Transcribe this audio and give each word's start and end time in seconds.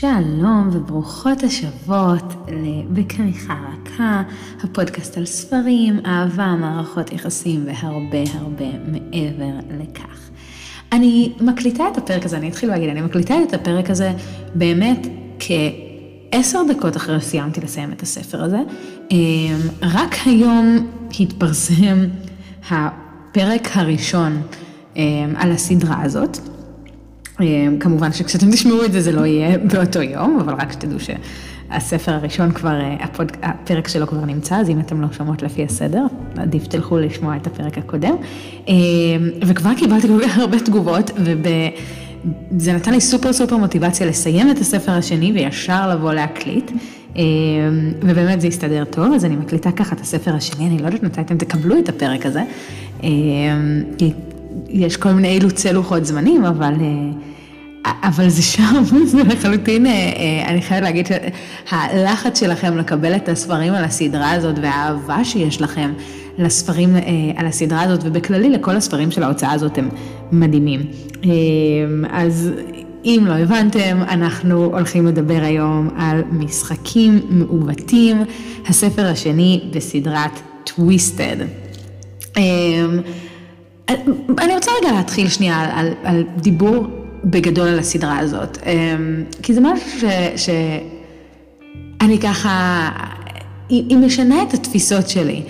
שלום 0.00 0.68
וברוכות 0.72 1.42
השבות 1.42 2.34
בקריחה 2.90 3.54
רכה, 3.72 4.22
הפודקאסט 4.64 5.16
על 5.18 5.26
ספרים, 5.26 6.00
אהבה, 6.06 6.46
מערכות 6.46 7.12
יחסים 7.12 7.66
והרבה 7.66 8.18
הרבה 8.34 8.64
מעבר 8.86 9.58
לכך. 9.78 10.30
אני 10.92 11.32
מקליטה 11.40 11.84
את 11.92 11.98
הפרק 11.98 12.24
הזה, 12.24 12.36
אני 12.36 12.48
אתחיל 12.48 12.68
להגיד, 12.68 12.88
אני 12.90 13.00
מקליטה 13.00 13.34
את 13.48 13.54
הפרק 13.54 13.90
הזה 13.90 14.12
באמת 14.54 15.06
כעשר 15.38 16.62
דקות 16.68 16.96
אחרי 16.96 17.20
שסיימתי 17.20 17.60
לסיים 17.60 17.92
את 17.92 18.02
הספר 18.02 18.44
הזה. 18.44 18.60
אמ, 19.10 19.56
רק 19.82 20.14
היום 20.26 20.86
התפרסם 21.20 21.98
הפרק 22.70 23.68
הראשון 23.74 24.42
אמ, 24.96 25.02
על 25.36 25.52
הסדרה 25.52 26.02
הזאת. 26.02 26.55
אמ, 27.40 27.76
כמובן 27.80 28.12
שכשאתם 28.12 28.50
תשמעו 28.50 28.84
את 28.84 28.92
זה 28.92 29.00
זה 29.00 29.12
לא 29.12 29.26
יהיה 29.26 29.58
באותו 29.58 30.02
יום, 30.02 30.38
אבל 30.40 30.54
רק 30.54 30.72
שתדעו 30.72 30.98
שהספר 31.00 32.12
הראשון 32.12 32.52
כבר, 32.52 32.80
אה, 32.80 32.96
הפוד, 33.00 33.32
הפרק 33.42 33.88
שלו 33.88 34.06
כבר 34.06 34.24
נמצא, 34.24 34.56
אז 34.56 34.70
אם 34.70 34.80
אתם 34.80 35.00
לא 35.00 35.08
שומעות 35.12 35.42
לפי 35.42 35.64
הסדר, 35.64 36.06
עדיף 36.36 36.66
תלכו 36.66 36.98
לשמוע 36.98 37.36
את 37.36 37.46
הפרק 37.46 37.78
הקודם. 37.78 38.14
אמ, 38.68 38.74
וכבר 39.46 39.74
קיבלתי 39.74 40.08
כל 40.08 40.20
כך 40.24 40.38
הרבה 40.38 40.60
תגובות, 40.60 41.10
וזה 42.52 42.72
נתן 42.72 42.92
לי 42.92 43.00
סופר 43.00 43.32
סופר 43.32 43.56
מוטיבציה 43.56 44.06
לסיים 44.06 44.50
את 44.50 44.58
הספר 44.58 44.92
השני 44.92 45.32
וישר 45.32 45.90
לבוא 45.90 46.12
להקליט. 46.12 46.70
אמ, 47.16 47.22
ובאמת 48.02 48.40
זה 48.40 48.48
הסתדר 48.48 48.84
טוב, 48.84 49.12
אז 49.12 49.24
אני 49.24 49.36
מקליטה 49.36 49.72
ככה 49.72 49.94
את 49.94 50.00
הספר 50.00 50.34
השני, 50.34 50.66
אני 50.66 50.78
לא 50.78 50.86
יודעת 50.86 51.02
מתי 51.02 51.20
אתם 51.20 51.36
תקבלו 51.36 51.78
את 51.78 51.88
הפרק 51.88 52.26
הזה. 52.26 52.42
יש 54.68 54.96
כל 54.96 55.12
מיני 55.12 55.28
אילוצי 55.28 55.72
לוחות 55.72 56.04
זמנים, 56.04 56.44
אבל, 56.44 56.74
אה, 56.80 57.92
אבל 58.02 58.28
זה 58.28 58.42
שם, 58.42 58.82
זה 59.06 59.22
לחלוטין, 59.22 59.86
אה, 59.86 59.92
אה, 59.92 60.48
אני 60.48 60.62
חייבת 60.62 60.82
להגיד 60.82 61.06
שהלחץ 61.06 62.40
שלכם 62.40 62.76
לקבל 62.76 63.16
את 63.16 63.28
הספרים 63.28 63.74
על 63.74 63.84
הסדרה 63.84 64.30
הזאת 64.30 64.58
והאהבה 64.62 65.24
שיש 65.24 65.62
לכם 65.62 65.92
לספרים 66.38 66.96
על 67.36 67.46
הסדרה 67.46 67.82
הזאת 67.82 68.00
ובכללי 68.04 68.50
לכל 68.50 68.76
הספרים 68.76 69.10
של 69.10 69.22
ההוצאה 69.22 69.52
הזאת 69.52 69.78
הם 69.78 69.88
מדהימים. 70.32 70.80
אז 72.10 72.50
אם 73.04 73.24
לא 73.26 73.32
הבנתם, 73.32 73.98
אנחנו 74.08 74.64
הולכים 74.64 75.06
לדבר 75.06 75.38
היום 75.42 75.88
על 75.96 76.22
משחקים 76.30 77.20
מעוותים, 77.30 78.24
הספר 78.66 79.06
השני 79.06 79.60
בסדרת 79.74 80.40
טוויסטד. 80.64 81.36
אני 83.88 84.54
רוצה 84.54 84.70
רגע 84.80 84.92
להתחיל 84.92 85.28
שנייה 85.28 85.60
על, 85.60 85.70
על, 85.74 85.92
על 86.04 86.24
דיבור 86.36 86.86
בגדול 87.24 87.68
על 87.68 87.78
הסדרה 87.78 88.18
הזאת, 88.18 88.58
אמ, 88.66 89.24
כי 89.42 89.54
זה 89.54 89.60
משהו 89.60 90.08
שאני 90.36 92.18
ככה, 92.18 92.88
היא, 93.68 93.84
היא 93.88 93.98
משנה 93.98 94.42
את 94.42 94.54
התפיסות 94.54 95.08
שלי 95.08 95.42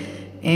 אמ, 0.44 0.50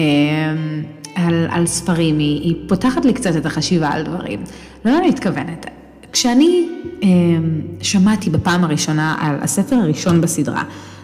על, 1.15 1.47
על 1.51 1.67
ספרים, 1.67 2.19
היא, 2.19 2.41
היא 2.43 2.55
פותחת 2.69 3.05
לי 3.05 3.13
קצת 3.13 3.37
את 3.37 3.47
החשיבה 3.47 3.89
על 3.89 4.03
דברים. 4.03 4.43
לא 4.85 4.99
אני 4.99 5.09
מתכוונת. 5.09 5.67
כשאני 6.13 6.69
אמ, 7.03 7.61
שמעתי 7.83 8.31
בפעם 8.31 8.65
הראשונה 8.65 9.17
על 9.21 9.37
הספר 9.43 9.77
הראשון 9.77 10.21
בסדרה, 10.21 10.63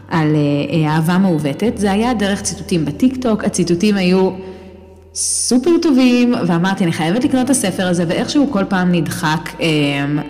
על 0.08 0.36
אה, 0.36 0.90
אהבה 0.90 1.18
מעוותת, 1.18 1.72
זה 1.77 1.92
היה 1.92 2.14
דרך 2.14 2.42
ציטוטים 2.42 2.84
בטיקטוק, 2.84 3.44
הציטוטים 3.44 3.96
היו... 3.96 4.30
סופר 5.17 5.70
טובים, 5.83 6.34
ואמרתי, 6.47 6.84
אני 6.84 6.92
חייבת 6.92 7.25
לקנות 7.25 7.45
את 7.45 7.50
הספר 7.50 7.86
הזה, 7.86 8.05
ואיכשהו 8.09 8.50
כל 8.50 8.64
פעם 8.64 8.92
נדחק 8.95 9.50
אה, 9.61 10.23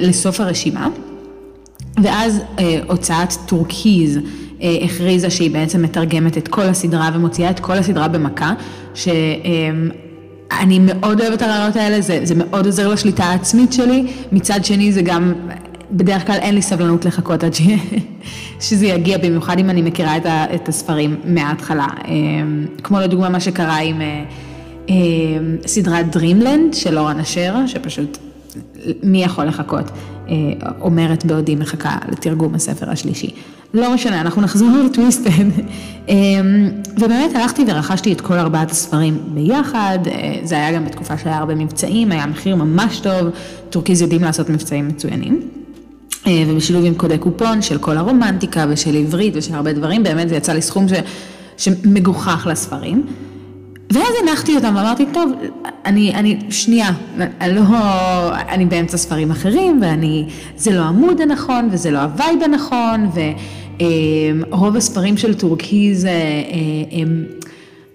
לסוף 0.00 0.40
הרשימה. 0.40 0.88
ואז 2.02 2.40
אה, 2.58 2.80
הוצאת 2.88 3.32
טורקיז 3.46 4.18
אה, 4.62 4.76
הכריזה 4.84 5.30
שהיא 5.30 5.50
בעצם 5.50 5.82
מתרגמת 5.82 6.38
את 6.38 6.48
כל 6.48 6.62
הסדרה 6.62 7.10
ומוציאה 7.14 7.50
את 7.50 7.60
כל 7.60 7.72
הסדרה 7.72 8.08
במכה, 8.08 8.54
שאני 8.94 10.78
אה, 10.78 10.94
מאוד 10.94 11.20
אוהבת 11.20 11.42
הרעיונות 11.42 11.76
האלה, 11.76 12.00
זה, 12.00 12.20
זה 12.22 12.34
מאוד 12.34 12.66
עוזר 12.66 12.88
לשליטה 12.88 13.24
העצמית 13.24 13.72
שלי, 13.72 14.06
מצד 14.32 14.64
שני 14.64 14.92
זה 14.92 15.02
גם 15.02 15.32
בדרך 15.92 16.26
כלל 16.26 16.38
אין 16.40 16.54
לי 16.54 16.62
סבלנות 16.62 17.04
לחכות 17.04 17.44
עד. 17.44 17.52
שזה 18.60 18.86
יגיע, 18.86 19.18
במיוחד 19.18 19.58
אם 19.58 19.70
אני 19.70 19.82
מכירה 19.82 20.16
את, 20.16 20.26
ה... 20.26 20.54
את 20.54 20.68
הספרים 20.68 21.16
מההתחלה. 21.24 21.86
אמ, 22.08 22.66
כמו 22.82 23.00
לדוגמה 23.00 23.28
מה 23.28 23.40
שקרה 23.40 23.76
עם 23.76 24.00
אה, 24.00 24.24
אמ, 24.88 24.94
סדרת 25.66 26.10
Dreamland 26.10 26.74
של 26.74 26.98
לורן 26.98 27.20
אשר, 27.20 27.54
שפשוט 27.66 28.18
מי 29.02 29.24
יכול 29.24 29.44
לחכות, 29.44 29.90
אה, 30.28 30.34
אומרת 30.80 31.24
בעודי 31.24 31.54
מחכה 31.54 31.96
לתרגום 32.08 32.54
הספר 32.54 32.90
השלישי. 32.90 33.30
לא 33.74 33.94
משנה, 33.94 34.20
אנחנו 34.20 34.42
נחזור 34.42 34.68
ל 34.86 34.91
Twisted. 34.91 35.30
אמ, 36.08 36.70
ובאמת 36.96 37.36
הלכתי 37.36 37.64
ורכשתי 37.66 38.12
את 38.12 38.20
כל 38.20 38.34
ארבעת 38.34 38.70
הספרים 38.70 39.18
ביחד, 39.34 39.98
אה, 40.06 40.34
זה 40.42 40.54
היה 40.54 40.72
גם 40.72 40.84
בתקופה 40.84 41.18
שהיה 41.18 41.38
הרבה 41.38 41.54
מבצעים, 41.54 42.12
היה 42.12 42.26
מחיר 42.26 42.56
ממש 42.56 43.00
טוב, 43.00 43.28
טורקיז 43.70 44.02
יודעים 44.02 44.22
לעשות 44.22 44.50
מבצעים 44.50 44.88
מצוינים. 44.88 45.61
אה, 46.26 46.44
ובשילוב 46.48 46.84
עם 46.84 46.94
קודי 46.94 47.18
קופון 47.18 47.62
של 47.62 47.78
כל 47.78 47.96
הרומנטיקה 47.96 48.66
ושל 48.68 48.96
עברית 48.96 49.34
ושל 49.36 49.54
הרבה 49.54 49.72
דברים, 49.72 50.02
באמת 50.02 50.28
זה 50.28 50.36
יצא 50.36 50.52
לי 50.52 50.62
סכום 50.62 50.86
ש, 50.88 50.92
שמגוחך 51.56 52.46
לספרים. 52.50 53.06
ואז 53.92 54.12
הנחתי 54.22 54.56
אותם 54.56 54.74
ואמרתי, 54.76 55.06
טוב, 55.12 55.32
אני, 55.84 56.14
אני, 56.14 56.38
שנייה, 56.50 56.90
אני 57.40 57.54
לא, 57.54 57.62
אני 58.48 58.66
באמצע 58.66 58.96
ספרים 58.96 59.30
אחרים, 59.30 59.78
ואני, 59.82 60.28
זה 60.56 60.72
לא 60.72 60.80
העמוד 60.80 61.20
הנכון, 61.20 61.68
וזה 61.72 61.90
לא 61.90 61.98
ה 61.98 62.07
vibe 62.07 62.42
הנכון, 62.42 63.10
ורוב 64.50 64.76
הספרים 64.76 65.16
של 65.16 65.34
טורקיז 65.34 66.04
אה, 66.04 66.10
הם, 66.92 67.24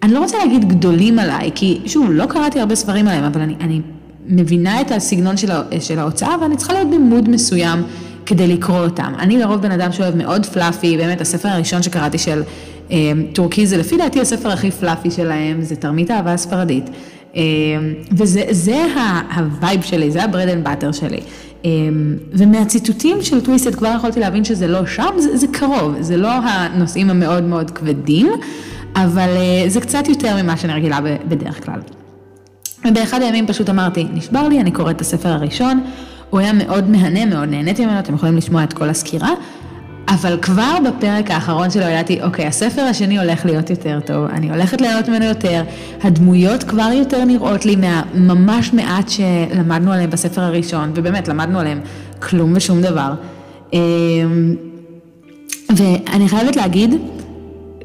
אני 0.04 0.14
לא 0.14 0.20
רוצה 0.20 0.38
להגיד 0.38 0.68
גדולים 0.68 1.20
עליי, 1.20 1.52
כי 1.56 1.80
שוב, 1.86 2.12
לא 2.12 2.26
קראתי 2.26 2.60
הרבה 2.60 2.76
ספרים 2.76 3.08
עליהם, 3.08 3.24
אבל 3.24 3.42
אני, 3.42 3.56
אני 3.62 3.82
מבינה 4.28 4.82
את 4.82 4.92
הסגנון 4.92 5.38
של, 5.38 5.50
של 5.80 6.00
ההוצאה, 6.00 6.36
ואני 6.42 6.58
צריכה 6.58 6.74
להיות 6.74 6.90
במוד 6.90 7.30
מסוים. 7.30 7.80
כדי 8.28 8.48
לקרוא 8.48 8.80
אותם. 8.80 9.14
אני 9.20 9.38
לרוב 9.38 9.62
בן 9.62 9.72
אדם 9.72 9.92
שאוהב 9.92 10.16
מאוד 10.16 10.46
fluffy, 10.46 10.98
באמת 10.98 11.22
הספר 11.22 11.50
הראשון 11.50 11.84
שקראתי 11.84 12.18
של 12.18 12.44
אה, 12.92 13.12
טורקי 13.34 13.68
זה 13.68 13.78
לפי 13.78 13.98
דעתי 13.98 14.22
הספר 14.22 14.52
הכי 14.52 14.72
fluffy 14.72 15.12
שלהם, 15.12 15.62
זה 15.62 15.76
תרמית 15.76 16.12
אהבה 16.12 16.34
הספרדית. 16.34 16.90
אה, 17.36 17.42
וזה 18.12 18.86
ה 19.36 19.45
vibe 19.45 19.82
שלי, 19.82 20.12
זה 20.12 20.24
ה 20.24 20.28
bread 20.28 20.50
and 20.50 20.64
butter 20.64 20.92
שלי. 20.92 21.20
אה, 21.66 21.72
ומהציטוטים 22.34 23.22
של 23.22 23.42
Twisted 23.42 23.76
כבר 23.76 23.94
יכולתי 23.96 24.20
להבין 24.20 24.44
שזה 24.44 24.68
לא 24.68 24.86
שם, 24.86 25.10
זה, 25.18 25.38
זה 25.38 25.48
קרוב, 25.48 25.96
זה 26.00 26.18
לא 26.18 26.30
הנושאים 26.32 27.10
המאוד 27.10 27.44
מאוד 27.44 27.72
כבדים, 27.72 28.28
אבל 28.96 29.30
אה, 29.30 29.70
זה 29.70 29.82
קצת 29.82 30.10
יותר 30.10 30.44
ממה 30.44 30.58
שאני 30.58 30.74
רגילה 30.74 31.00
בדרך 31.28 31.66
כלל. 31.66 31.80
ובאחד 32.88 33.22
הימים 33.22 33.48
פשוט 33.48 33.70
אמרתי, 33.70 34.08
נשבר 34.14 34.48
לי, 34.48 34.62
אני 34.62 34.72
קוראת 34.72 34.96
את 34.96 35.02
הספר 35.02 35.30
הראשון. 35.30 35.84
הוא 36.30 36.40
היה 36.40 36.54
מאוד 36.54 36.90
מהנה, 36.90 37.26
מאוד 37.26 37.50
נהניתי 37.50 37.86
ממנו, 37.86 38.00
אתם 38.00 38.16
יכולים 38.16 38.38
לשמוע 38.38 38.64
את 38.64 38.74
כל 38.74 38.90
הסקירה. 38.90 39.30
אבל 40.10 40.38
כבר 40.42 40.78
בפרק 40.88 41.32
האחרון 41.32 41.70
שלו 41.72 41.84
ידעתי, 41.84 42.22
אוקיי, 42.22 42.48
הספר 42.48 42.82
השני 42.82 43.20
הולך 43.20 43.46
להיות 43.46 43.70
יותר 43.70 44.00
טוב, 44.06 44.26
אני 44.26 44.50
הולכת 44.50 44.82
ליהנות 44.82 45.10
ממנו 45.10 45.26
יותר, 45.26 45.64
הדמויות 46.04 46.64
כבר 46.64 46.90
יותר 46.94 47.26
נראות 47.26 47.66
לי 47.66 47.76
מהממש 47.76 48.74
מעט 48.74 49.10
שלמדנו 49.10 49.92
עליהם 49.92 50.10
בספר 50.10 50.42
הראשון, 50.42 50.92
ובאמת 50.96 51.28
למדנו 51.28 51.60
עליהם 51.60 51.80
כלום 52.20 52.54
ושום 52.56 52.82
דבר. 52.82 53.14
אמ, 53.74 54.56
ואני 55.76 56.30
חייבת 56.30 56.56
להגיד 56.56 56.94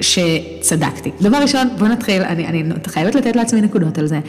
שצדקתי. 0.02 1.10
דבר 1.20 1.38
ראשון, 1.38 1.68
בוא 1.78 1.88
נתחיל, 1.88 2.22
אני, 2.22 2.46
אני 2.46 2.62
חייבת 2.86 3.14
לתת 3.14 3.36
לעצמי 3.36 3.60
נקודות 3.60 3.98
על 3.98 4.06
זה. 4.06 4.20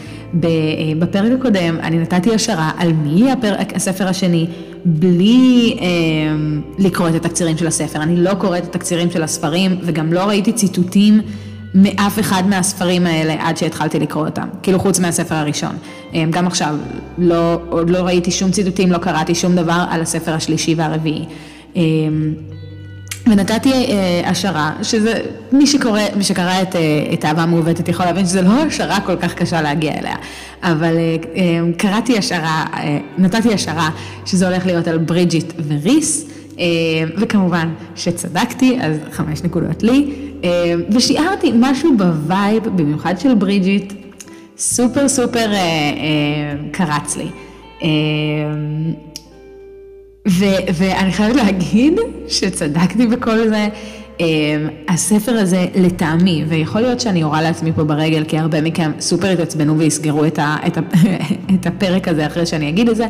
בפרק 1.00 1.32
הקודם 1.40 1.78
אני 1.84 2.00
נתתי 2.00 2.36
השערה 2.36 2.72
על 2.78 2.94
מי 2.94 3.32
הפרק, 3.32 3.74
הספר 3.76 4.08
השני, 4.08 4.48
בלי 4.86 5.78
אה, 5.82 5.88
לקרוא 6.80 7.10
את 7.10 7.16
התקצירים 7.16 7.58
של 7.58 7.68
הספר. 7.68 8.02
אני 8.02 8.16
לא 8.16 8.34
קוראת 8.34 8.64
את 8.64 8.76
התקצירים 8.76 9.12
של 9.12 9.24
הספרים, 9.24 9.78
וגם 9.84 10.14
לא 10.14 10.24
ראיתי 10.24 10.54
ציטוטים 10.54 11.22
מאף 11.74 12.20
אחד 12.20 12.44
מהספרים 12.50 13.06
האלה 13.06 13.36
עד 13.40 13.58
שהתחלתי 13.58 14.00
לקרוא 14.00 14.26
אותם, 14.26 14.48
כאילו 14.64 14.80
חוץ 14.80 15.00
מהספר 15.00 15.36
הראשון. 15.36 15.76
אה, 16.16 16.24
גם 16.30 16.48
עכשיו, 16.48 16.76
לא, 17.18 17.60
עוד 17.70 17.90
לא 17.90 18.00
ראיתי 18.00 18.32
שום 18.32 18.52
ציטוטים, 18.52 18.92
לא 18.92 18.98
קראתי 18.98 19.36
שום 19.36 19.56
דבר 19.56 19.86
על 19.90 20.02
הספר 20.02 20.34
השלישי 20.34 20.76
והרביעי. 20.76 21.26
ונתתי 23.28 23.72
אה, 23.72 24.30
השערה, 24.30 24.72
שזה, 24.82 25.22
מי 25.52 25.68
שקורא, 25.68 26.02
מי 26.16 26.24
שקרא 26.24 26.62
את, 26.62 26.76
אה, 26.76 26.82
את 27.14 27.26
אהבה 27.26 27.46
מעוותת 27.46 27.88
יכול 27.88 28.06
להבין 28.06 28.26
שזה 28.26 28.42
לא 28.42 28.50
השערה 28.50 29.02
כל 29.02 29.16
כך 29.16 29.34
קשה 29.34 29.62
להגיע 29.62 29.94
אליה, 30.00 30.16
אבל 30.64 30.98
אה, 30.98 31.16
אה, 31.36 31.74
קראתי 31.78 32.18
השערה, 32.18 32.66
אה, 32.74 32.98
נתתי 33.18 33.54
השערה 33.54 33.90
שזה 34.26 34.48
הולך 34.48 34.66
להיות 34.66 34.88
על 34.88 34.98
ברידג'יט 34.98 35.54
וריס, 35.68 36.26
אה, 36.60 36.66
וכמובן 37.18 37.74
שצדקתי, 37.96 38.78
אז 38.82 38.98
חמש 39.12 39.44
נקודות 39.44 39.84
לי, 39.84 40.14
אה, 40.44 40.74
ושיערתי 40.92 41.52
משהו 41.56 41.98
ב 41.98 42.09
vibe, 42.09 42.64
במיוחד 42.76 43.20
של 43.20 43.34
ברידג'יט, 43.34 43.94
סופר 44.58 45.08
סופר 45.08 45.54
אה, 45.54 45.58
אה, 45.58 46.56
קרץ 46.72 47.18
לי. 47.18 47.28
אה, 47.84 47.90
ו- 50.28 50.46
ואני 50.74 51.12
חייבת 51.12 51.36
להגיד 51.36 51.94
שצדקתי 52.28 53.08
בכל 53.08 53.48
זה. 53.48 53.68
אמ, 54.20 54.26
הספר 54.90 55.32
הזה 55.32 55.66
לטעמי, 55.76 56.46
ויכול 56.48 56.82
להיות 56.82 57.00
שאני 57.00 57.24
יורה 57.24 57.42
לעצמי 57.42 57.72
פה 57.76 57.84
ברגל, 57.84 58.24
כי 58.28 58.38
הרבה 58.38 58.62
מכם 58.62 58.92
סופר 59.00 59.28
התעצבנו 59.30 59.78
ויסגרו 59.78 60.26
את, 60.26 60.40
ה- 60.40 60.56
את, 60.68 60.78
ה- 60.78 60.82
את 61.56 61.66
הפרק 61.66 62.08
הזה 62.08 62.28
אחרי 62.28 62.46
שאני 62.46 62.70
אגיד 62.70 62.90
את 62.90 62.96
זה, 62.96 63.06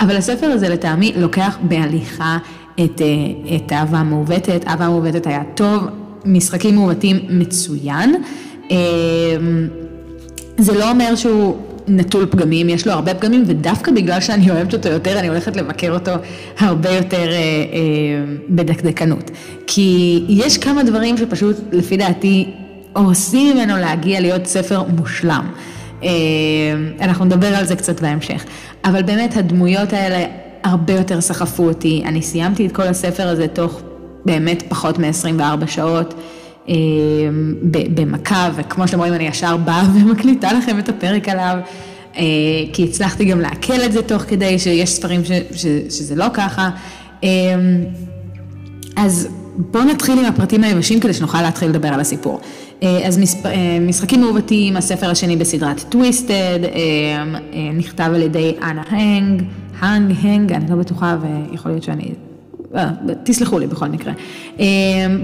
אבל 0.00 0.16
הספר 0.16 0.46
הזה 0.46 0.68
לטעמי 0.68 1.12
לוקח 1.16 1.58
בהליכה 1.62 2.38
את, 2.84 3.00
אה, 3.00 3.56
את 3.56 3.72
אהבה 3.72 4.02
מעוותת, 4.02 4.64
אהבה 4.68 4.88
מעוותת 4.88 5.26
היה 5.26 5.42
טוב, 5.54 5.82
משחקים 6.24 6.74
מעוותים 6.74 7.18
מצוין. 7.28 8.14
אמ, 8.70 8.76
זה 10.58 10.78
לא 10.78 10.90
אומר 10.90 11.14
שהוא 11.16 11.56
נטול 11.88 12.26
פגמים, 12.30 12.68
יש 12.68 12.86
לו 12.86 12.92
הרבה 12.92 13.14
פגמים, 13.14 13.44
ודווקא 13.46 13.92
בגלל 13.92 14.20
שאני 14.20 14.50
אוהבת 14.50 14.74
אותו 14.74 14.88
יותר, 14.88 15.18
אני 15.18 15.28
הולכת 15.28 15.56
לבקר 15.56 15.94
אותו 15.94 16.12
הרבה 16.58 16.90
יותר 16.90 17.30
אה, 17.30 17.36
אה, 17.36 18.24
בדקדקנות. 18.48 19.30
כי 19.66 20.24
יש 20.28 20.58
כמה 20.58 20.82
דברים 20.82 21.16
שפשוט, 21.16 21.56
לפי 21.72 21.96
דעתי, 21.96 22.50
עושים 22.92 23.56
ממנו 23.56 23.76
להגיע 23.76 24.20
להיות 24.20 24.46
ספר 24.46 24.82
מושלם. 24.82 25.50
אה, 26.02 26.08
אנחנו 27.00 27.24
נדבר 27.24 27.54
על 27.56 27.64
זה 27.64 27.76
קצת 27.76 28.00
בהמשך. 28.00 28.44
אבל 28.84 29.02
באמת, 29.02 29.36
הדמויות 29.36 29.92
האלה 29.92 30.24
הרבה 30.64 30.92
יותר 30.92 31.20
סחפו 31.20 31.68
אותי. 31.68 32.02
אני 32.04 32.22
סיימתי 32.22 32.66
את 32.66 32.72
כל 32.72 32.82
הספר 32.82 33.28
הזה 33.28 33.48
תוך 33.48 33.80
באמת 34.24 34.62
פחות 34.68 34.98
מ-24 34.98 35.66
שעות. 35.66 36.14
אה, 36.68 36.74
במכה, 37.70 38.50
וכמו 38.54 38.86
שאתם 38.86 38.98
רואים 38.98 39.14
אני 39.14 39.26
ישר 39.26 39.56
באה 39.56 39.84
ומקליטה 39.94 40.52
לכם 40.52 40.78
את 40.78 40.88
הפרק 40.88 41.28
עליו, 41.28 41.56
אה, 42.16 42.22
כי 42.72 42.84
הצלחתי 42.84 43.24
גם 43.24 43.40
לעכל 43.40 43.80
את 43.84 43.92
זה 43.92 44.02
תוך 44.02 44.22
כדי 44.22 44.58
שיש 44.58 44.90
ספרים 44.90 45.24
ש, 45.24 45.30
ש, 45.54 45.66
שזה 45.88 46.14
לא 46.14 46.26
ככה. 46.34 46.70
אה, 47.24 47.28
אז 48.96 49.28
בואו 49.56 49.84
נתחיל 49.84 50.18
עם 50.18 50.24
הפרטים 50.24 50.64
היבשים 50.64 51.00
כדי 51.00 51.12
שנוכל 51.12 51.42
להתחיל 51.42 51.68
לדבר 51.68 51.88
על 51.88 52.00
הסיפור. 52.00 52.40
אז 53.04 53.20
משחקים 53.80 54.20
מעוותים, 54.20 54.76
הספר 54.76 55.10
השני 55.10 55.36
בסדרת 55.36 55.84
Twisted, 55.88 56.58
נכתב 57.74 58.10
על 58.14 58.22
ידי 58.22 58.54
אנה 58.62 58.82
הנג, 58.88 59.42
הנג, 59.78 60.16
הנג, 60.22 60.52
אני 60.52 60.70
לא 60.70 60.76
בטוחה 60.76 61.16
ויכול 61.22 61.72
להיות 61.72 61.82
שאני 61.82 62.02
אה, 62.02 62.31
תסלחו 63.24 63.58
לי 63.58 63.66
בכל 63.66 63.88
מקרה. 63.88 64.12
אה, 64.60 64.66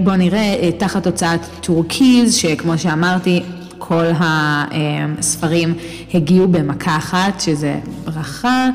בואו 0.03 0.15
נראה, 0.15 0.39
אה, 0.39 0.69
תחת 0.77 1.07
הוצאת 1.07 1.39
טורקיז, 1.61 2.35
שכמו 2.35 2.77
שאמרתי, 2.77 3.43
כל 3.77 4.05
הספרים 4.19 5.73
הגיעו 6.13 6.47
במכה 6.47 6.97
אחת, 6.97 7.41
שזה 7.41 7.75
ברכה. 8.05 8.69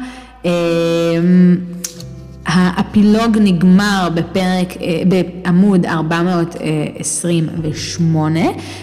האפילוג 2.46 3.38
נגמר 3.40 4.08
בפרק, 4.14 4.74
בעמוד 5.08 5.86
428, 5.86 8.40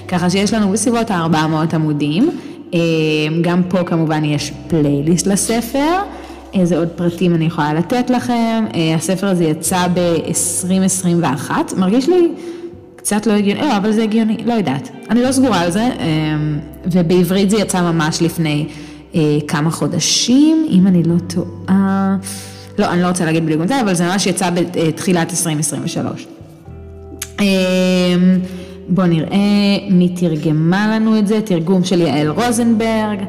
ככה 0.07 0.29
שיש 0.29 0.53
לנו 0.53 0.71
בסביבות 0.71 1.11
ה-400 1.11 1.75
עמודים. 1.75 2.29
גם 3.41 3.61
פה 3.69 3.83
כמובן 3.83 4.25
יש 4.25 4.51
פלייליסט 4.67 5.27
לספר. 5.27 6.01
איזה 6.53 6.77
עוד 6.77 6.88
פרטים 6.88 7.36
אני 7.36 7.45
יכולה 7.45 7.74
לתת 7.74 8.09
לכם. 8.09 8.65
אה, 8.75 8.95
הספר 8.95 9.27
הזה 9.27 9.44
יצא 9.44 9.88
ב-2021, 9.94 11.51
מרגיש 11.77 12.09
לי 12.09 12.31
קצת 12.95 13.27
לא 13.27 13.33
הגיוני, 13.33 13.62
לא, 13.62 13.77
אבל 13.77 13.92
זה 13.92 14.03
הגיוני, 14.03 14.38
לא 14.45 14.53
יודעת. 14.53 14.89
אני 15.09 15.21
לא 15.21 15.31
סגורה 15.31 15.62
על 15.62 15.71
זה, 15.71 15.80
אה, 15.80 16.38
ובעברית 16.86 17.50
זה 17.50 17.57
יצא 17.57 17.81
ממש 17.81 18.21
לפני 18.21 18.68
אה, 19.15 19.38
כמה 19.48 19.71
חודשים, 19.71 20.65
אם 20.69 20.88
אני 20.88 21.03
לא 21.03 21.15
טועה. 21.27 22.18
לא, 22.80 22.92
אני 22.92 23.01
לא 23.01 23.07
רוצה 23.07 23.25
להגיד 23.25 23.45
בדיוק 23.45 23.62
מתי, 23.62 23.81
אבל 23.81 23.94
זה 23.94 24.07
ממש 24.07 24.27
יצא 24.27 24.50
בתחילת 24.50 25.31
2023. 25.31 26.27
בואו 28.89 29.07
נראה 29.07 29.38
מי 29.89 30.09
תרגמה 30.09 30.95
לנו 30.95 31.19
את 31.19 31.27
זה, 31.27 31.42
תרגום 31.42 31.83
של 31.83 32.01
יעל 32.01 32.27
רוזנברג. 32.27 33.19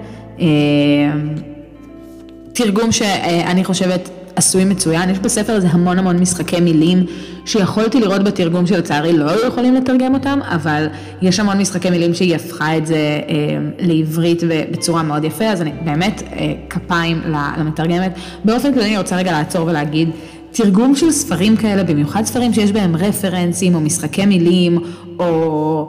תרגום 2.52 2.92
שאני 2.92 3.64
חושבת 3.64 4.08
עשוי 4.36 4.64
מצוין, 4.64 5.10
יש 5.10 5.18
בספר 5.18 5.52
הזה 5.52 5.68
המון 5.70 5.98
המון 5.98 6.18
משחקי 6.18 6.60
מילים 6.60 7.06
שיכולתי 7.44 8.00
לראות 8.00 8.24
בתרגום 8.24 8.66
שלצערי 8.66 9.12
לא 9.12 9.30
היו 9.30 9.46
יכולים 9.46 9.74
לתרגם 9.74 10.14
אותם, 10.14 10.38
אבל 10.42 10.86
יש 11.22 11.40
המון 11.40 11.58
משחקי 11.58 11.90
מילים 11.90 12.14
שהיא 12.14 12.36
הפכה 12.36 12.76
את 12.76 12.86
זה 12.86 12.96
אה, 12.96 13.34
לעברית 13.78 14.42
בצורה 14.72 15.02
מאוד 15.02 15.24
יפה, 15.24 15.44
אז 15.44 15.62
אני 15.62 15.72
באמת 15.84 16.22
אה, 16.22 16.52
כפיים 16.70 17.22
למתרגמת. 17.58 18.12
באופן 18.44 18.74
כללי 18.74 18.86
אני 18.86 18.98
רוצה 18.98 19.16
רגע 19.16 19.32
לעצור 19.32 19.66
ולהגיד, 19.66 20.10
תרגום 20.52 20.96
של 20.96 21.10
ספרים 21.10 21.56
כאלה, 21.56 21.84
במיוחד 21.84 22.24
ספרים 22.24 22.54
שיש 22.54 22.72
בהם 22.72 22.96
רפרנסים 22.96 23.74
או 23.74 23.80
משחקי 23.80 24.26
מילים 24.26 24.78
או... 25.18 25.88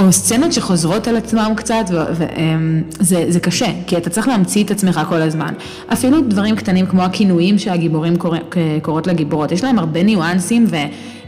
או 0.00 0.12
סצנות 0.12 0.52
שחוזרות 0.52 1.08
על 1.08 1.16
עצמם 1.16 1.52
קצת, 1.56 1.84
וזה 3.00 3.40
קשה, 3.40 3.66
כי 3.86 3.96
אתה 3.96 4.10
צריך 4.10 4.28
להמציא 4.28 4.64
את 4.64 4.70
עצמך 4.70 5.00
כל 5.08 5.22
הזמן. 5.22 5.54
אפילו 5.92 6.20
דברים 6.20 6.56
קטנים 6.56 6.86
כמו 6.86 7.02
הכינויים 7.02 7.58
שהגיבורים 7.58 8.16
קורא, 8.16 8.38
קוראות 8.82 9.06
לגיבורות, 9.06 9.52
יש 9.52 9.64
להם 9.64 9.78
הרבה 9.78 10.02
ניואנסים, 10.02 10.66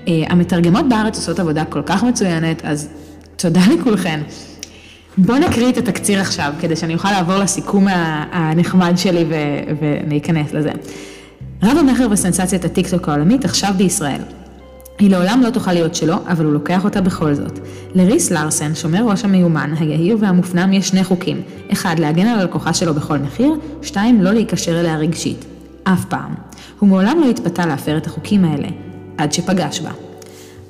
והמתרגמות 0.07 0.89
בארץ 0.89 1.17
עושות 1.17 1.41
עבודה 1.41 1.65
כל 1.65 1.83
כך 1.87 2.03
מצוינת, 2.05 2.63
אז 2.65 2.89
תודה 3.37 3.61
לכולכן. 3.75 4.21
בואו 5.19 5.39
נקריא 5.39 5.69
את 5.69 5.79
התקציר 5.79 6.21
עכשיו, 6.21 6.53
כדי 6.61 6.77
שאני 6.77 6.95
אוכל 6.95 7.11
לעבור 7.11 7.37
לסיכום 7.37 7.87
הנחמד 8.33 8.93
שלי 8.97 9.25
וניכנס 9.81 10.53
לזה. 10.53 10.71
רב 11.63 11.77
המכר 11.79 12.07
וסנסציית 12.11 12.65
הטיקטוק 12.65 13.09
העולמית 13.09 13.45
עכשיו 13.45 13.71
בישראל. 13.77 14.21
היא 15.03 15.11
לעולם 15.11 15.41
לא 15.45 15.51
תוכל 15.51 15.73
להיות 15.73 15.95
שלו, 15.95 16.15
אבל 16.27 16.45
הוא 16.45 16.53
לוקח 16.53 16.85
אותה 16.85 17.01
בכל 17.01 17.35
זאת. 17.35 17.59
לריס 17.95 18.31
לארסן, 18.31 18.75
שומר 18.75 19.05
ראש 19.05 19.25
המיומן, 19.25 19.75
היהיר 19.79 20.17
והמופנם, 20.21 20.73
יש 20.73 20.89
שני 20.89 21.05
חוקים. 21.05 21.43
אחד, 21.73 21.99
להגן 21.99 22.27
על 22.27 22.41
הלקוחה 22.41 22.75
שלו 22.75 22.95
בכל 22.95 23.19
מחיר, 23.19 23.53
שתיים, 23.83 24.23
לא 24.23 24.33
להיקשר 24.33 24.81
אליה 24.81 24.97
רגשית. 24.97 25.45
אף 25.85 26.05
פעם. 26.05 26.35
הוא 26.79 26.89
מעולם 26.89 27.21
לא 27.21 27.31
התפתה 27.31 27.67
להפר 27.67 27.97
את 27.97 28.07
החוקים 28.07 28.45
האלה, 28.45 28.69
עד 29.19 29.33
שפגש 29.33 29.81
בה. 29.81 29.91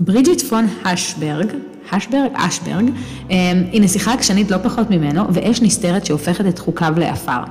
ברידג'יט 0.00 0.40
פון 0.40 0.67
השברג, 0.85 1.46
השברג, 1.93 2.31
אשברג, 2.35 2.90
אמ, 3.31 3.37
היא 3.73 3.82
נסיכה 3.82 4.12
עקשנית 4.12 4.50
לא 4.50 4.56
פחות 4.62 4.90
ממנו, 4.90 5.35
ואש 5.35 5.62
נסתרת 5.62 6.06
שהופכת 6.06 6.46
את 6.46 6.58
חוקיו 6.58 6.94
לעפר. 6.96 7.42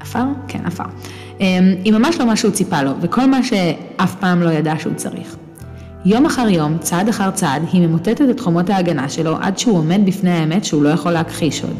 עפר? 0.00 0.24
כן, 0.48 0.60
עפר. 0.64 0.84
אמ, 1.40 1.74
היא 1.84 1.92
ממש 1.92 2.16
לא 2.18 2.26
מה 2.26 2.36
שהוא 2.36 2.50
ציפה 2.50 2.82
לו, 2.82 2.90
וכל 3.00 3.26
מה 3.26 3.42
שאף 3.42 4.14
פעם 4.14 4.42
לא 4.42 4.50
ידע 4.50 4.74
שהוא 4.78 4.94
צריך. 4.94 5.36
יום 6.06 6.26
אחר 6.26 6.48
יום, 6.48 6.78
צעד 6.78 7.08
אחר 7.08 7.30
צעד, 7.30 7.62
היא 7.72 7.86
ממוטטת 7.86 8.30
את 8.30 8.40
חומות 8.40 8.70
ההגנה 8.70 9.08
שלו 9.08 9.36
עד 9.40 9.58
שהוא 9.58 9.78
עומד 9.78 10.00
בפני 10.06 10.30
האמת 10.30 10.64
שהוא 10.64 10.82
לא 10.82 10.88
יכול 10.88 11.12
להכחיש 11.12 11.62
עוד. 11.62 11.76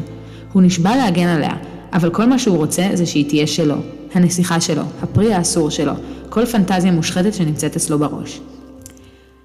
הוא 0.53 0.61
נשבע 0.61 0.95
להגן 0.95 1.27
עליה, 1.27 1.53
אבל 1.93 2.09
כל 2.09 2.25
מה 2.25 2.39
שהוא 2.39 2.57
רוצה 2.57 2.89
זה 2.93 3.05
שהיא 3.05 3.29
תהיה 3.29 3.47
שלו. 3.47 3.75
הנסיכה 4.13 4.61
שלו, 4.61 4.81
הפרי 5.03 5.33
האסור 5.33 5.69
שלו, 5.69 5.93
כל 6.29 6.45
פנטזיה 6.45 6.91
מושחתת 6.91 7.33
שנמצאת 7.33 7.75
אצלו 7.75 7.99
בראש. 7.99 8.41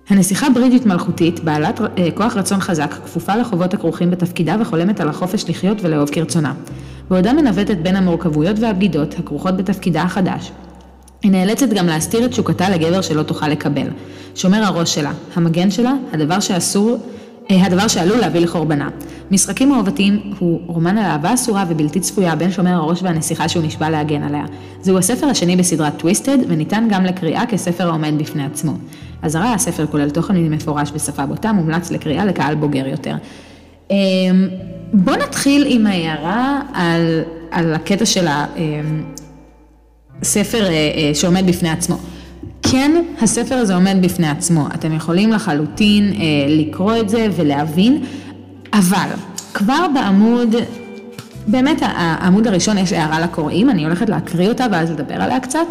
הנסיכה 0.08 0.50
ברידג'ית 0.50 0.86
מלכותית, 0.86 1.44
בעלת 1.44 1.80
אה, 1.80 2.08
כוח 2.14 2.36
רצון 2.36 2.60
חזק, 2.60 2.94
כפופה 3.04 3.36
לחובות 3.36 3.74
הכרוכים 3.74 4.10
בתפקידה 4.10 4.56
וחולמת 4.60 5.00
על 5.00 5.08
החופש 5.08 5.44
לחיות 5.48 5.78
ולאהוב 5.80 6.08
כרצונה. 6.10 6.54
בעודה 7.10 7.32
מנווטת 7.32 7.76
בין 7.76 7.96
המורכבויות 7.96 8.58
והבגידות 8.58 9.18
הכרוכות 9.18 9.56
בתפקידה 9.56 10.02
החדש, 10.02 10.52
היא 11.22 11.32
נאלצת 11.32 11.68
גם 11.68 11.86
להסתיר 11.86 12.24
את 12.24 12.30
תשוקתה 12.30 12.70
לגבר 12.70 13.00
שלא 13.00 13.22
תוכל 13.22 13.48
לקבל. 13.48 13.86
שומר 14.40 14.64
הראש 14.64 14.94
שלה, 14.94 15.12
המגן 15.34 15.70
שלה, 15.70 15.92
הדבר 16.12 16.40
שאסור, 16.40 16.98
אה, 17.50 17.66
הדבר 17.66 17.88
שעלול 17.88 18.18
להביא 18.18 18.40
לחורבנה. 18.40 18.88
משחקים 19.30 19.68
מעוותים 19.68 20.20
הוא 20.38 20.60
רומן 20.66 20.98
על 20.98 21.04
אהבה 21.04 21.34
אסורה 21.34 21.64
ובלתי 21.68 22.00
צפויה 22.00 22.36
בין 22.36 22.50
שומר 22.50 22.70
הראש 22.70 23.02
והנסיכה 23.02 23.48
שהוא 23.48 23.64
נשבע 23.64 23.90
להגן 23.90 24.22
עליה. 24.22 24.44
זהו 24.82 24.98
הספר 24.98 25.26
השני 25.26 25.56
בסדרת 25.56 25.98
טוויסטד 25.98 26.38
וניתן 26.48 26.86
גם 26.90 27.04
לקריאה 27.04 27.46
כספר 27.46 27.88
העומד 27.88 28.14
בפני 28.18 28.44
עצמו. 28.44 28.72
אזהרה, 29.22 29.54
הספר 29.54 29.86
כולל 29.86 30.10
תוכן 30.10 30.36
מפורש 30.36 30.92
בשפה 30.94 31.26
בוטה, 31.26 31.52
מומלץ 31.52 31.90
לקריאה 31.90 32.24
לקהל 32.24 32.54
בוגר 32.54 32.86
יותר. 32.86 33.14
אמ, 33.90 33.96
בואו 34.92 35.16
נתחיל 35.16 35.64
עם 35.68 35.86
ההערה 35.86 36.60
על, 36.74 37.20
על 37.50 37.74
הקטע 37.74 38.06
של 38.06 38.26
הספר 40.22 40.64
אה, 40.64 40.70
אה, 40.70 41.10
שעומד 41.14 41.46
בפני 41.46 41.70
עצמו. 41.70 41.96
כן, 42.70 43.02
הספר 43.20 43.54
הזה 43.54 43.74
עומד 43.74 43.96
בפני 44.00 44.28
עצמו, 44.28 44.66
אתם 44.74 44.92
יכולים 44.92 45.32
לחלוטין 45.32 46.12
אה, 46.12 46.18
לקרוא 46.48 46.96
את 46.96 47.08
זה 47.08 47.26
ולהבין, 47.36 48.04
אבל 48.72 49.08
כבר 49.54 49.86
בעמוד, 49.94 50.54
באמת 51.46 51.78
העמוד 51.82 52.46
הראשון 52.46 52.78
יש 52.78 52.92
הערה 52.92 53.20
לקוראים, 53.20 53.70
אני 53.70 53.84
הולכת 53.84 54.08
להקריא 54.08 54.48
אותה 54.48 54.66
ואז 54.72 54.90
לדבר 54.90 55.14
עליה 55.14 55.40
קצת. 55.40 55.66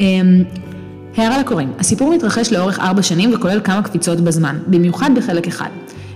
אה, 0.00 0.06
הערה 1.16 1.38
לקוראים, 1.38 1.72
הסיפור 1.78 2.14
מתרחש 2.14 2.52
לאורך 2.52 2.78
ארבע 2.78 3.02
שנים 3.02 3.34
וכולל 3.34 3.60
כמה 3.60 3.82
קפיצות 3.82 4.20
בזמן, 4.20 4.58
במיוחד 4.66 5.10
בחלק 5.14 5.46
אחד. 5.46 5.70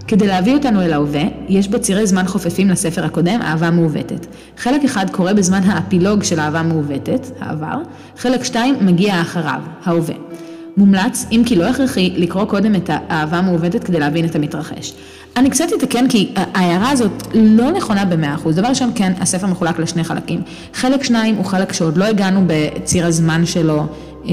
כדי 0.09 0.27
להביא 0.27 0.55
אותנו 0.55 0.83
אל 0.83 0.93
ההווה, 0.93 1.23
יש 1.49 1.69
בו 1.69 1.81
צירי 1.81 2.07
זמן 2.07 2.27
חופפים 2.27 2.69
לספר 2.69 3.05
הקודם, 3.05 3.43
אהבה 3.43 3.71
מעוותת. 3.71 4.27
חלק 4.57 4.85
אחד 4.85 5.11
קורה 5.11 5.35
בזמן 5.35 5.63
האפילוג 5.63 6.23
של 6.23 6.41
אהבה 6.41 6.63
מעוותת, 6.63 7.27
העבר, 7.41 7.77
חלק 8.19 8.45
שתיים 8.45 8.75
מגיע 8.81 9.21
אחריו, 9.21 9.61
ההווה. 9.85 10.15
מומלץ, 10.77 11.27
אם 11.33 11.43
כי 11.47 11.57
לא 11.57 11.65
הכרחי, 11.65 12.13
לקרוא 12.17 12.45
קודם 12.45 12.75
את 12.75 12.91
האהבה 12.93 13.37
המעוותת 13.39 13.85
כדי 13.85 14.01
להבין 14.01 14.25
את 14.25 14.35
המתרחש. 14.35 14.93
אני 15.37 15.51
קצת 15.51 15.65
אתקן 15.79 16.09
כי 16.09 16.33
ההערה 16.37 16.91
הזאת 16.91 17.13
לא 17.35 17.71
נכונה 17.71 18.05
במאה 18.05 18.35
אחוז. 18.35 18.57
דבר 18.57 18.69
ראשון, 18.69 18.91
כן, 18.95 19.13
הספר 19.21 19.47
מחולק 19.47 19.79
לשני 19.79 20.05
חלקים. 20.05 20.43
חלק 20.75 21.03
שניים 21.03 21.35
הוא 21.35 21.45
חלק 21.45 21.73
שעוד 21.73 21.97
לא 21.97 22.05
הגענו 22.05 22.45
בציר 22.47 23.07
הזמן 23.07 23.47
שלו, 23.47 23.87
אה, 24.29 24.33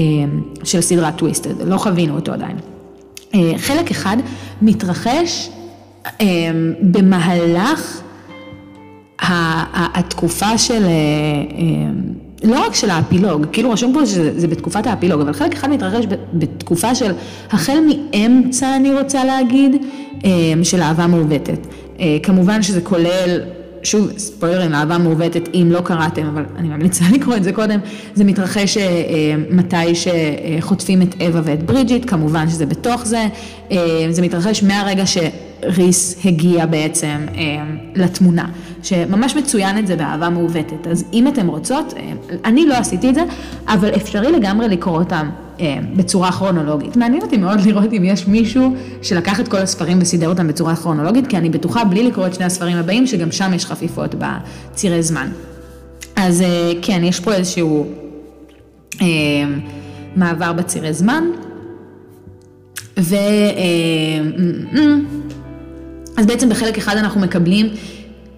של 0.64 0.80
סדרת 0.80 1.16
טוויסטד, 1.16 1.68
לא 1.68 1.76
חווינו 1.76 2.14
אותו 2.14 2.32
עדיין. 2.32 2.56
אה, 3.34 3.52
חלק 3.58 3.90
אחד 3.90 4.16
מתרחש 4.62 5.50
במהלך 6.82 8.00
התקופה 9.94 10.58
של... 10.58 10.82
לא 12.44 12.66
רק 12.66 12.74
של 12.74 12.90
האפילוג, 12.90 13.46
כאילו 13.52 13.70
רשום 13.70 13.94
פה 13.94 14.06
שזה 14.06 14.48
בתקופת 14.48 14.86
האפילוג, 14.86 15.20
אבל 15.20 15.32
חלק 15.32 15.54
אחד 15.54 15.70
מתרחש 15.70 16.04
בתקופה 16.34 16.94
של 16.94 17.12
החל 17.50 17.78
מאמצע, 17.88 18.76
אני 18.76 18.92
רוצה 18.92 19.24
להגיד, 19.24 19.76
אמ, 20.24 20.64
של 20.64 20.82
אהבה 20.82 21.06
מעוותת. 21.06 21.58
אה, 22.00 22.18
כמובן 22.22 22.62
שזה 22.62 22.80
כולל, 22.80 23.40
שוב, 23.82 24.18
ספוילרים 24.18 24.70
לאהבה 24.70 24.98
מעוותת, 24.98 25.48
אם 25.54 25.68
לא 25.70 25.80
קראתם, 25.80 26.26
אבל 26.26 26.44
אני 26.56 26.68
ממליצה 26.68 27.04
לקרוא 27.14 27.36
את 27.36 27.44
זה 27.44 27.52
קודם, 27.52 27.80
זה 28.14 28.24
מתרחש 28.24 28.76
אה, 28.76 28.82
אה, 28.82 29.34
מתי 29.50 29.94
שחוטפים 29.94 31.02
את 31.02 31.14
אווה 31.20 31.40
ואת 31.44 31.62
ברידג'יט, 31.62 32.10
כמובן 32.10 32.48
שזה 32.48 32.66
בתוך 32.66 33.06
זה, 33.06 33.26
זה 34.10 34.22
מתרחש 34.22 34.62
מהרגע 34.62 35.06
ש... 35.06 35.18
ריס 35.66 36.16
הגיע 36.24 36.66
בעצם 36.66 37.26
אה, 37.34 37.42
לתמונה, 37.94 38.48
שממש 38.82 39.36
מצוין 39.36 39.78
את 39.78 39.86
זה 39.86 39.96
באהבה 39.96 40.28
מעוותת. 40.28 40.86
אז 40.90 41.04
אם 41.12 41.28
אתם 41.28 41.46
רוצות, 41.46 41.94
אה, 41.96 42.12
אני 42.44 42.66
לא 42.66 42.74
עשיתי 42.74 43.10
את 43.10 43.14
זה, 43.14 43.24
אבל 43.68 43.88
אפשרי 43.96 44.32
לגמרי 44.32 44.68
לקרוא 44.68 44.98
אותם 44.98 45.30
אה, 45.60 45.78
בצורה 45.96 46.32
כרונולוגית. 46.32 46.96
מעניין 46.96 47.22
אותי 47.22 47.36
מאוד 47.36 47.60
לראות 47.60 47.92
אם 47.92 48.04
יש 48.04 48.28
מישהו 48.28 48.74
שלקח 49.02 49.40
את 49.40 49.48
כל 49.48 49.56
הספרים 49.56 49.98
וסידר 50.00 50.28
אותם 50.28 50.48
בצורה 50.48 50.76
כרונולוגית, 50.76 51.26
כי 51.26 51.36
אני 51.36 51.50
בטוחה, 51.50 51.84
בלי 51.84 52.02
לקרוא 52.02 52.26
את 52.26 52.34
שני 52.34 52.44
הספרים 52.44 52.76
הבאים, 52.76 53.06
שגם 53.06 53.32
שם 53.32 53.52
יש 53.54 53.66
חפיפות 53.66 54.14
בצירי 54.14 55.02
זמן. 55.02 55.28
אז 56.16 56.42
אה, 56.42 56.72
כן, 56.82 57.04
יש 57.04 57.20
פה 57.20 57.32
איזשהו 57.34 57.86
אה, 59.00 59.06
מעבר 60.16 60.52
בצירי 60.52 60.92
זמן. 60.92 61.24
ו... 62.98 63.16
אה, 66.16 66.20
אז 66.20 66.26
בעצם 66.26 66.48
בחלק 66.48 66.78
אחד 66.78 66.96
אנחנו 66.96 67.20
מקבלים 67.20 67.66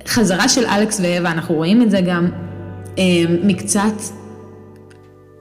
חזרה 0.09 0.49
של 0.49 0.67
אלכס 0.67 1.01
ואווה, 1.03 1.31
אנחנו 1.33 1.55
רואים 1.55 1.83
את 1.83 1.91
זה 1.91 2.01
גם 2.01 2.29
אה, 2.99 3.05
מקצת 3.45 3.95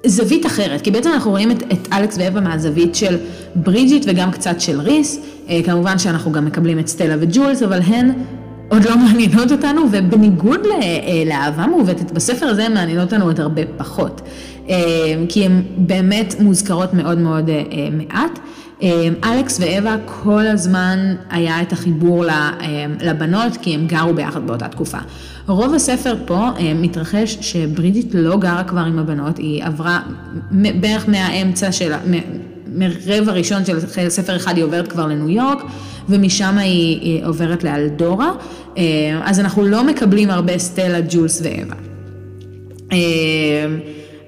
זווית 0.05 0.45
אחרת, 0.45 0.81
כי 0.81 0.91
בעצם 0.91 1.09
אנחנו 1.13 1.31
רואים 1.31 1.51
את, 1.51 1.63
את 1.63 1.87
אלכס 1.93 2.17
ואווה 2.17 2.41
מהזווית 2.41 2.95
של 2.95 3.17
ברידג'יט 3.55 4.05
וגם 4.07 4.31
קצת 4.31 4.61
של 4.61 4.79
ריס, 4.79 5.19
אה, 5.49 5.59
כמובן 5.65 5.97
שאנחנו 5.97 6.31
גם 6.31 6.45
מקבלים 6.45 6.79
את 6.79 6.87
סטלה 6.87 7.15
וג'ולס, 7.19 7.63
אבל 7.63 7.81
הן 7.81 8.11
עוד 8.69 8.85
לא 8.85 8.97
מעניינות 9.05 9.51
אותנו, 9.51 9.81
ובניגוד 9.91 10.65
אה, 10.65 11.23
לאהבה 11.25 11.67
מעוותת, 11.67 12.11
בספר 12.11 12.45
הזה 12.45 12.65
הן 12.65 12.73
מעניינות 12.73 13.13
אותנו 13.13 13.25
עוד 13.25 13.39
הרבה 13.39 13.61
פחות, 13.77 14.21
כי 15.29 15.45
הן 15.45 15.61
באמת 15.77 16.35
מוזכרות 16.39 16.93
מאוד 16.93 17.17
מאוד 17.17 17.49
מעט. 17.91 18.39
אמ, 18.81 19.13
אלכס 19.23 19.59
ואווה 19.59 19.95
כל 20.05 20.47
הזמן 20.47 21.15
היה 21.29 21.61
את 21.61 21.73
החיבור 21.73 22.25
אמ, 22.25 22.95
לבנות 23.01 23.57
כי 23.61 23.73
הם 23.75 23.87
גרו 23.87 24.13
ביחד 24.13 24.47
באותה 24.47 24.67
תקופה. 24.67 24.97
רוב 25.47 25.73
הספר 25.73 26.15
פה 26.25 26.49
אמ, 26.59 26.81
מתרחש 26.81 27.37
שברידית 27.41 28.09
לא 28.13 28.37
גרה 28.37 28.63
כבר 28.63 28.79
עם 28.79 28.99
הבנות, 28.99 29.37
היא 29.37 29.63
עברה 29.63 29.99
בערך 30.51 31.09
מהאמצע 31.09 31.71
של, 31.71 31.93
מרבע 32.67 33.31
ראשון 33.31 33.65
של 33.65 33.79
ספר 34.09 34.35
אחד 34.35 34.55
היא 34.55 34.63
עוברת 34.63 34.87
כבר 34.87 35.07
לניו 35.07 35.29
יורק 35.29 35.63
ומשם 36.09 36.57
היא, 36.57 37.25
עוברת 37.25 37.63
לאלדורה, 37.63 38.31
אז 39.23 39.39
אנחנו 39.39 39.63
לא 39.63 39.83
מקבלים 39.83 40.29
הרבה 40.29 40.57
סטלה, 40.57 40.99
ג'ולס 41.09 41.41
ואווה. 41.43 41.75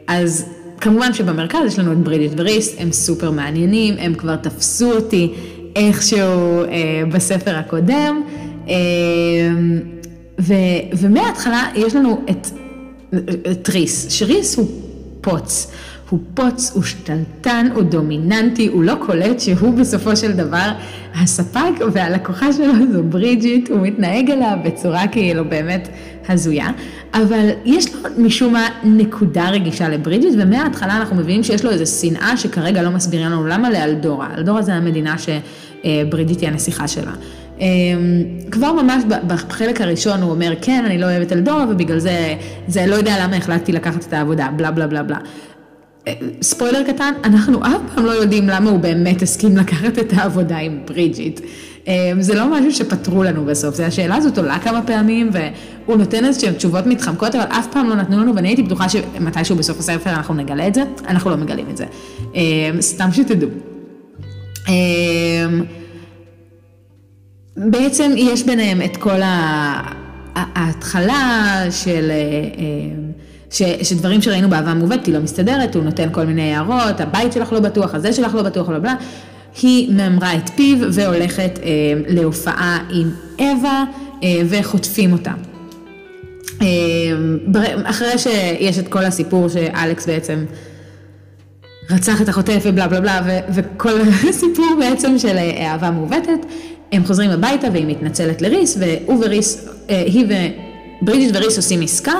אז 0.07 0.45
כמובן 0.81 1.13
שבמרכז 1.13 1.59
יש 1.67 1.79
לנו 1.79 1.91
את 1.91 1.97
ברידג'יט 1.97 2.31
וריס, 2.37 2.75
הם 2.79 2.91
סופר 2.91 3.31
מעניינים, 3.31 3.95
הם 3.99 4.13
כבר 4.13 4.35
תפסו 4.35 4.91
אותי 4.91 5.33
איכשהו 5.75 6.63
אה, 6.63 7.03
בספר 7.11 7.55
הקודם, 7.55 8.21
אה, 8.69 8.73
ו, 10.39 10.53
ומההתחלה 10.93 11.67
יש 11.75 11.95
לנו 11.95 12.21
את, 12.29 12.47
את 13.51 13.69
ריס, 13.69 14.09
שריס 14.09 14.57
הוא 14.57 14.67
פוץ. 15.21 15.71
הוא 16.09 16.19
פוץ, 16.33 16.71
הוא 16.73 16.83
שתלטן, 16.83 17.67
הוא 17.75 17.83
דומיננטי, 17.83 18.67
הוא 18.67 18.83
לא 18.83 18.93
קולט 19.05 19.39
שהוא 19.39 19.73
בסופו 19.73 20.15
של 20.15 20.31
דבר 20.31 20.71
הספק 21.15 21.71
והלקוחה 21.93 22.53
שלו 22.53 22.73
זו 22.93 23.03
ברידג'יט, 23.03 23.69
הוא 23.69 23.79
מתנהג 23.81 24.31
אליה 24.31 24.57
בצורה 24.65 25.07
כאילו 25.07 25.45
באמת 25.49 25.89
הזויה, 26.29 26.67
אבל 27.13 27.49
יש 27.65 27.95
לו 27.95 27.99
משום 28.17 28.53
מה 28.53 28.67
נקודה 28.83 29.49
רגישה 29.49 29.89
לברידג'יט, 29.89 30.33
ומההתחלה 30.37 30.97
אנחנו 30.97 31.15
מבינים 31.15 31.43
שיש 31.43 31.65
לו 31.65 31.71
איזו 31.71 31.85
שנאה 31.85 32.37
שכרגע 32.37 32.81
לא 32.81 32.89
מסבירים 32.89 33.25
לנו 33.25 33.47
למה 33.47 33.69
לאלדורה. 33.69 34.27
אלדורה 34.37 34.61
זה 34.61 34.73
המדינה 34.73 35.15
שברידג'יט 35.17 36.41
היא 36.41 36.49
הנסיכה 36.49 36.87
שלה. 36.87 37.11
אמ, 37.59 37.65
כבר 38.51 38.73
ממש 38.73 39.03
בחלק 39.27 39.81
הראשון 39.81 40.21
הוא 40.21 40.31
אומר, 40.31 40.53
כן, 40.61 40.83
אני 40.85 40.97
לא 40.97 41.05
אוהב 41.05 41.21
את 41.21 41.31
אלדורה, 41.31 41.65
ובגלל 41.69 41.99
זה, 41.99 42.35
זה 42.67 42.85
לא 42.85 42.95
יודע 42.95 43.15
למה 43.23 43.35
החלטתי 43.35 43.71
לקחת 43.71 44.05
את 44.07 44.13
העבודה, 44.13 44.47
בלה 44.55 44.71
בלה 44.71 44.87
בלה 44.87 45.03
בלה. 45.03 45.17
ספוילר 46.41 46.83
קטן, 46.83 47.13
אנחנו 47.23 47.65
אף 47.65 47.81
פעם 47.95 48.05
לא 48.05 48.11
יודעים 48.11 48.47
למה 48.49 48.69
הוא 48.69 48.79
באמת 48.79 49.21
הסכים 49.21 49.57
לקחת 49.57 49.99
את 49.99 50.13
העבודה 50.13 50.57
עם 50.57 50.79
ברידג'יט. 50.85 51.39
אמ, 51.87 52.21
זה 52.21 52.35
לא 52.35 52.51
משהו 52.51 52.71
שפתרו 52.71 53.23
לנו 53.23 53.45
בסוף, 53.45 53.75
זה 53.75 53.85
השאלה 53.85 54.15
הזאת 54.15 54.37
עולה 54.37 54.59
כמה 54.59 54.81
פעמים 54.81 55.29
והוא 55.31 55.97
נותן 55.97 56.25
איזשהן 56.25 56.53
תשובות 56.53 56.85
מתחמקות, 56.85 57.35
אבל 57.35 57.43
אף 57.43 57.67
פעם 57.71 57.89
לא 57.89 57.95
נתנו 57.95 58.21
לנו 58.21 58.35
ואני 58.35 58.47
הייתי 58.47 58.63
בטוחה 58.63 58.89
שמתישהו 58.89 59.55
בסוף 59.55 59.79
הספר 59.79 60.09
אנחנו 60.09 60.33
נגלה 60.33 60.67
את 60.67 60.75
זה, 60.75 60.83
אנחנו 61.07 61.29
לא 61.29 61.37
מגלים 61.37 61.65
את 61.69 61.77
זה. 61.77 61.85
אמ, 62.35 62.81
סתם 62.81 63.09
שתדעו. 63.11 63.49
אמ, 64.67 65.63
בעצם 67.57 68.11
יש 68.15 68.43
ביניהם 68.43 68.81
את 68.81 68.97
כל 68.97 69.19
ההתחלה 70.35 71.63
של... 71.71 72.11
ש, 73.51 73.63
שדברים 73.83 74.21
שראינו 74.21 74.49
באהבה 74.49 74.73
מעוותת, 74.73 75.05
היא 75.05 75.13
לא 75.13 75.19
מסתדרת, 75.19 75.75
הוא 75.75 75.83
נותן 75.83 76.07
כל 76.11 76.25
מיני 76.25 76.53
הערות, 76.53 77.01
הבית 77.01 77.33
שלך 77.33 77.53
לא 77.53 77.59
בטוח, 77.59 77.95
הזה 77.95 78.13
שלך 78.13 78.35
לא 78.35 78.43
בטוח, 78.43 78.69
לא 78.69 78.79
בלה. 78.79 78.95
היא 79.61 79.91
ממרה 79.91 80.35
את 80.35 80.49
פיו 80.49 80.77
והולכת 80.93 81.59
אה, 81.63 81.69
להופעה 82.07 82.79
עם 82.89 83.09
אווה 83.39 83.83
אה, 84.23 84.41
וחוטפים 84.49 85.13
אותה. 85.13 85.31
אה, 86.61 86.67
אחרי 87.83 88.17
שיש 88.17 88.79
את 88.79 88.87
כל 88.87 89.05
הסיפור 89.05 89.49
שאלכס 89.49 90.07
בעצם 90.07 90.45
רצח 91.89 92.21
את 92.21 92.29
החוטף 92.29 92.61
ובלה 92.63 92.87
בלה 92.87 93.01
בלה, 93.01 93.39
וכל 93.53 94.01
הסיפור 94.29 94.65
בעצם 94.79 95.17
של 95.17 95.37
אה, 95.37 95.71
אהבה 95.71 95.91
מעוותת, 95.91 96.45
הם 96.91 97.05
חוזרים 97.05 97.29
הביתה 97.29 97.67
והיא 97.71 97.85
מתנצלת 97.85 98.41
לריס, 98.41 98.77
והוא 98.79 99.25
וריס, 99.25 99.67
אה, 99.89 100.03
היא 100.05 100.25
וברידג'יט 101.01 101.35
וריס 101.35 101.57
עושים 101.57 101.81
עסקה, 101.81 102.13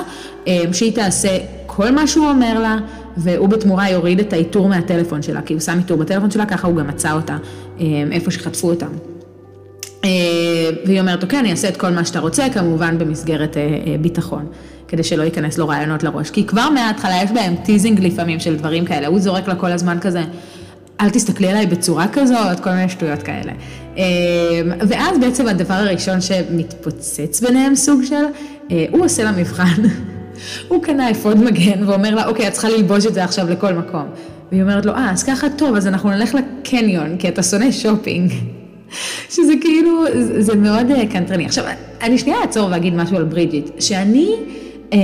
אה, 0.48 0.62
שהיא 0.72 0.92
תעשה 0.92 1.38
כל 1.66 1.90
מה 1.90 2.06
שהוא 2.06 2.28
אומר 2.28 2.60
לה, 2.60 2.78
והוא 3.18 3.48
בתמורה 3.48 3.90
יוריד 3.90 4.20
את 4.20 4.32
האיתור 4.32 4.68
מהטלפון 4.68 5.22
שלה, 5.22 5.42
כי 5.42 5.52
הוא 5.52 5.60
שם 5.60 5.78
איתור 5.78 5.98
בטלפון 5.98 6.30
שלה, 6.30 6.46
ככה 6.46 6.66
הוא 6.66 6.76
גם 6.76 6.88
מצא 6.88 7.12
אותה, 7.12 7.36
אה, 7.80 7.86
איפה 8.12 8.30
שחטפו 8.30 8.70
אותה. 8.70 8.86
אה, 10.04 10.10
והיא 10.86 11.00
אומרת, 11.00 11.22
אוקיי, 11.22 11.38
אני 11.38 11.50
אעשה 11.50 11.68
את 11.68 11.76
כל 11.76 11.90
מה 11.90 12.04
שאתה 12.04 12.20
רוצה, 12.20 12.46
כמובן 12.52 12.98
במסגרת 12.98 13.56
ביטחון, 14.00 14.46
כדי 14.88 15.02
שלא 15.02 15.22
ייכנס 15.22 15.58
לו 15.58 15.68
רעיונות 15.68 16.02
לראש. 16.02 16.30
כי 16.30 16.46
כבר 16.46 16.70
מההתחלה 16.70 17.22
יש 17.22 17.30
בהם 17.32 17.54
teasing 17.64 18.00
לפעמים 18.00 18.40
של 18.40 18.56
דברים 18.56 18.84
כאלה, 18.84 19.06
הוא 19.06 19.18
זורק 19.18 19.48
לה 19.48 19.54
כל 19.54 19.72
הזמן 19.72 19.98
כזה, 20.00 20.22
אל 21.00 21.10
תסתכלי 21.10 21.48
עליי 21.48 21.66
בצורה 21.66 22.06
כזאת, 22.12 22.60
כל 22.60 22.70
מיני 22.70 22.88
שטויות 22.88 23.22
כאלה. 23.22 23.52
ואז 24.88 25.18
בעצם 25.20 25.48
הדבר 25.48 25.74
הראשון 25.74 26.20
שמתפוצץ 26.20 27.40
ביניהם 27.40 27.74
סוג 27.74 28.00
של, 28.04 28.24
הוא 28.90 29.04
עושה 29.04 29.24
לה 29.24 29.32
מבחן. 29.32 29.82
הוא 30.68 30.82
קנה 30.82 31.10
אפוד 31.10 31.44
מגן 31.44 31.88
ואומר 31.88 32.14
לה, 32.14 32.26
אוקיי, 32.26 32.48
את 32.48 32.52
צריכה 32.52 32.68
ללבוש 32.68 33.06
את 33.06 33.14
זה 33.14 33.24
עכשיו 33.24 33.50
לכל 33.50 33.72
מקום. 33.72 34.04
והיא 34.52 34.62
אומרת 34.62 34.86
לו, 34.86 34.92
אה, 34.92 35.10
אז 35.10 35.22
ככה 35.22 35.46
טוב, 35.50 35.76
אז 35.76 35.86
אנחנו 35.86 36.10
נלך 36.10 36.34
לקניון, 36.34 37.16
כי 37.18 37.28
אתה 37.28 37.42
שונא 37.42 37.70
שופינג. 37.70 38.32
שזה 39.34 39.52
כאילו, 39.60 40.04
זה 40.38 40.56
מאוד 40.56 40.90
אה, 40.90 41.06
קנטרני. 41.06 41.46
עכשיו, 41.46 41.64
אני 42.02 42.18
שנייה 42.18 42.40
אעצור 42.40 42.68
ואגיד 42.70 42.94
משהו 42.94 43.16
על 43.16 43.24
ברידג'יט, 43.24 43.70
שאני, 43.80 44.34
אה, 44.92 44.98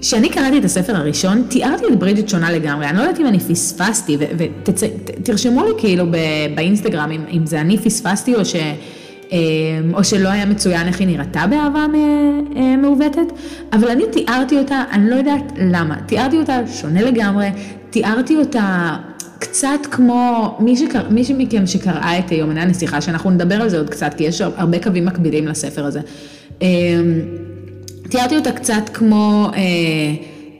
כשאני 0.00 0.28
קראתי 0.28 0.58
את 0.58 0.64
הספר 0.64 0.96
הראשון, 0.96 1.42
תיארתי 1.48 1.84
את 1.92 1.98
ברידג'יט 1.98 2.28
שונה 2.28 2.52
לגמרי, 2.52 2.86
אני 2.86 2.96
לא 2.96 3.02
יודעת 3.02 3.20
אם 3.20 3.26
אני 3.26 3.40
פספסתי, 3.40 4.16
ותרשמו 4.38 5.64
לי 5.64 5.70
כאילו 5.78 6.04
באינסטגרם 6.54 7.10
אם 7.10 7.46
זה 7.46 7.60
אני 7.60 7.78
פספסתי 7.78 8.34
או 8.34 8.44
ש... 8.44 8.56
אה, 9.34 9.38
או 9.94 10.04
שלא 10.04 10.28
היה 10.28 10.46
מצוין 10.46 10.86
איך 10.86 11.00
היא 11.00 11.08
נראתה 11.08 11.46
באהבה 11.46 11.86
אה, 12.56 12.76
מעוותת, 12.76 13.32
אבל 13.72 13.88
אני 13.88 14.04
תיארתי 14.12 14.58
אותה, 14.58 14.84
אני 14.92 15.10
לא 15.10 15.14
יודעת 15.14 15.52
למה, 15.56 15.96
תיארתי 16.06 16.36
אותה 16.38 16.58
שונה 16.66 17.02
לגמרי, 17.02 17.48
תיארתי 17.90 18.36
אותה 18.36 18.96
קצת 19.38 19.86
כמו 19.90 20.54
מי, 20.60 20.76
שקר, 20.76 21.08
מישהי 21.10 21.34
מכם 21.38 21.66
שקראה 21.66 22.18
את 22.18 22.32
יומני 22.32 22.60
הנסיכה, 22.60 23.00
שאנחנו 23.00 23.30
נדבר 23.30 23.54
על 23.54 23.68
זה 23.68 23.78
עוד 23.78 23.90
קצת, 23.90 24.14
כי 24.14 24.24
יש 24.24 24.40
הרבה 24.40 24.78
קווים 24.78 25.04
מקבילים 25.04 25.48
לספר 25.48 25.84
הזה. 25.84 26.00
אה, 26.62 26.68
תיארתי 28.08 28.36
אותה 28.36 28.52
קצת 28.52 28.90
כמו 28.94 29.50
אה, 29.54 29.60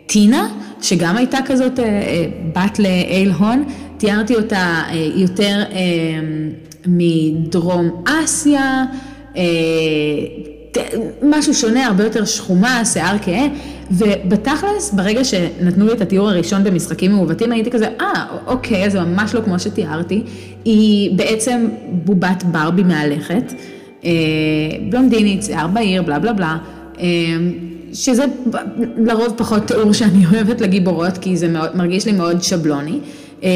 טינה, 0.07 0.49
שגם 0.83 1.17
הייתה 1.17 1.39
כזאת 1.47 1.79
אה, 1.81 2.27
בת 2.55 2.79
לאייל 2.79 3.31
הון, 3.31 3.65
תיארתי 3.97 4.35
אותה 4.35 4.83
אה, 4.89 4.95
יותר 5.15 5.63
אה, 5.73 5.79
מדרום 6.87 8.05
אסיה, 8.05 8.85
אה, 9.37 9.43
משהו 11.23 11.55
שונה, 11.55 11.87
הרבה 11.87 12.05
יותר 12.05 12.25
שחומה, 12.25 12.85
שיער 12.85 13.17
כהה, 13.23 13.47
ובתכלס, 13.91 14.93
ברגע 14.93 15.25
שנתנו 15.25 15.87
לי 15.87 15.93
את 15.93 16.01
התיאור 16.01 16.29
הראשון 16.29 16.65
במשחקים 16.65 17.13
מעוותים, 17.13 17.53
הייתי 17.53 17.71
כזה, 17.71 17.89
אה, 18.01 18.27
אוקיי, 18.47 18.91
זה 18.91 19.01
ממש 19.01 19.35
לא 19.35 19.41
כמו 19.41 19.59
שתיארתי. 19.59 20.23
היא 20.65 21.17
בעצם 21.17 21.69
בובת 22.05 22.43
ברבי 22.43 22.83
מהלכת, 22.83 23.53
אה, 24.05 24.11
בלונדינית, 24.91 25.43
שיער 25.43 25.67
בהיר, 25.67 26.03
בלה 26.03 26.19
בלה 26.19 26.33
בלה. 26.33 26.59
אה, 27.01 27.05
שזה 27.93 28.25
לרוב 28.97 29.35
פחות 29.37 29.63
תיאור 29.67 29.93
שאני 29.93 30.27
אוהבת 30.27 30.61
לגיבורות, 30.61 31.19
כי 31.19 31.37
זה 31.37 31.49
מאוד, 31.49 31.77
מרגיש 31.77 32.07
לי 32.07 32.13
מאוד 32.13 32.43
שבלוני. 32.43 32.99
אמ, 33.43 33.49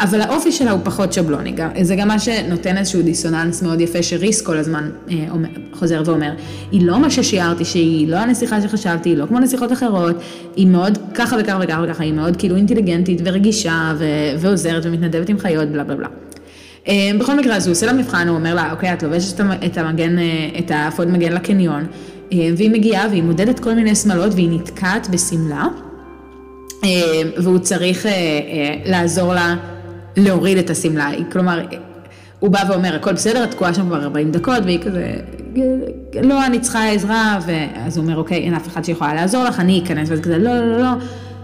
אבל 0.00 0.20
האופי 0.20 0.52
שלה 0.52 0.70
הוא 0.70 0.80
פחות 0.84 1.12
שבלוני, 1.12 1.54
זה 1.82 1.96
גם 1.96 2.08
מה 2.08 2.18
שנותן 2.18 2.76
איזשהו 2.76 3.02
דיסוננס 3.02 3.62
מאוד 3.62 3.80
יפה 3.80 4.02
שריס 4.02 4.42
כל 4.42 4.56
הזמן 4.56 4.90
אה, 5.10 5.26
חוזר 5.72 6.02
ואומר, 6.04 6.30
היא 6.72 6.86
לא 6.86 6.98
מה 6.98 7.10
ששיערתי 7.10 7.64
שהיא, 7.64 8.08
לא 8.08 8.16
הנסיכה 8.16 8.60
שחשבתי, 8.60 9.08
היא 9.08 9.16
לא 9.16 9.26
כמו 9.26 9.38
נסיכות 9.38 9.72
אחרות, 9.72 10.16
היא 10.56 10.66
מאוד 10.66 10.98
ככה 11.14 11.36
וככה 11.40 11.58
וככה 11.62 11.84
וככה, 11.88 12.02
היא 12.02 12.12
מאוד 12.12 12.36
כאילו 12.36 12.56
אינטליגנטית 12.56 13.20
ורגישה 13.24 13.94
ו- 13.98 14.04
ועוזרת 14.38 14.82
ומתנדבת 14.86 15.28
עם 15.28 15.38
חיות, 15.38 15.68
בלה 15.68 15.84
בלה 15.84 15.96
בלה. 15.96 16.08
אמ, 16.86 17.18
בכל 17.18 17.38
מקרה, 17.38 17.56
אז 17.56 17.66
הוא 17.66 17.72
עושה 17.72 17.86
לה 17.86 17.92
מבחן, 17.92 18.28
הוא 18.28 18.36
אומר 18.36 18.54
לה, 18.54 18.72
אוקיי, 18.72 18.92
את 18.92 19.02
לובשת 19.02 19.40
את 19.66 19.78
המגן, 19.78 20.18
אה, 20.18 20.24
את 20.58 20.70
האפוד 20.70 21.08
מגן 21.10 21.32
לקניון, 21.32 21.86
אה, 22.32 22.48
והיא 22.56 22.70
מגיעה 22.70 23.08
והיא 23.08 23.22
מודדת 23.22 23.60
כל 23.60 23.74
מיני 23.74 23.94
שמלות 23.94 24.34
והיא 24.34 24.50
נתקעת 24.50 25.08
בשמלה. 25.08 25.66
אה, 26.86 27.42
והוא 27.42 27.58
צריך 27.58 28.06
אה, 28.06 28.10
אה, 28.12 28.74
לעזור 28.84 29.34
לה 29.34 29.56
להוריד 30.16 30.58
את 30.58 30.70
השמלה. 30.70 31.10
כלומר, 31.32 31.60
הוא 32.38 32.50
בא 32.50 32.64
ואומר, 32.68 32.94
הכל 32.96 33.12
בסדר, 33.12 33.44
את 33.44 33.50
תקועה 33.50 33.74
שם 33.74 33.86
כבר 33.86 34.02
40 34.02 34.32
דקות, 34.32 34.62
והיא 34.64 34.80
כזה, 34.80 35.12
לא, 36.22 36.46
אני 36.46 36.60
צריכה 36.60 36.88
עזרה, 36.88 37.38
ואז 37.46 37.96
הוא 37.96 38.04
אומר, 38.04 38.16
אוקיי, 38.16 38.38
אין 38.38 38.54
אף 38.54 38.68
אחד 38.68 38.84
שיכולה 38.84 39.14
לעזור 39.14 39.44
לך, 39.44 39.60
אני 39.60 39.82
אכנס, 39.84 40.10
ואז 40.10 40.20
כזה, 40.20 40.38
לא, 40.38 40.54
לא, 40.54 40.66
לא, 40.66 40.78
לא, 40.78 40.90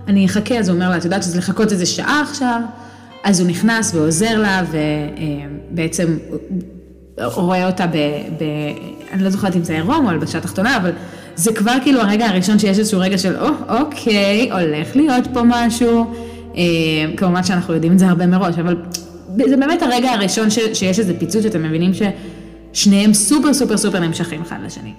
אני 0.09 0.27
אחכה, 0.27 0.59
אז 0.59 0.69
הוא 0.69 0.75
אומר 0.75 0.91
לה, 0.91 0.97
את 0.97 1.05
יודעת 1.05 1.23
שזה 1.23 1.39
לחכות 1.39 1.73
איזה 1.73 1.87
שעה 1.87 2.23
עכשיו? 2.23 2.61
אז 3.25 3.41
הוא 3.41 3.49
נכנס 3.49 3.95
ועוזר 3.95 4.39
לה, 4.39 4.63
ובעצם 5.73 6.17
רואה 7.19 7.67
אותה 7.67 7.87
ב... 7.87 7.97
ב 8.39 8.45
אני 9.13 9.25
לא 9.25 9.31
זוכרת 9.31 9.57
אם 9.57 9.65
זה 9.65 9.73
עירום 9.73 10.05
או 10.05 10.11
הלבשה 10.11 10.41
תחתונה, 10.41 10.77
אבל 10.77 10.93
זה 11.35 11.53
כבר 11.53 11.75
כאילו 11.83 12.01
הרגע 12.01 12.27
הראשון 12.27 12.59
שיש 12.59 12.79
איזשהו 12.79 13.01
רגע 13.01 13.19
של, 13.19 13.37
או, 13.37 13.47
oh, 13.47 13.73
אוקיי, 13.73 14.51
הולך 14.53 14.97
להיות 14.97 15.25
פה 15.33 15.41
משהו. 15.45 16.07
אה, 16.57 16.63
כמובן 17.17 17.45
שאנחנו 17.45 17.75
יודעים 17.75 17.93
את 17.93 17.99
זה 17.99 18.09
הרבה 18.09 18.27
מראש, 18.27 18.59
אבל 18.59 18.77
זה 19.49 19.57
באמת 19.57 19.83
הרגע 19.83 20.11
הראשון 20.11 20.51
ש, 20.51 20.59
שיש 20.75 20.99
איזה 20.99 21.19
פיצוץ, 21.19 21.43
שאתם 21.43 21.63
מבינים 21.63 21.93
ששניהם 21.95 23.15
סופר 23.15 23.55
סופר 23.55 23.77
סופר 23.77 24.01
נמשכים 24.01 24.43
אחד 24.43 24.57
לשני. 24.65 24.93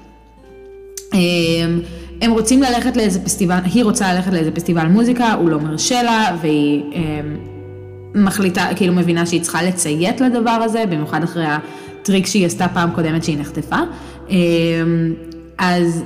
אה, 1.13 1.19
הם 2.21 2.31
רוצים 2.31 2.61
ללכת 2.61 2.97
לאיזה 2.97 3.19
פסטיבל, 3.19 3.59
היא 3.73 3.83
רוצה 3.83 4.13
ללכת 4.13 4.33
לאיזה 4.33 4.51
פסטיבל 4.51 4.85
מוזיקה, 4.85 5.33
הוא 5.33 5.49
לא 5.49 5.59
מרשה 5.59 6.03
לה, 6.03 6.37
והיא 6.41 6.83
אה, 6.95 7.01
מחליטה, 8.15 8.67
כאילו 8.75 8.93
מבינה 8.93 9.25
שהיא 9.25 9.41
צריכה 9.41 9.63
לציית 9.63 10.21
לדבר 10.21 10.51
הזה, 10.51 10.83
במיוחד 10.89 11.23
אחרי 11.23 11.45
הטריק 11.45 12.25
שהיא 12.25 12.45
עשתה 12.45 12.67
פעם 12.67 12.91
קודמת 12.91 13.23
שהיא 13.23 13.37
נחטפה. 13.37 13.77
אז 15.57 16.03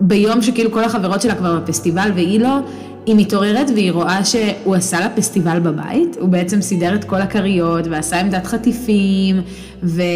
ביום 0.00 0.42
שכאילו 0.42 0.70
כל 0.70 0.84
החברות 0.84 1.22
שלה 1.22 1.34
כבר 1.34 1.60
בפסטיבל 1.60 2.10
והיא 2.14 2.40
לא, 2.40 2.58
היא 3.06 3.14
מתעוררת 3.16 3.70
והיא 3.74 3.92
רואה 3.92 4.24
שהוא 4.24 4.74
עשה 4.74 5.00
לה 5.00 5.08
פסטיבל 5.08 5.60
בבית, 5.60 6.16
הוא 6.20 6.28
בעצם 6.28 6.60
סידר 6.60 6.94
את 6.94 7.04
כל 7.04 7.22
הכריות 7.22 7.86
ועשה 7.90 8.20
עמדת 8.20 8.46
חטיפים 8.46 9.42
ו, 9.82 10.00
אה, 10.00 10.06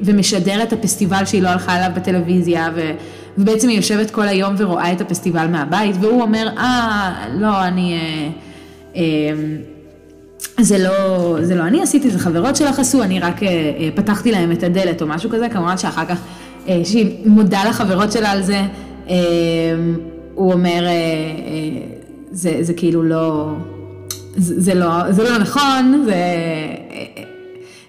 ומשדר 0.00 0.62
את 0.62 0.72
הפסטיבל 0.72 1.24
שהיא 1.24 1.42
לא 1.42 1.48
הלכה 1.48 1.76
אליו 1.76 1.90
בטלוויזיה 1.96 2.68
ו, 2.74 2.90
ובעצם 3.38 3.68
היא 3.68 3.76
יושבת 3.76 4.10
כל 4.10 4.28
היום 4.28 4.54
ורואה 4.58 4.92
את 4.92 5.00
הפסטיבל 5.00 5.46
מהבית 5.46 5.96
והוא 6.00 6.22
אומר, 6.22 6.48
אה, 6.58 7.26
לא, 7.40 7.64
אני... 7.64 7.94
אה, 7.94 8.28
אה, 8.96 9.02
זה 10.60 10.78
לא, 10.78 11.36
זה 11.42 11.54
לא 11.54 11.62
אני 11.62 11.82
עשיתי, 11.82 12.10
זה 12.10 12.18
חברות 12.18 12.56
שלך 12.56 12.78
עשו, 12.78 13.02
אני 13.02 13.20
רק 13.20 13.42
אה, 13.42 13.48
אה, 13.48 13.88
פתחתי 13.94 14.32
להם 14.32 14.52
את 14.52 14.62
הדלת 14.62 15.02
או 15.02 15.06
משהו 15.06 15.30
כזה, 15.30 15.48
כמובן 15.48 15.78
שאחר 15.78 16.04
כך 16.04 16.20
שהיא 16.84 17.06
מודה 17.26 17.64
לחברות 17.68 18.12
שלה 18.12 18.30
על 18.30 18.42
זה, 18.42 18.62
אה, 19.08 19.14
הוא 20.34 20.52
אומר, 20.52 20.86
אה, 20.86 20.92
זה, 22.30 22.58
זה 22.60 22.74
כאילו 22.74 23.02
לא, 23.02 23.52
זה, 24.36 24.60
זה, 24.60 24.74
לא, 24.74 25.12
זה 25.12 25.22
לא 25.24 25.38
נכון, 25.38 26.02
זה... 26.04 26.14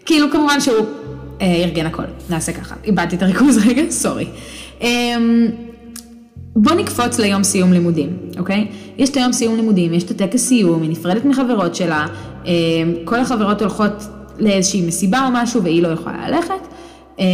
כאילו 0.05 0.31
כמובן 0.31 0.61
שהוא 0.61 0.85
ארגן 1.41 1.85
הכל, 1.85 2.03
נעשה 2.29 2.53
ככה, 2.53 2.75
איבדתי 2.83 3.15
את 3.15 3.23
הריכוז 3.23 3.57
רגע, 3.67 3.81
סורי. 4.01 4.27
בוא 6.55 6.71
נקפוץ 6.71 7.19
ליום 7.19 7.43
סיום 7.43 7.73
לימודים, 7.73 8.17
אוקיי? 8.37 8.67
יש 8.97 9.09
את 9.09 9.17
היום 9.17 9.33
סיום 9.33 9.55
לימודים, 9.55 9.93
יש 9.93 10.03
את 10.03 10.11
הטקס 10.11 10.47
סיום, 10.47 10.81
היא 10.81 10.89
נפרדת 10.89 11.25
מחברות 11.25 11.75
שלה, 11.75 12.05
כל 13.05 13.19
החברות 13.19 13.61
הולכות 13.61 14.03
לאיזושהי 14.39 14.87
מסיבה 14.87 15.25
או 15.25 15.31
משהו 15.33 15.63
והיא 15.63 15.83
לא 15.83 15.87
יכולה 15.87 16.29
ללכת. 16.29 16.74
אמ, 17.19 17.25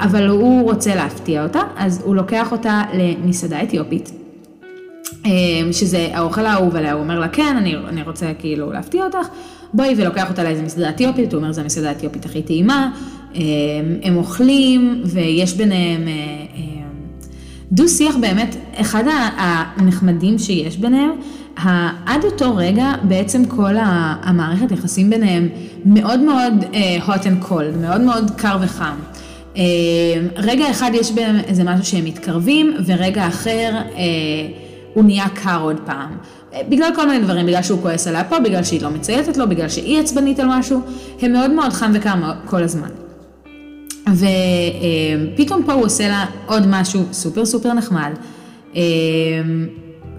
אבל 0.00 0.28
הוא 0.28 0.62
רוצה 0.62 0.94
להפתיע 0.94 1.42
אותה, 1.42 1.60
אז 1.76 2.02
הוא 2.04 2.16
לוקח 2.16 2.52
אותה 2.52 2.82
למסעדה 2.94 3.62
אתיופית, 3.62 4.12
אמ, 5.24 5.30
שזה 5.72 6.08
האוכל 6.12 6.46
האהוב 6.46 6.76
עליה, 6.76 6.92
הוא 6.92 7.02
אומר 7.02 7.18
לה, 7.18 7.28
כן, 7.28 7.56
אני, 7.58 7.76
אני 7.88 8.02
רוצה 8.02 8.32
כאילו 8.38 8.72
להפתיע 8.72 9.04
אותך, 9.04 9.28
בואי 9.74 9.94
ולוקח 9.96 10.30
אותה 10.30 10.44
לאיזה 10.44 10.62
מסעדה 10.62 10.88
אתיופית, 10.88 11.32
הוא 11.32 11.40
אומר, 11.42 11.52
זו 11.52 11.60
המסעדה 11.60 11.88
האתיופית 11.88 12.24
הכי 12.24 12.42
טעימה, 12.42 12.90
אמ, 13.34 13.40
הם 14.02 14.16
אוכלים 14.16 15.02
ויש 15.04 15.54
ביניהם 15.54 16.08
אה, 16.08 16.66
דו 17.72 17.88
שיח 17.88 18.16
באמת, 18.16 18.56
אחד 18.74 19.04
הנחמדים 19.36 20.38
שיש 20.38 20.76
ביניהם, 20.76 21.10
עד 22.06 22.24
אותו 22.24 22.56
רגע 22.56 22.92
בעצם 23.02 23.44
כל 23.44 23.74
המערכת 24.22 24.72
יחסים 24.72 25.10
ביניהם 25.10 25.48
מאוד 25.84 26.20
מאוד 26.20 26.52
uh, 26.62 27.08
hot 27.08 27.22
and 27.22 27.48
cold, 27.48 27.76
מאוד 27.80 28.00
מאוד 28.00 28.30
קר 28.36 28.56
וחם. 28.60 28.96
Uh, 29.54 29.58
רגע 30.36 30.70
אחד 30.70 30.90
יש 30.94 31.12
בהם 31.12 31.36
איזה 31.46 31.64
משהו 31.64 31.84
שהם 31.84 32.04
מתקרבים, 32.04 32.76
ורגע 32.86 33.28
אחר 33.28 33.72
uh, 33.94 33.98
הוא 34.94 35.04
נהיה 35.04 35.28
קר 35.28 35.60
עוד 35.62 35.76
פעם. 35.86 36.16
בגלל 36.68 36.90
כל 36.94 37.08
מיני 37.08 37.24
דברים, 37.24 37.46
בגלל 37.46 37.62
שהוא 37.62 37.82
כועס 37.82 38.06
עליה 38.06 38.24
פה, 38.24 38.38
בגלל 38.38 38.64
שהיא 38.64 38.82
לא 38.82 38.90
מצייתת 38.90 39.36
לו, 39.36 39.48
בגלל 39.48 39.68
שהיא 39.68 40.00
עצבנית 40.00 40.40
על 40.40 40.46
משהו, 40.48 40.80
הם 41.20 41.32
מאוד 41.32 41.50
מאוד 41.50 41.72
חם 41.72 41.92
וקר 41.94 42.14
כל 42.44 42.62
הזמן. 42.62 42.88
ופתאום 45.34 45.62
פה 45.66 45.72
הוא 45.72 45.84
עושה 45.84 46.08
לה 46.08 46.26
עוד 46.46 46.66
משהו 46.66 47.02
סופר 47.12 47.46
סופר 47.46 47.72
נחמד. 47.72 48.10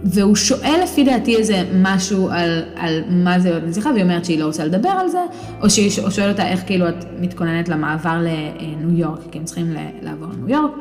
והוא 0.10 0.36
שואל 0.36 0.80
לפי 0.84 1.04
דעתי 1.04 1.36
איזה 1.36 1.64
משהו 1.74 2.30
על, 2.32 2.64
על 2.76 3.02
מה 3.10 3.40
זה 3.40 3.50
להיות 3.50 3.64
נסיכה, 3.64 3.90
והיא 3.90 4.04
אומרת 4.04 4.26
שהיא 4.26 4.40
לא 4.40 4.46
רוצה 4.46 4.66
לדבר 4.66 4.90
על 4.90 5.10
זה, 5.10 5.20
או 5.62 5.70
שהיא 5.70 5.90
שואל 5.90 6.30
אותה 6.30 6.48
איך 6.48 6.62
כאילו 6.66 6.90
את 6.90 7.06
מתכוננת 7.20 7.70
למעבר 7.70 8.18
לניו 8.22 9.00
יורק, 9.00 9.20
כי 9.32 9.38
הם 9.38 9.44
צריכים 9.44 9.76
לעבור 10.02 10.28
לניו 10.34 10.50
יורק. 10.50 10.72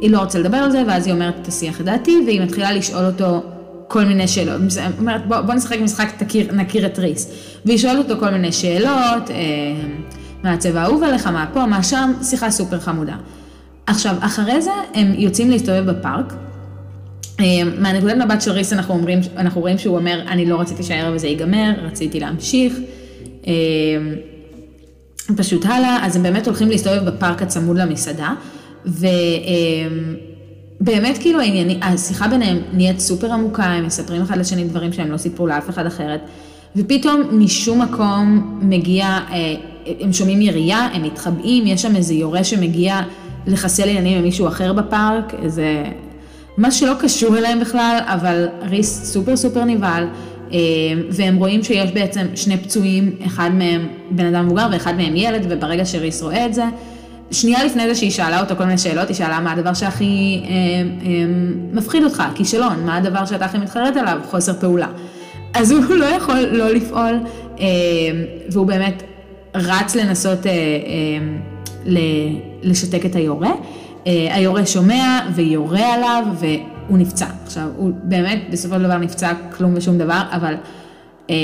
היא 0.00 0.10
לא 0.10 0.18
רוצה 0.18 0.38
לדבר 0.38 0.56
על 0.56 0.70
זה, 0.70 0.82
ואז 0.88 1.06
היא 1.06 1.14
אומרת, 1.14 1.48
את 1.80 1.84
דעתי, 1.84 2.22
והיא 2.26 2.40
מתחילה 2.40 2.72
לשאול 2.72 3.04
אותו 3.04 3.42
כל 3.88 4.04
מיני 4.04 4.28
שאלות. 4.28 4.60
היא 4.76 4.88
אומרת, 4.98 5.26
בוא, 5.26 5.40
בוא 5.40 5.54
נשחק 5.54 5.78
משחק, 5.80 6.08
תכיר, 6.18 6.52
נכיר 6.52 6.86
את 6.86 6.98
ריס. 6.98 7.30
והיא 7.64 7.78
שואלת 7.78 8.10
אותו 8.10 8.20
כל 8.20 8.30
מיני 8.30 8.52
שאלות, 8.52 9.30
מה 10.44 10.52
הצבע 10.52 10.80
האהוב 10.80 11.02
עליך, 11.02 11.26
מה 11.26 11.46
פה, 11.52 11.66
מה 11.66 11.82
שם, 11.82 12.12
שיחה 12.22 12.50
סופר 12.50 12.80
חמודה. 12.80 13.16
עכשיו, 13.86 14.14
אחרי 14.20 14.62
זה 14.62 14.70
הם 14.94 15.14
יוצאים 15.16 15.50
להסתובב 15.50 15.90
בפארק. 15.90 16.32
אה, 17.40 17.44
מהנקודת 17.78 18.16
מבט 18.16 18.42
של 18.42 18.50
ריס 18.50 18.72
אנחנו, 18.72 18.94
אומרים, 18.94 19.20
אנחנו 19.36 19.60
רואים 19.60 19.78
שהוא 19.78 19.96
אומר, 19.96 20.20
אני 20.28 20.46
לא 20.46 20.60
רציתי 20.60 20.82
שהערב 20.82 21.14
הזה 21.14 21.26
ייגמר, 21.26 21.72
רציתי 21.82 22.20
להמשיך. 22.20 22.74
אה, 23.46 23.52
פשוט 25.36 25.64
הלאה, 25.64 26.06
אז 26.06 26.16
הם 26.16 26.22
באמת 26.22 26.46
הולכים 26.46 26.68
להסתובב 26.68 27.10
בפארק 27.10 27.42
הצמוד 27.42 27.78
למסעדה, 27.78 28.34
ו... 28.86 29.06
אה, 29.06 29.88
באמת 30.80 31.18
כאילו 31.18 31.40
הענייני, 31.40 31.78
השיחה 31.82 32.28
ביניהם 32.28 32.58
נהיית 32.72 33.00
סופר 33.00 33.32
עמוקה, 33.32 33.64
הם 33.64 33.86
מספרים 33.86 34.22
אחד 34.22 34.38
לשני 34.38 34.64
דברים 34.64 34.92
שהם 34.92 35.10
לא 35.10 35.16
סיפרו 35.16 35.46
לאף 35.46 35.70
אחד 35.70 35.86
אחרת, 35.86 36.20
ופתאום 36.76 37.22
משום 37.32 37.82
מקום 37.82 38.58
מגיע, 38.62 39.06
אה, 39.06 39.54
הם 40.00 40.12
שומעים 40.12 40.40
ירייה, 40.40 40.78
הם 40.78 41.02
מתחבאים, 41.02 41.66
יש 41.66 41.82
שם 41.82 41.96
איזה 41.96 42.14
יורה 42.14 42.44
שמגיע 42.44 43.00
לחסל 43.46 43.88
עניינים 43.88 44.18
עם 44.18 44.24
מישהו 44.24 44.48
אחר 44.48 44.72
בפארק, 44.72 45.34
איזה... 45.42 45.84
מה 46.58 46.70
שלא 46.70 46.92
קשור 47.00 47.38
אליהם 47.38 47.60
בכלל, 47.60 47.98
אבל 48.06 48.48
ריס 48.62 49.12
סופר 49.12 49.36
סופר 49.36 49.64
נבהל, 49.64 50.06
אה, 50.52 50.58
והם 51.10 51.36
רואים 51.36 51.62
שיש 51.62 51.90
בעצם 51.90 52.26
שני 52.34 52.56
פצועים, 52.56 53.16
אחד 53.26 53.50
מהם 53.54 53.88
בן 54.10 54.34
אדם 54.34 54.46
מבוגר 54.46 54.68
ואחד 54.72 54.96
מהם 54.96 55.16
ילד, 55.16 55.46
וברגע 55.48 55.84
שריס 55.84 56.22
רואה 56.22 56.46
את 56.46 56.54
זה, 56.54 56.64
שנייה 57.30 57.64
לפני 57.64 57.88
זה 57.88 57.94
שהיא 57.94 58.10
שאלה 58.10 58.40
אותו 58.40 58.56
כל 58.56 58.64
מיני 58.64 58.78
שאלות, 58.78 59.08
היא 59.08 59.16
שאלה 59.16 59.40
מה 59.40 59.52
הדבר 59.52 59.74
שהכי 59.74 60.40
אה, 60.44 60.48
אה, 60.48 61.24
מפחיד 61.72 62.04
אותך, 62.04 62.22
כישלון, 62.34 62.86
מה 62.86 62.96
הדבר 62.96 63.26
שאתה 63.26 63.44
הכי 63.44 63.58
מתחרט 63.58 63.96
עליו, 63.96 64.18
חוסר 64.30 64.52
פעולה. 64.60 64.88
אז 65.54 65.70
הוא 65.70 65.94
לא 65.94 66.04
יכול 66.04 66.38
לא 66.38 66.70
לפעול, 66.70 67.20
והוא 68.52 68.66
באמת 68.66 69.02
רץ 69.54 69.96
לנסות 69.96 70.38
לשתק 72.62 73.06
את 73.06 73.16
היורה. 73.16 73.52
אה, 74.08 74.34
היורה 74.34 74.66
שומע 74.66 75.20
ויורה 75.34 75.94
עליו 75.94 76.24
והוא 76.34 76.98
נפצע. 76.98 77.26
עכשיו, 77.44 77.68
הוא 77.76 77.90
באמת 78.02 78.42
בסופו 78.50 78.74
של 78.74 78.82
דבר 78.82 78.98
נפצע 78.98 79.32
כלום 79.56 79.74
ושום 79.76 79.98
דבר, 79.98 80.22
אבל... 80.32 80.54
אה, 81.30 81.36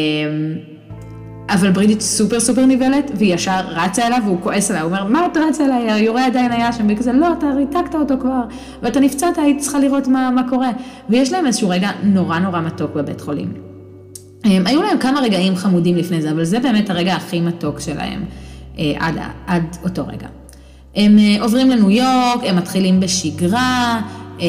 אבל 1.48 1.70
ברידית 1.70 2.00
סופר 2.00 2.40
סופר 2.40 2.66
נבלת, 2.66 3.10
והיא 3.14 3.34
ישר 3.34 3.60
רצה 3.68 4.06
אליו 4.06 4.18
והוא 4.24 4.40
כועס 4.40 4.70
עליה, 4.70 4.82
הוא 4.82 4.88
אומר, 4.90 5.04
מה 5.04 5.26
את 5.26 5.36
רצה 5.36 5.64
אליי, 5.64 5.92
היורה 5.92 6.26
עדיין 6.26 6.52
היה 6.52 6.72
שם, 6.72 6.86
וכזה, 6.90 7.12
לא, 7.12 7.32
אתה 7.38 7.46
ריתקת 7.56 7.94
אותו 7.94 8.14
כבר, 8.20 8.42
ואתה 8.82 9.00
נפצעת, 9.00 9.38
היית 9.38 9.58
צריכה 9.58 9.78
לראות 9.78 10.08
מה, 10.08 10.30
מה 10.30 10.48
קורה. 10.48 10.70
ויש 11.08 11.32
להם 11.32 11.46
איזשהו 11.46 11.68
רגע 11.68 11.90
נורא 12.02 12.38
נורא 12.38 12.60
מתוק 12.60 12.94
בבית 12.94 13.20
חולים. 13.20 13.52
הם, 14.44 14.66
היו 14.66 14.82
להם 14.82 14.98
כמה 14.98 15.20
רגעים 15.20 15.56
חמודים 15.56 15.96
לפני 15.96 16.22
זה, 16.22 16.30
אבל 16.30 16.44
זה 16.44 16.60
באמת 16.60 16.90
הרגע 16.90 17.14
הכי 17.14 17.40
מתוק 17.40 17.80
שלהם 17.80 18.24
אה, 18.78 18.92
עד, 18.98 19.14
עד 19.46 19.76
אותו 19.84 20.06
רגע. 20.06 20.28
הם 20.96 21.18
אה, 21.18 21.36
עוברים 21.42 21.70
לניו 21.70 21.90
יורק, 21.90 22.40
הם 22.42 22.56
מתחילים 22.56 23.00
בשגרה, 23.00 24.00
אה, 24.40 24.46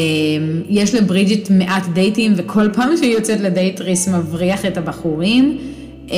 יש 0.69 0.95
לברידג'יט 0.95 1.49
מעט 1.49 1.83
דייטים, 1.93 2.33
וכל 2.37 2.69
פעם 2.73 2.97
שהיא 2.97 3.13
יוצאת 3.13 3.39
לדייט 3.39 3.81
ריס 3.81 4.07
מבריח 4.07 4.65
את 4.65 4.77
הבחורים. 4.77 5.57
אה, 6.11 6.17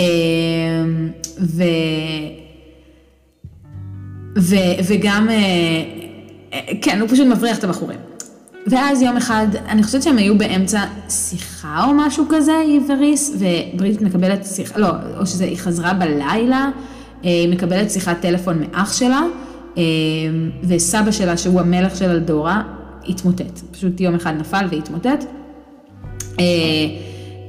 ו... 1.40 1.64
ו... 4.38 4.56
וגם, 4.88 5.30
כן, 6.82 7.02
הוא 7.02 7.10
פשוט 7.10 7.28
מבריח 7.28 7.60
את 7.60 7.64
הבחורים. 7.64 8.00
ואז 8.68 9.02
יום 9.02 9.18
אחד, 9.18 9.48
אני 9.70 9.84
חושבת 9.84 10.04
שהם 10.04 10.18
היו 10.18 10.38
באמצע 10.38 10.84
שיחה 11.10 11.86
או 11.88 11.94
משהו 11.94 12.26
כזה, 12.30 12.58
היא 12.58 12.80
וריס, 12.88 13.36
וברידג'יט 13.40 14.02
מקבלת 14.02 14.46
שיחה, 14.46 14.80
לא, 14.80 14.88
או 15.20 15.28
שהיא 15.28 15.58
חזרה 15.58 15.94
בלילה, 15.94 16.70
היא 17.24 17.50
מקבלת 17.50 17.92
שיחת 17.92 18.22
טלפון 18.22 18.60
מאח 18.60 18.94
שלה. 18.94 19.22
אמ, 19.78 19.82
וסבא 20.64 21.12
שלה, 21.12 21.38
שהוא 21.38 21.60
המלך 21.60 21.96
של 21.96 22.10
אלדורה, 22.10 22.64
התמוטט. 23.08 23.60
פשוט 23.72 24.02
יום 24.02 24.16
אחד 24.16 24.34
נפל 24.40 24.66
והתמוטט. 24.72 25.26
אה, 26.40 26.46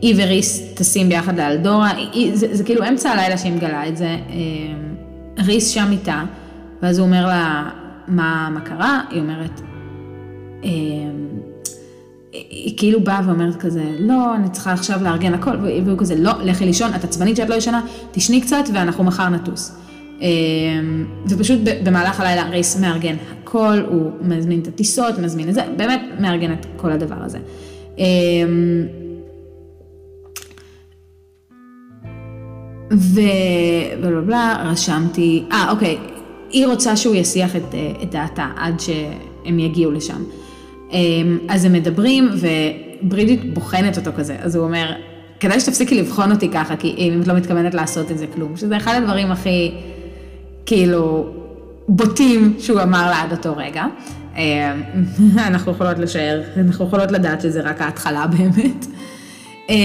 היא 0.03 0.15
וריס 0.19 0.63
טסים 0.75 1.09
ביחד 1.09 1.39
לאלדורה, 1.39 1.91
זה, 2.35 2.55
זה 2.55 2.65
כאילו 2.65 2.89
אמצע 2.89 3.11
הלילה 3.11 3.39
שהיא 3.39 3.53
מגלה 3.53 3.89
את 3.89 3.97
זה. 3.97 4.17
אמ, 4.29 4.95
ריס 5.39 5.69
שם 5.69 5.89
איתה, 5.93 6.25
ואז 6.83 6.99
הוא 6.99 7.07
אומר 7.07 7.27
לה, 7.27 7.71
מה, 8.09 8.49
מה 8.55 8.61
קרה? 8.61 9.01
היא 9.11 9.21
אומרת, 9.21 9.61
אמ, 10.65 11.29
היא 12.33 12.79
כאילו 12.79 13.01
באה 13.01 13.21
ואומרת 13.27 13.57
כזה, 13.57 13.85
לא, 13.99 14.35
אני 14.35 14.49
צריכה 14.49 14.73
עכשיו 14.73 15.03
לארגן 15.03 15.35
הכל, 15.35 15.57
והוא 15.85 15.99
כזה, 15.99 16.15
לא, 16.19 16.33
לכי 16.45 16.67
לישון, 16.67 16.95
את 16.95 17.05
עצבנית 17.05 17.37
שאת 17.37 17.49
לא 17.49 17.55
ישנה, 17.55 17.81
תשני 18.13 18.41
קצת 18.41 18.65
ואנחנו 18.75 19.05
מחר 19.05 19.29
נטוס. 19.29 19.88
אמ, 20.21 21.07
ופשוט 21.29 21.61
במהלך 21.85 22.21
הלילה 22.21 22.49
רייס 22.51 22.81
מארגן 22.81 23.17
הכל, 23.33 23.79
הוא 23.89 24.11
מזמין 24.21 24.61
את 24.61 24.67
הטיסות, 24.67 25.19
מזמין 25.19 25.49
את 25.49 25.55
זה, 25.55 25.63
באמת 25.77 26.03
מארגן 26.21 26.53
את 26.53 26.67
כל 26.77 26.93
הדבר 26.93 27.17
הזה. 27.19 27.39
אמ, 27.99 28.87
ובלה 32.91 34.21
בלה, 34.21 34.65
רשמתי, 34.65 35.45
אה 35.53 35.71
אוקיי, 35.71 35.99
היא 36.51 36.67
רוצה 36.67 36.97
שהוא 36.97 37.15
יסיח 37.15 37.57
את, 37.57 37.75
אה, 37.75 37.93
את 38.03 38.11
דעתה 38.11 38.47
עד 38.57 38.81
שהם 38.81 39.59
יגיעו 39.59 39.93
לשם. 39.93 40.23
אמ, 40.93 41.39
אז 41.49 41.65
הם 41.65 41.73
מדברים 41.73 42.29
וברידית 43.03 43.55
בוחנת 43.55 43.99
אותו 43.99 44.11
כזה, 44.17 44.37
אז 44.41 44.57
הוא 44.57 44.65
אומר, 44.65 44.93
כדאי 45.41 45.61
שתפסיקי 45.61 45.95
לבחון 45.95 46.33
אותי 46.33 46.49
ככה, 46.49 46.77
כי 46.77 46.95
אם 46.99 47.21
את 47.23 47.27
לא 47.27 47.35
מתכוונת 47.35 47.75
לעשות 47.75 48.11
את 48.11 48.19
זה 48.19 48.27
כלום, 48.27 48.57
שזה 48.57 48.77
אחד 48.77 48.95
הדברים 49.03 49.31
הכי... 49.31 49.71
כאילו 50.69 51.27
בוטים 51.89 52.55
שהוא 52.59 52.83
אמר 52.83 53.11
לה 53.11 53.23
עד 53.23 53.33
אותו 53.33 53.57
רגע. 53.57 53.85
אה, 54.37 54.75
אנחנו 55.49 55.73
יכולות 55.73 55.99
לשער, 55.99 56.43
אנחנו 56.57 56.85
יכולות 56.85 57.13
לדעת 57.13 57.41
שזה 57.41 57.61
רק 57.61 57.81
ההתחלה 57.83 58.27
באמת. 58.27 58.87
אה, 59.71 59.77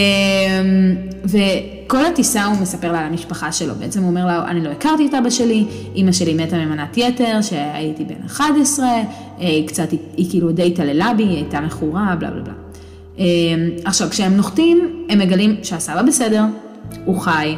וכל 1.24 2.06
הטיסה 2.06 2.46
הוא 2.46 2.62
מספר 2.62 2.92
לה 2.92 3.00
על 3.00 3.06
המשפחה 3.06 3.52
שלו, 3.52 3.76
בעצם 3.76 4.02
הוא 4.02 4.10
אומר 4.10 4.26
לה, 4.26 4.46
אני 4.48 4.64
לא 4.64 4.70
הכרתי 4.70 5.08
את 5.08 5.14
אבא 5.14 5.30
שלי, 5.30 5.66
אימא 5.96 6.12
שלי 6.12 6.34
מתה 6.34 6.58
ממנת 6.58 6.98
יתר, 6.98 7.42
שהייתי 7.42 8.04
בן 8.04 8.26
11, 8.26 8.86
אה, 8.86 9.04
היא 9.40 9.68
קצת, 9.68 9.92
היא, 9.92 10.30
כאילו 10.30 10.52
די 10.52 10.68
התעללה 10.68 11.12
בי, 11.18 11.24
היא 11.24 11.36
הייתה 11.36 11.62
מכורה, 11.62 12.16
בלה 12.20 12.32
בלה 12.32 12.42
בלה. 12.42 12.54
עכשיו, 13.86 14.10
כשהם 14.10 14.38
נוחתים, 14.38 15.06
הם 15.10 15.20
מגלים 15.20 15.56
שהסבא 15.64 16.02
בסדר, 16.02 16.44
הוא 17.06 17.20
חי, 17.20 17.56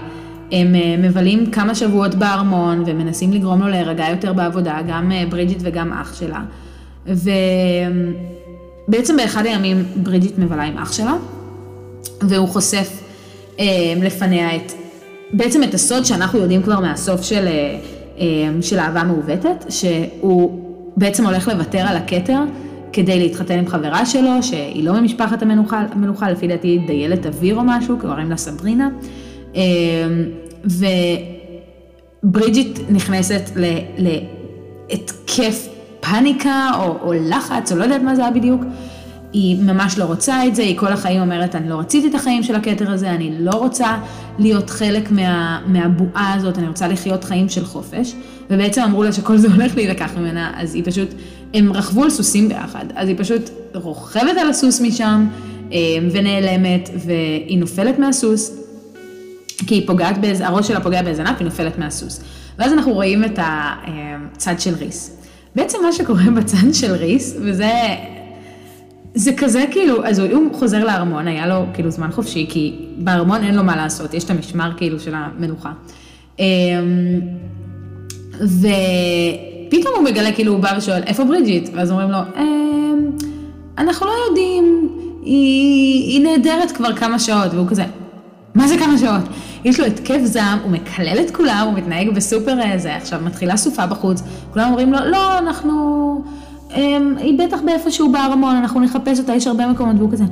הם 0.51 0.75
אה, 0.75 0.95
מבלים 0.97 1.51
כמה 1.51 1.75
שבועות 1.75 2.15
בארמון 2.15 2.83
ומנסים 2.85 3.33
לגרום 3.33 3.61
לו 3.61 3.67
להירגע 3.67 4.05
יותר 4.09 4.33
בעבודה, 4.33 4.77
גם 4.87 5.11
אה, 5.11 5.23
ברידג'יט 5.29 5.57
וגם 5.61 5.93
אח 5.93 6.19
שלה. 6.19 6.41
ובעצם 8.87 9.17
באחד 9.17 9.45
הימים 9.45 9.83
ברידג'יט 9.95 10.37
מבלה 10.37 10.63
עם 10.63 10.77
אח 10.77 10.93
שלה, 10.93 11.15
והוא 12.21 12.47
חושף 12.47 13.03
אה, 13.59 13.65
לפניה 14.01 14.55
את, 14.55 14.71
בעצם 15.33 15.63
את 15.63 15.73
הסוד 15.73 16.05
שאנחנו 16.05 16.39
יודעים 16.39 16.63
כבר 16.63 16.79
מהסוף 16.79 17.21
של, 17.21 17.47
של 18.61 18.79
אהבה 18.79 19.03
מעוותת, 19.03 19.65
שהוא 19.69 20.61
בעצם 20.97 21.25
הולך 21.25 21.47
לוותר 21.47 21.79
על 21.79 21.97
הכתר 21.97 22.39
כדי 22.93 23.19
להתחתן 23.19 23.59
עם 23.59 23.67
חברה 23.67 24.05
שלו, 24.05 24.43
שהיא 24.43 24.83
לא 24.83 25.01
ממשפחת 25.01 25.41
המלוכה, 25.41 25.83
המלוכה 25.91 26.31
לפי 26.31 26.47
דעתי 26.47 26.79
דיילת 26.87 27.25
אוויר 27.25 27.55
או 27.55 27.61
משהו, 27.65 27.97
קוראים 27.99 28.29
לה 28.29 28.37
סברינה. 28.37 28.89
אמ, 29.55 29.61
וברידג'יט 32.23 32.79
נכנסת 32.89 33.41
להתקף 33.97 35.67
פאניקה 35.99 36.69
או, 36.79 36.97
או 37.01 37.13
לחץ, 37.13 37.71
או 37.71 37.77
לא 37.77 37.83
יודעת 37.83 38.01
מה 38.01 38.15
זה 38.15 38.21
היה 38.21 38.31
בדיוק. 38.31 38.61
היא 39.33 39.57
ממש 39.61 39.97
לא 39.97 40.03
רוצה 40.03 40.47
את 40.47 40.55
זה, 40.55 40.61
היא 40.61 40.77
כל 40.77 40.87
החיים 40.87 41.21
אומרת, 41.21 41.55
אני 41.55 41.69
לא 41.69 41.75
רציתי 41.75 42.07
את 42.07 42.15
החיים 42.15 42.43
של 42.43 42.55
הכתר 42.55 42.91
הזה, 42.91 43.09
אני 43.09 43.31
לא 43.39 43.51
רוצה 43.51 43.97
להיות 44.39 44.69
חלק 44.69 45.11
מה, 45.11 45.61
מהבועה 45.67 46.33
הזאת, 46.33 46.57
אני 46.57 46.67
רוצה 46.67 46.87
לחיות 46.87 47.23
חיים 47.23 47.49
של 47.49 47.65
חופש. 47.65 48.13
ובעצם 48.49 48.81
אמרו 48.81 49.03
לה 49.03 49.11
שכל 49.11 49.37
זה 49.37 49.47
הולך 49.47 49.75
להילקח 49.75 50.11
ממנה, 50.17 50.51
אז 50.57 50.75
היא 50.75 50.83
פשוט, 50.85 51.09
הם 51.53 51.73
רכבו 51.73 52.03
על 52.03 52.09
סוסים 52.09 52.49
ביחד, 52.49 52.85
אז 52.95 53.07
היא 53.07 53.15
פשוט 53.17 53.49
רוכבת 53.73 54.37
על 54.41 54.49
הסוס 54.49 54.81
משם 54.81 55.27
אמ, 55.71 55.77
ונעלמת, 56.11 56.89
והיא 57.05 57.59
נופלת 57.59 57.99
מהסוס, 57.99 58.64
כי 59.67 59.75
היא 59.75 59.87
פוגעת, 59.87 60.17
באיז... 60.17 60.41
הראש 60.41 60.67
שלה 60.67 60.79
פוגע 60.79 61.01
באיזה 61.01 61.21
ענף, 61.21 61.35
היא 61.39 61.45
נופלת 61.45 61.77
מהסוס. 61.77 62.23
ואז 62.59 62.73
אנחנו 62.73 62.93
רואים 62.93 63.23
את 63.23 63.39
הצד 63.41 64.59
של 64.59 64.75
ריס. 64.75 65.17
בעצם 65.55 65.77
מה 65.83 65.91
שקורה 65.91 66.23
בצד 66.35 66.73
של 66.73 66.91
ריס, 66.91 67.37
וזה 67.41 67.71
זה 69.15 69.31
כזה 69.37 69.65
כאילו, 69.71 70.05
אז 70.05 70.19
הוא 70.19 70.53
חוזר 70.53 70.85
לארמון, 70.85 71.27
היה 71.27 71.47
לו 71.47 71.65
כאילו 71.73 71.91
זמן 71.91 72.11
חופשי, 72.11 72.45
כי 72.49 72.75
בארמון 72.97 73.43
אין 73.43 73.55
לו 73.55 73.63
מה 73.63 73.75
לעשות, 73.75 74.13
יש 74.13 74.23
את 74.23 74.29
המשמר 74.29 74.71
כאילו 74.77 74.99
של 74.99 75.13
המנוחה. 75.15 75.71
אמ, 76.39 76.45
ופתאום 78.41 79.95
הוא 79.95 80.03
מגלה, 80.03 80.31
כאילו 80.31 80.53
הוא 80.53 80.59
בא 80.59 80.73
ושואל, 80.77 81.03
איפה 81.03 81.23
ברידג'יט? 81.23 81.69
ואז 81.73 81.91
אומרים 81.91 82.11
לו, 82.11 82.17
אמ, 82.37 83.09
אנחנו 83.77 84.05
לא 84.05 84.11
יודעים, 84.27 84.89
היא, 85.23 86.03
היא 86.03 86.23
נהדרת 86.23 86.71
כבר 86.71 86.95
כמה 86.95 87.19
שעות, 87.19 87.53
והוא 87.53 87.67
כזה, 87.67 87.83
מה 88.55 88.67
זה 88.67 88.77
כמה 88.77 88.97
שעות? 88.97 89.21
יש 89.63 89.79
לו 89.79 89.85
התקף 89.85 90.19
זעם, 90.23 90.59
הוא 90.63 90.71
מקלל 90.71 91.17
את 91.25 91.31
כולם, 91.31 91.67
הוא 91.67 91.73
מתנהג 91.73 92.09
בסופר 92.09 92.61
איזה, 92.61 92.89
אה, 92.89 92.97
עכשיו 92.97 93.19
מתחילה 93.23 93.57
סופה 93.57 93.85
בחוץ, 93.85 94.21
כולם 94.53 94.67
אומרים 94.67 94.93
לו, 94.93 94.99
לא, 95.05 95.37
אנחנו, 95.37 96.21
הם, 96.71 97.15
היא 97.17 97.39
בטח 97.39 97.59
באיפשהו 97.65 98.11
בארמון, 98.11 98.55
אנחנו 98.55 98.79
נחפש 98.79 99.19
אותה, 99.19 99.33
יש 99.33 99.47
הרבה 99.47 99.67
מקומות, 99.67 99.95
והוא 99.97 100.11
כזה, 100.11 100.23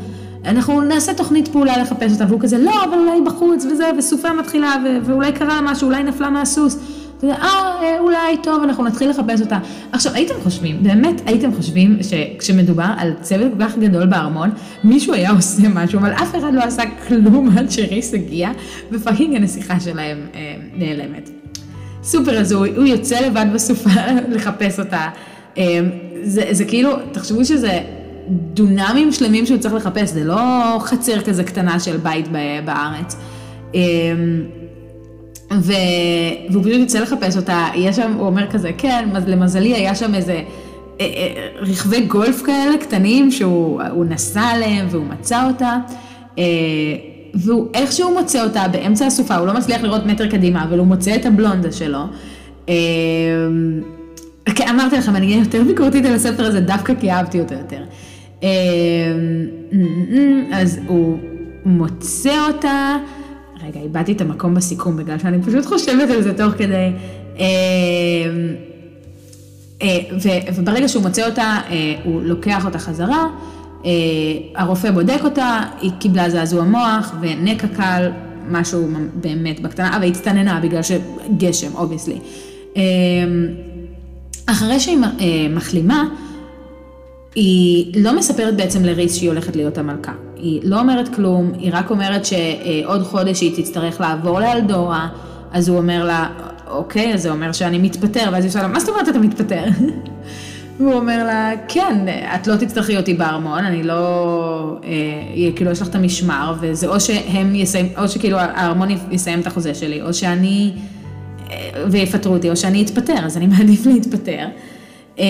אנחנו 0.46 0.82
נעשה 0.82 1.14
תוכנית 1.14 1.48
פעולה 1.48 1.78
לחפש 1.78 2.12
אותה, 2.14 2.26
והוא 2.28 2.40
כזה, 2.40 2.58
לא, 2.58 2.84
אבל 2.84 2.98
אולי 2.98 3.22
בחוץ 3.26 3.66
וזה, 3.66 3.90
וסופה 3.98 4.34
מתחילה, 4.34 4.76
ו- 4.86 4.98
ואולי 5.06 5.32
קרה 5.32 5.62
משהו, 5.62 5.88
אולי 5.88 6.04
נפלה 6.04 6.30
מהסוס. 6.30 6.78
אתה 7.18 7.26
יודע, 7.26 7.38
אה, 7.44 8.00
אולי 8.00 8.38
טוב, 8.44 8.64
אנחנו 8.64 8.84
נתחיל 8.84 9.10
לחפש 9.10 9.42
אותה. 9.42 9.60
עכשיו, 9.92 10.14
הייתם 10.14 10.34
חושבים, 10.44 10.84
באמת 10.84 11.22
הייתם 11.26 11.56
חושבים 11.56 11.98
שכשמדובר 12.02 12.92
על 12.98 13.14
צוות 13.22 13.52
כל 13.58 13.66
כך 13.66 13.78
גדול 13.78 14.06
בארמון, 14.06 14.50
מישהו 14.84 15.14
היה 15.14 15.32
עושה 15.32 15.70
משהו, 15.70 16.00
אבל 16.00 16.12
אף 16.12 16.36
אחד 16.36 16.54
לא 16.54 16.62
עשה 16.62 16.84
כלום 17.08 17.58
עד 17.58 17.72
שריס 17.72 18.14
הגיע, 18.14 18.52
ופאקינג 18.92 19.36
הנסיכה 19.36 19.80
שלהם 19.80 20.18
אה, 20.36 20.56
נעלמת. 20.74 21.30
סופר 22.04 22.40
הזוי, 22.40 22.74
הוא 22.76 22.86
יוצא 22.86 23.20
לבד 23.20 23.46
בסופה 23.54 23.90
לחפש 24.36 24.80
אותה. 24.80 25.10
אה, 25.58 25.80
זה, 26.24 26.48
זה 26.52 26.66
כאילו, 26.66 26.92
תחשבו 27.12 27.46
שזה 27.46 27.80
דונמים 28.28 29.12
שלמים 29.12 29.46
שהוא 29.46 29.58
צריך 29.58 29.74
לחפש, 29.74 30.10
זה 30.10 30.24
לא 30.24 30.40
חצר 30.80 31.22
כזה 31.22 31.44
קטנה 31.44 31.80
של 31.80 31.98
בית 31.98 32.28
בארץ. 32.66 33.16
אה, 33.76 33.82
ו... 35.62 35.74
והוא 36.50 36.64
פשוט 36.64 36.80
יוצא 36.80 37.00
לחפש 37.00 37.38
אותה, 37.38 37.68
יש 37.76 37.96
שם, 37.96 38.14
הוא 38.18 38.26
אומר 38.26 38.52
כזה, 38.52 38.72
כן, 38.78 39.10
למזלי 39.28 39.74
היה 39.74 39.96
שם 39.96 40.16
איזה 40.16 40.34
אה, 41.02 41.06
אה, 41.06 41.48
רכבי 41.60 42.02
גולף 42.02 42.42
כאלה 42.42 42.78
קטנים 42.78 43.32
שהוא 43.32 44.06
נסע 44.06 44.42
עליהם 44.42 44.88
והוא 44.90 45.06
מצא 45.06 45.48
אותה. 45.48 45.78
אה, 46.38 46.44
והוא 47.34 47.68
איכשהו 47.74 48.14
מוצא 48.14 48.44
אותה 48.44 48.68
באמצע 48.72 49.06
הסופה, 49.06 49.36
הוא 49.36 49.48
לא 49.48 49.54
מצליח 49.54 49.82
לראות 49.82 50.06
מטר 50.06 50.30
קדימה, 50.30 50.64
אבל 50.64 50.80
הוא 50.80 50.88
מוצא 50.88 51.16
את 51.16 51.26
הבלונדה 51.26 51.72
שלו. 51.72 52.00
כן, 54.46 54.68
אמרתי 54.70 54.98
לכם, 54.98 55.16
אני 55.16 55.26
אהיה 55.26 55.40
יותר 55.40 55.64
ביקורתית 55.64 56.06
על 56.06 56.14
הספר 56.14 56.46
הזה 56.46 56.60
דווקא 56.60 56.94
כי 57.00 57.12
אהבתי 57.12 57.40
אותו 57.40 57.54
יותר. 57.54 57.84
אז 60.52 60.80
הוא 60.88 61.18
מוצא 61.66 62.48
אותה. 62.48 62.98
רגע, 63.68 63.80
איבדתי 63.80 64.12
את 64.12 64.22
המקום 64.22 64.56
בסיכום 64.56 64.98
בגלל 64.98 65.20
שאני 65.20 65.42
פשוט 65.42 65.66
חושבת 65.66 66.10
על 66.10 66.22
זה 66.22 66.38
תוך 66.38 66.54
כדי. 66.58 66.92
אה, 67.40 67.46
אה, 69.82 70.00
וברגע 70.56 70.88
שהוא 70.88 71.04
מוצא 71.04 71.30
אותה, 71.30 71.60
אה, 71.70 71.96
הוא 72.04 72.22
לוקח 72.22 72.66
אותה 72.66 72.80
חזרה, 72.80 73.28
הרופא 74.56 74.92
בודק 74.92 75.20
אותה, 75.24 75.62
היא 75.82 75.92
קיבלה 76.00 76.30
זעזוע 76.30 76.64
מוח 76.64 77.16
ונקע 77.22 77.68
קל, 77.68 78.12
משהו 78.50 78.88
באמת 79.14 79.60
בקטנה, 79.60 79.96
אבל 79.96 80.04
היא 80.04 80.12
הצטננה 80.12 80.60
בגלל 80.60 80.82
שגשם, 80.84 81.76
obviously. 81.76 82.20
אחרי 84.46 84.80
שהיא 84.80 84.98
מחלימה, 85.50 86.10
היא 87.36 88.04
לא 88.04 88.18
מספרת 88.18 88.56
בעצם 88.56 88.84
לריס 88.84 89.16
שהיא 89.16 89.30
הולכת 89.30 89.56
להיות 89.56 89.78
המלכה. 89.78 90.14
היא 90.44 90.62
לא 90.64 90.80
אומרת 90.80 91.16
כלום, 91.16 91.52
היא 91.58 91.70
רק 91.74 91.90
אומרת 91.90 92.26
שעוד 92.26 93.04
חודש 93.04 93.42
היא 93.42 93.64
תצטרך 93.64 94.02
לעבור 94.02 94.40
לאלדורה, 94.40 95.08
אז 95.52 95.70
הוא 95.70 95.78
אומר 95.78 96.06
לה, 96.06 96.28
אוקיי, 96.68 97.14
אז 97.14 97.22
זה 97.22 97.30
אומר 97.30 97.52
שאני 97.52 97.78
מתפטר, 97.78 98.30
ואז 98.32 98.44
היא 98.44 98.52
שואלה, 98.52 98.68
מה 98.68 98.80
זאת 98.80 98.90
אומרת 98.90 99.10
אתה 99.10 99.20
מתפטר? 99.20 99.64
והוא 100.80 100.94
אומר 100.94 101.24
לה, 101.26 101.52
כן, 101.68 102.06
את 102.36 102.48
לא 102.48 102.56
תצטרכי 102.56 102.98
אותי 102.98 103.14
בארמון, 103.14 103.66
אני 103.66 103.84
לא, 103.84 104.80
אה, 104.84 105.52
כאילו 105.56 105.72
יש 105.72 105.82
לך 105.82 105.88
את 105.88 105.96
המשמר, 105.96 106.54
וזה 106.60 106.88
או 106.88 107.00
שהם 107.00 107.56
יסיים, 107.56 107.90
או 107.98 108.08
שכאילו 108.08 108.38
הארמון 108.40 108.90
יסיים 109.12 109.40
את 109.40 109.48
החוזה 109.48 109.76
שלי, 109.76 110.02
או 110.02 110.14
שאני, 110.14 110.72
אה, 111.52 111.70
ויפטרו 111.92 112.34
אותי, 112.34 112.50
או 112.50 112.56
שאני 112.56 112.84
אתפטר, 112.84 113.26
אז 113.26 113.38
אני 113.38 113.48
מעדיף 113.48 113.86
להתפטר. 113.86 114.46
אה, 115.20 115.26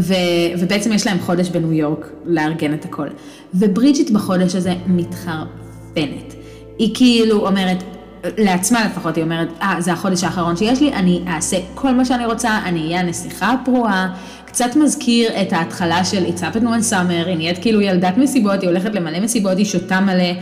ו, 0.00 0.14
ובעצם 0.58 0.92
יש 0.92 1.06
להם 1.06 1.18
חודש 1.18 1.48
בניו 1.48 1.72
יורק 1.72 2.10
לארגן 2.24 2.74
את 2.74 2.84
הכל. 2.84 3.08
וברידג'יט 3.54 4.10
בחודש 4.10 4.54
הזה 4.54 4.74
מתחרפנת. 4.86 6.34
היא 6.78 6.94
כאילו 6.94 7.46
אומרת, 7.46 7.82
לעצמה 8.24 8.86
לפחות, 8.86 9.16
היא 9.16 9.24
אומרת, 9.24 9.48
אה, 9.62 9.76
זה 9.78 9.92
החודש 9.92 10.24
האחרון 10.24 10.56
שיש 10.56 10.80
לי, 10.80 10.92
אני 10.92 11.24
אעשה 11.26 11.56
כל 11.74 11.94
מה 11.94 12.04
שאני 12.04 12.26
רוצה, 12.26 12.58
אני 12.64 12.80
אהיה 12.80 13.00
הנסיכה 13.00 13.52
הפרועה. 13.52 14.14
קצת 14.46 14.76
מזכיר 14.76 15.42
את 15.42 15.52
ההתחלה 15.52 16.04
של 16.04 16.24
It's 16.24 16.40
happened 16.40 16.62
one 16.62 16.90
summer, 16.92 17.26
היא 17.26 17.36
נהיית 17.36 17.58
כאילו 17.58 17.80
ילדת 17.80 18.16
מסיבות, 18.16 18.60
היא 18.60 18.68
הולכת 18.68 18.94
למלא 18.94 19.20
מסיבות, 19.20 19.58
היא 19.58 19.66
שותה 19.66 20.00
מלא. 20.00 20.32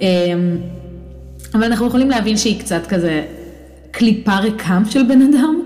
אמ, 0.00 0.06
אבל 1.54 1.64
אנחנו 1.64 1.86
יכולים 1.86 2.10
להבין 2.10 2.36
שהיא 2.36 2.60
קצת 2.60 2.86
כזה 2.86 3.24
קליפה 3.90 4.36
ריקם 4.36 4.82
של 4.90 5.02
בן 5.02 5.22
אדם. 5.22 5.62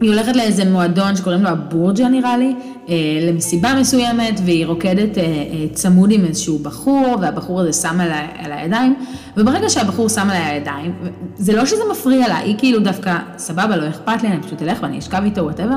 היא 0.00 0.10
הולכת 0.10 0.36
לאיזה 0.36 0.64
מועדון 0.64 1.16
שקוראים 1.16 1.42
לו 1.42 1.48
הבורג'ה 1.48 2.08
נראה 2.08 2.36
לי, 2.36 2.54
אה, 2.88 2.94
למסיבה 3.22 3.74
מסוימת, 3.80 4.40
והיא 4.44 4.66
רוקדת 4.66 5.18
אה, 5.18 5.22
אה, 5.24 5.66
צמוד 5.72 6.10
עם 6.10 6.24
איזשהו 6.24 6.58
בחור, 6.58 7.16
והבחור 7.20 7.60
הזה 7.60 7.72
שם 7.72 8.00
עליה 8.38 8.52
ידיים, 8.52 8.94
וברגע 9.36 9.70
שהבחור 9.70 10.08
שם 10.08 10.30
עליה 10.30 10.48
הידיים, 10.48 10.92
זה 11.36 11.56
לא 11.56 11.66
שזה 11.66 11.82
מפריע 11.90 12.28
לה, 12.28 12.36
היא 12.36 12.54
כאילו 12.58 12.78
דווקא, 12.78 13.16
סבבה, 13.36 13.76
לא 13.76 13.88
אכפת 13.88 14.22
לי, 14.22 14.28
אני 14.28 14.42
פשוט 14.42 14.62
אלך 14.62 14.78
ואני 14.82 14.98
אשכב 14.98 15.22
איתו, 15.24 15.40
whatever, 15.40 15.76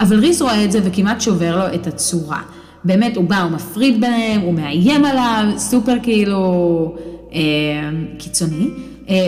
אבל 0.00 0.18
ריס 0.18 0.42
רואה 0.42 0.64
את 0.64 0.72
זה 0.72 0.80
וכמעט 0.84 1.20
שובר 1.20 1.56
לו 1.56 1.74
את 1.74 1.86
הצורה. 1.86 2.40
באמת, 2.84 3.16
הוא 3.16 3.24
בא, 3.24 3.42
הוא 3.42 3.50
מפריד 3.50 4.00
ביניהם, 4.00 4.40
הוא 4.40 4.54
מאיים 4.54 5.04
עליו, 5.04 5.44
סופר 5.56 5.96
כאילו 6.02 6.94
אה, 7.32 7.40
קיצוני. 8.18 8.68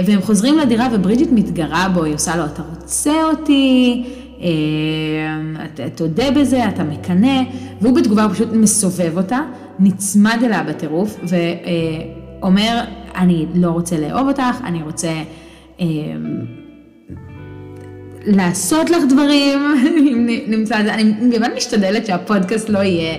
והם 0.06 0.20
חוזרים 0.22 0.58
לדירה 0.58 0.88
וברידג'יט 0.92 1.28
מתגרה 1.32 1.88
בו, 1.94 2.04
היא 2.04 2.14
עושה 2.14 2.36
לו, 2.36 2.44
אתה 2.44 2.62
רוצה 2.70 3.24
אותי? 3.24 4.04
אה, 4.42 5.88
תודה 5.94 6.30
בזה, 6.30 6.68
אתה 6.68 6.84
מקנא, 6.84 7.42
והוא 7.80 7.96
בתגובה 7.96 8.26
פשוט 8.32 8.48
מסובב 8.52 9.16
אותה, 9.16 9.40
נצמד 9.78 10.38
אליה 10.44 10.62
בטירוף, 10.62 11.20
ואומר, 12.40 12.80
אני 13.16 13.46
לא 13.54 13.70
רוצה 13.70 13.98
לאהוב 13.98 14.28
אותך, 14.28 14.56
אני 14.64 14.82
רוצה 14.82 15.12
אה, 15.80 15.86
לעשות 18.26 18.90
לך 18.90 19.02
דברים, 19.08 19.58
אם 20.12 20.28
נמתן 20.46 20.80
את 20.80 20.84
זה, 20.84 20.94
אני 20.94 21.38
באמת 21.38 21.52
משתדלת 21.56 22.06
שהפודקאסט 22.06 22.68
לא 22.68 22.78
יהיה 22.78 23.18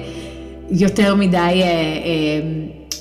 יותר 0.71 1.15
מדי 1.15 1.37
אה, 1.37 2.41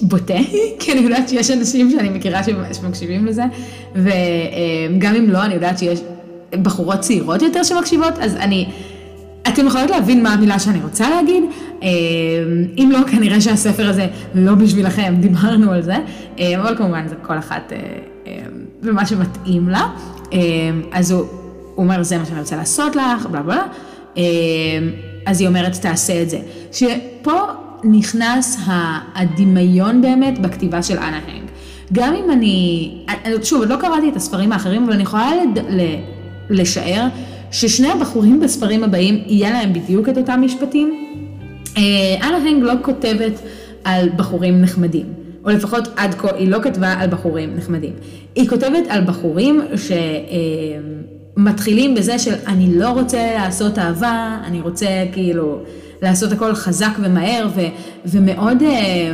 בוטה, 0.01 0.35
כי 0.81 0.93
אני 0.93 1.01
יודעת 1.01 1.29
שיש 1.29 1.51
אנשים 1.51 1.91
שאני 1.91 2.09
מכירה 2.09 2.41
שמקשיבים 2.73 3.27
לזה, 3.27 3.43
וגם 3.95 5.15
אם 5.15 5.31
לא, 5.31 5.45
אני 5.45 5.55
יודעת 5.55 5.79
שיש 5.79 6.01
בחורות 6.63 7.01
צעירות 7.01 7.43
יותר 7.43 7.63
שמקשיבות, 7.63 8.15
אז 8.21 8.37
אני, 8.37 8.69
אתם 9.49 9.67
יכולות 9.67 9.91
להבין 9.91 10.23
מה 10.23 10.33
המילה 10.33 10.59
שאני 10.59 10.81
רוצה 10.83 11.11
להגיד, 11.11 11.45
אה, 11.83 11.89
אם 12.79 12.89
לא, 12.93 12.99
כנראה 13.11 13.41
שהספר 13.41 13.89
הזה 13.89 14.07
לא 14.35 14.55
בשבילכם, 14.55 15.15
דיברנו 15.21 15.73
על 15.73 15.83
זה, 15.83 15.97
אה, 16.39 16.61
אבל 16.61 16.77
כמובן 16.77 17.09
זה 17.09 17.15
כל 17.23 17.39
אחת 17.39 17.73
אה, 18.27 18.33
ומה 18.83 19.07
שמתאים 19.07 19.69
לה, 19.69 19.89
אז 20.93 21.11
הוא, 21.11 21.21
הוא 21.21 21.85
אומר, 21.85 22.03
זה 22.03 22.19
מה 22.19 22.25
שאני 22.25 22.41
רוצה 22.41 22.57
לעשות 22.57 22.97
לך, 22.97 23.27
בלה 23.27 23.43
בלה, 23.43 23.63
אז 25.27 25.41
היא 25.41 25.49
אומרת, 25.49 25.73
תעשה 25.73 26.23
את 26.23 26.31
זה. 26.31 26.39
שפה 26.73 27.41
נכנס 27.85 28.59
הדמיון 29.15 30.03
באמת 30.03 30.39
בכתיבה 30.39 30.83
של 30.83 30.99
אנה 30.99 31.21
הנג. 31.27 31.43
גם 31.93 32.15
אם 32.15 32.31
אני, 32.31 32.91
שוב, 33.43 33.61
עוד 33.61 33.69
לא 33.69 33.77
קראתי 33.77 34.09
את 34.09 34.17
הספרים 34.17 34.53
האחרים, 34.53 34.85
אבל 34.85 34.93
אני 34.93 35.03
יכולה 35.03 35.31
לד... 35.35 35.59
לשער 36.51 37.09
ששני 37.51 37.89
הבחורים 37.89 38.41
בספרים 38.41 38.85
הבאים 38.85 39.23
יהיה 39.27 39.51
להם 39.51 39.73
בדיוק 39.73 40.09
את 40.09 40.19
אותם 40.19 40.41
משפטים. 40.45 41.19
אה, 41.77 41.83
אנה 42.23 42.37
הנג 42.37 42.63
לא 42.63 42.73
כותבת 42.83 43.41
על 43.85 44.09
בחורים 44.17 44.61
נחמדים, 44.61 45.07
או 45.45 45.51
לפחות 45.51 45.89
עד 45.97 46.15
כה 46.15 46.29
היא 46.37 46.49
לא 46.49 46.59
כתבה 46.63 46.93
על 46.93 47.11
בחורים 47.11 47.57
נחמדים. 47.57 47.93
היא 48.35 48.49
כותבת 48.49 48.85
על 48.89 49.05
בחורים 49.05 49.61
שמתחילים 51.37 51.95
בזה 51.95 52.19
של 52.19 52.35
אני 52.47 52.79
לא 52.79 52.89
רוצה 52.89 53.35
לעשות 53.35 53.79
אהבה, 53.79 54.39
אני 54.45 54.61
רוצה 54.61 54.87
כאילו 55.13 55.63
לעשות 56.03 56.33
הכל 56.33 56.55
חזק 56.55 56.93
ומהר 56.99 57.49
ו, 57.55 57.61
ומאוד, 58.07 58.63
אה, 58.63 59.13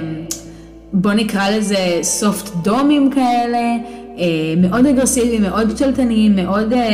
בוא 0.92 1.12
נקרא 1.12 1.50
לזה 1.50 1.98
סופט 2.02 2.50
דומים 2.62 3.10
כאלה. 3.10 3.76
אה, 4.18 4.54
מאוד 4.56 4.86
אגרסיביים, 4.86 5.42
מאוד 5.42 5.70
שתלטניים, 5.70 6.36
מאוד 6.36 6.72
אה, 6.72 6.78
אה, 6.78 6.84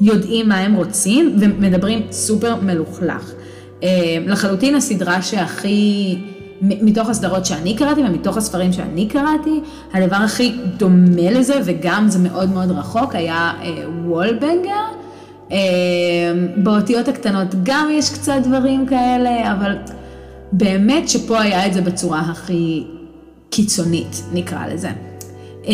יודעים 0.00 0.48
מה 0.48 0.58
הם 0.58 0.74
רוצים 0.74 1.36
ומדברים 1.38 2.02
סופר 2.10 2.54
מלוכלך. 2.62 3.32
לחלוטין 4.26 4.74
הסדרה 4.74 5.22
שהכי, 5.22 6.16
מתוך 6.62 7.08
הסדרות 7.08 7.46
שאני 7.46 7.76
קראתי 7.76 8.00
ומתוך 8.00 8.36
הספרים 8.36 8.72
שאני 8.72 9.08
קראתי, 9.08 9.60
הדבר 9.92 10.16
הכי 10.16 10.52
דומה 10.76 11.30
לזה 11.30 11.60
וגם 11.64 12.08
זה 12.08 12.18
מאוד 12.18 12.50
מאוד 12.50 12.70
רחוק 12.70 13.14
היה 13.14 13.52
וולבנגר. 14.04 14.84
באותיות 16.56 17.08
הקטנות 17.08 17.48
גם 17.62 17.88
יש 17.92 18.10
קצת 18.10 18.38
דברים 18.42 18.86
כאלה, 18.86 19.52
אבל 19.52 19.76
באמת 20.52 21.08
שפה 21.08 21.40
היה 21.40 21.66
את 21.66 21.74
זה 21.74 21.80
בצורה 21.80 22.20
הכי 22.20 22.84
קיצונית, 23.50 24.22
נקרא 24.32 24.66
לזה. 24.66 24.90
אמ, 25.66 25.72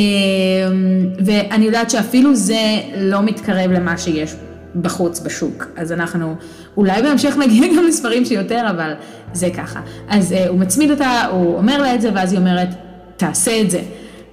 ואני 1.25 1.65
יודעת 1.65 1.91
שאפילו 1.91 2.35
זה 2.35 2.81
לא 2.97 3.23
מתקרב 3.23 3.71
למה 3.71 3.99
שיש 3.99 4.35
בחוץ 4.81 5.21
בשוק, 5.21 5.67
אז 5.77 5.93
אנחנו 5.93 6.35
אולי 6.77 7.03
בהמשך 7.03 7.37
נגיע 7.37 7.67
גם 7.77 7.85
לספרים 7.89 8.25
שיותר, 8.25 8.67
אבל 8.71 8.93
זה 9.33 9.49
ככה. 9.57 9.81
אז 10.09 10.33
uh, 10.33 10.49
הוא 10.49 10.59
מצמיד 10.59 10.91
אותה, 10.91 11.25
הוא 11.31 11.57
אומר 11.57 11.83
לה 11.83 11.95
את 11.95 12.01
זה, 12.01 12.11
ואז 12.15 12.33
היא 12.33 12.41
אומרת, 12.41 12.69
תעשה 13.17 13.61
את 13.61 13.71
זה. 13.71 13.81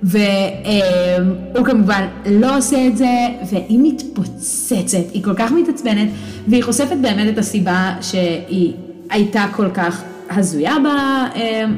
והוא 0.03 1.65
כמובן 1.65 2.07
לא 2.25 2.57
עושה 2.57 2.87
את 2.87 2.97
זה, 2.97 3.27
והיא 3.51 3.79
מתפוצצת, 3.83 5.11
היא 5.13 5.23
כל 5.23 5.33
כך 5.35 5.51
מתעצבנת, 5.51 6.09
והיא 6.47 6.63
חושפת 6.63 6.97
באמת 7.01 7.33
את 7.33 7.37
הסיבה 7.37 7.93
שהיא 8.01 8.73
הייתה 9.09 9.45
כל 9.55 9.69
כך 9.73 10.03
הזויה 10.29 10.75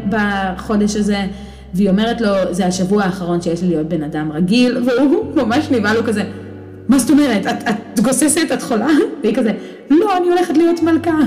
בחודש 0.09 0.95
הזה, 0.95 1.25
והיא 1.73 1.89
אומרת 1.89 2.21
לו, 2.21 2.29
זה 2.51 2.65
השבוע 2.65 3.03
האחרון 3.03 3.41
שיש 3.41 3.61
לי 3.61 3.67
להיות 3.67 3.87
בן 3.87 4.03
אדם 4.03 4.31
רגיל, 4.31 4.77
והוא 4.77 5.35
ממש 5.35 5.67
נבהל 5.71 5.97
לו 5.97 6.03
כזה, 6.03 6.23
מה 6.87 6.99
זאת 6.99 7.09
אומרת, 7.09 7.47
את, 7.47 7.63
את 7.69 7.99
גוססת, 7.99 8.51
את 8.53 8.61
חולה? 8.61 8.87
והיא 9.23 9.35
כזה, 9.35 9.51
לא, 9.89 10.17
אני 10.17 10.27
הולכת 10.27 10.57
להיות 10.57 10.83
מלכה. 10.83 11.19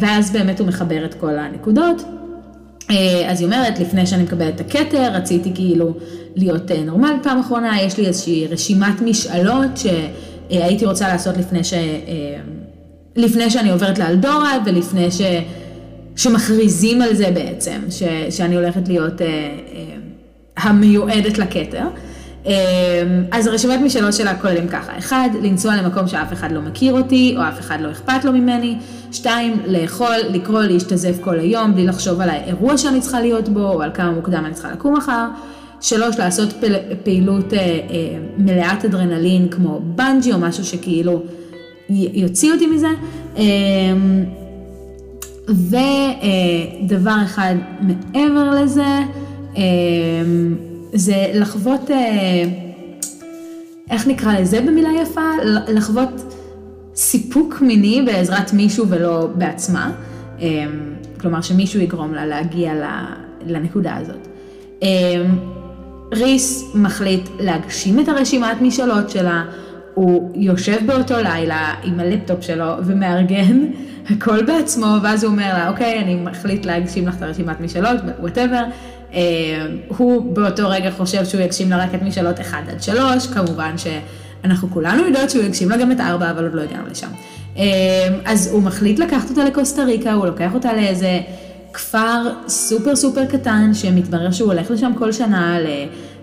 ואז 0.00 0.32
באמת 0.32 0.60
הוא 0.60 0.68
מחבר 0.68 1.04
את 1.04 1.14
כל 1.14 1.38
הנקודות. 1.38 2.02
אה, 2.90 3.30
אז 3.30 3.40
היא 3.40 3.46
אומרת, 3.46 3.78
לפני 3.78 4.06
שאני 4.06 4.22
מקבלת 4.22 4.54
את 4.54 4.60
הכתר, 4.60 5.12
רציתי 5.12 5.52
כאילו 5.54 5.94
להיות 6.36 6.70
אה, 6.70 6.84
נורמל 6.84 7.14
פעם 7.22 7.38
אחרונה, 7.38 7.82
יש 7.82 7.98
לי 7.98 8.06
איזושהי 8.06 8.46
רשימת 8.46 9.00
משאלות 9.00 9.70
שהייתי 9.76 10.86
רוצה 10.86 11.08
לעשות 11.08 11.36
לפני, 11.36 11.64
ש... 11.64 11.72
אה, 11.72 11.80
לפני 13.16 13.50
שאני 13.50 13.70
עוברת 13.70 13.98
לאלדורה 13.98 14.58
ולפני 14.66 15.10
ש... 15.10 15.20
שמכריזים 16.16 17.02
על 17.02 17.14
זה 17.14 17.30
בעצם, 17.34 17.80
ש... 17.90 18.02
שאני 18.30 18.56
הולכת 18.56 18.88
להיות 18.88 19.20
המיועדת 20.56 21.38
לכתר. 21.38 21.84
אז 23.30 23.46
הרשימת 23.46 23.80
משאלות 23.80 24.14
שלה 24.14 24.34
כוללים 24.34 24.68
ככה, 24.68 24.98
אחד, 24.98 25.28
לנסוע 25.42 25.76
למקום 25.76 26.08
שאף 26.08 26.32
אחד 26.32 26.52
לא 26.52 26.60
מכיר 26.60 26.92
אותי, 26.92 27.34
או 27.36 27.42
אף 27.42 27.60
אחד 27.60 27.80
לא 27.80 27.90
אכפת 27.90 28.24
לו 28.24 28.32
ממני, 28.32 28.76
שתיים, 29.12 29.60
לאכול, 29.66 30.16
לקרוא, 30.30 30.60
להשתזף 30.60 31.16
כל 31.20 31.40
היום, 31.40 31.74
בלי 31.74 31.86
לחשוב 31.86 32.20
על 32.20 32.30
האירוע 32.30 32.78
שאני 32.78 33.00
צריכה 33.00 33.20
להיות 33.20 33.48
בו, 33.48 33.68
או 33.68 33.82
על 33.82 33.90
כמה 33.94 34.10
מוקדם 34.10 34.42
אני 34.46 34.54
צריכה 34.54 34.72
לקום 34.72 34.96
מחר. 34.96 35.26
שלוש, 35.80 36.18
לעשות 36.18 36.52
פל... 36.52 36.74
פעילות 37.02 37.54
אה, 37.54 37.58
אה, 37.58 37.78
מלאת 38.38 38.84
אדרנלין, 38.84 39.48
כמו 39.48 39.80
בנג'י 39.84 40.32
או 40.32 40.38
משהו 40.38 40.64
שכאילו 40.64 41.22
יוציא 41.90 42.52
אותי 42.52 42.66
מזה. 42.66 42.88
אה, 43.36 43.42
ודבר 45.48 47.16
אחד 47.24 47.54
מעבר 47.80 48.50
לזה, 48.50 49.00
אה, 49.56 49.62
זה 50.92 51.30
לחוות, 51.34 51.90
אה, 51.90 52.44
איך 53.90 54.06
נקרא 54.06 54.40
לזה 54.40 54.60
במילה 54.60 54.90
יפה? 55.02 55.30
לחוות 55.68 56.34
סיפוק 56.94 57.60
מיני 57.60 58.02
בעזרת 58.06 58.52
מישהו 58.52 58.88
ולא 58.88 59.28
בעצמה. 59.34 59.92
אמ, 60.40 60.46
כלומר 61.20 61.40
שמישהו 61.40 61.80
יגרום 61.80 62.14
לה 62.14 62.26
להגיע 62.26 62.72
לנקודה 63.46 63.96
הזאת. 63.96 64.28
אמ, 64.82 64.88
ריס 66.12 66.72
מחליט 66.74 67.28
להגשים 67.40 68.00
את 68.00 68.08
הרשימת 68.08 68.56
משאלות 68.62 69.10
שלה, 69.10 69.44
הוא 69.94 70.32
יושב 70.34 70.86
באותו 70.86 71.14
לילה 71.16 71.74
עם 71.84 72.00
הלפטופ 72.00 72.42
שלו 72.42 72.72
ומארגן 72.86 73.66
הכל 74.10 74.44
בעצמו, 74.44 74.96
ואז 75.02 75.24
הוא 75.24 75.32
אומר 75.32 75.54
לה, 75.54 75.68
אוקיי, 75.68 75.98
אני 75.98 76.14
מחליט 76.14 76.66
להגשים 76.66 77.08
לך 77.08 77.16
את 77.16 77.22
הרשימת 77.22 77.60
משאלות, 77.60 78.00
whatever. 78.20 78.64
אמ, 79.12 79.20
הוא 79.88 80.34
באותו 80.34 80.68
רגע 80.68 80.90
חושב 80.90 81.24
שהוא 81.24 81.40
יגשים 81.40 81.70
לה 81.70 81.84
רק 81.84 81.94
את 81.94 82.02
משאלות 82.02 82.40
1 82.40 82.68
עד 82.68 82.82
3, 82.82 83.26
כמובן 83.26 83.78
ש... 83.78 83.86
אנחנו 84.44 84.70
כולנו 84.70 85.06
יודעות 85.06 85.30
שהוא 85.30 85.42
יגשים 85.42 85.70
לה 85.70 85.76
גם 85.76 85.92
את 85.92 86.00
ארבע, 86.00 86.30
אבל 86.30 86.44
עוד 86.44 86.54
לא 86.54 86.62
הגענו 86.62 86.84
לשם. 86.90 87.08
אמ, 87.56 87.62
אז 88.24 88.48
הוא 88.52 88.62
מחליט 88.62 88.98
לקחת 88.98 89.30
אותה 89.30 89.44
לקוסטה 89.44 89.84
ריקה, 89.84 90.12
הוא 90.12 90.26
לוקח 90.26 90.54
אותה 90.54 90.72
לאיזה 90.72 91.20
כפר 91.72 92.32
סופר 92.48 92.96
סופר 92.96 93.24
קטן, 93.24 93.74
שמתברר 93.74 94.30
שהוא 94.30 94.52
הולך 94.52 94.70
לשם 94.70 94.92
כל 94.98 95.12
שנה 95.12 95.58
לאחד 95.60 95.78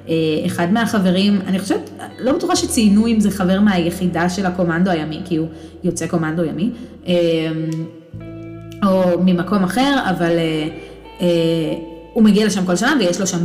אה, 0.10 0.68
מהחברים, 0.72 1.40
אני 1.48 1.60
חושבת, 1.60 1.90
לא 2.20 2.34
בטוחה 2.34 2.56
שציינו 2.56 3.08
אם 3.08 3.20
זה 3.20 3.32
חבר 3.32 3.60
מהיחידה 3.60 4.30
של 4.30 4.46
הקומנדו 4.46 4.92
הימי, 4.92 5.22
כי 5.26 5.36
הוא 5.36 5.48
יוצא 5.84 6.08
קומנדו 6.08 6.44
ימי, 6.44 6.70
אמ, 7.08 7.14
או 8.86 9.20
ממקום 9.20 9.64
אחר, 9.64 10.04
אבל... 10.10 10.38
אה, 10.38 10.68
אה, 11.22 11.28
הוא 12.14 12.24
מגיע 12.24 12.46
לשם 12.46 12.66
כל 12.66 12.76
שנה 12.76 12.94
ויש 13.00 13.20
לו 13.20 13.28
שם, 13.28 13.38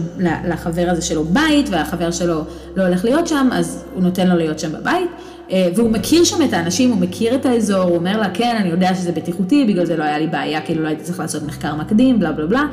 לחבר 0.49 0.87
הזה 0.89 1.03
שלו 1.03 1.25
בית, 1.25 1.69
והחבר 1.71 2.11
שלו 2.11 2.45
לא 2.77 2.87
הולך 2.87 3.05
להיות 3.05 3.27
שם, 3.27 3.49
אז 3.53 3.85
הוא 3.95 4.03
נותן 4.03 4.27
לו 4.27 4.37
להיות 4.37 4.59
שם 4.59 4.73
בבית. 4.73 5.11
אה, 5.51 5.69
והוא 5.75 5.91
מכיר 5.91 6.25
שם 6.25 6.43
את 6.49 6.53
האנשים, 6.53 6.91
הוא 6.91 7.01
מכיר 7.01 7.35
את 7.35 7.47
האזור, 7.47 7.83
הוא 7.83 7.97
אומר 7.97 8.21
לה, 8.21 8.31
כן, 8.35 8.57
אני 8.61 8.69
יודע 8.69 8.95
שזה 8.95 9.13
בטיחותי, 9.13 9.65
בגלל 9.65 9.85
זה 9.85 9.97
לא 9.97 10.05
היה 10.05 10.19
לי 10.19 10.27
בעיה, 10.27 10.61
כאילו 10.61 10.83
לא 10.83 10.89
הייתי 10.89 11.03
צריך 11.03 11.21
לעשות 11.21 11.43
מחקר 11.43 11.75
מקדים, 11.75 12.21
בלה 12.21 12.33
בלה 12.33 12.47
בלה. 12.47 12.65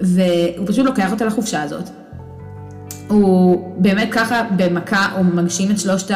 אה, 0.00 0.06
והוא 0.06 0.66
פשוט 0.66 0.86
לוקח 0.86 1.12
אותה 1.12 1.24
לחופשה 1.24 1.62
הזאת. 1.62 1.88
הוא 3.08 3.74
באמת 3.78 4.08
ככה, 4.12 4.42
במכה, 4.56 5.08
הוא 5.16 5.24
מגשים 5.24 5.70
את 5.70 5.78
שלושת 5.78 6.14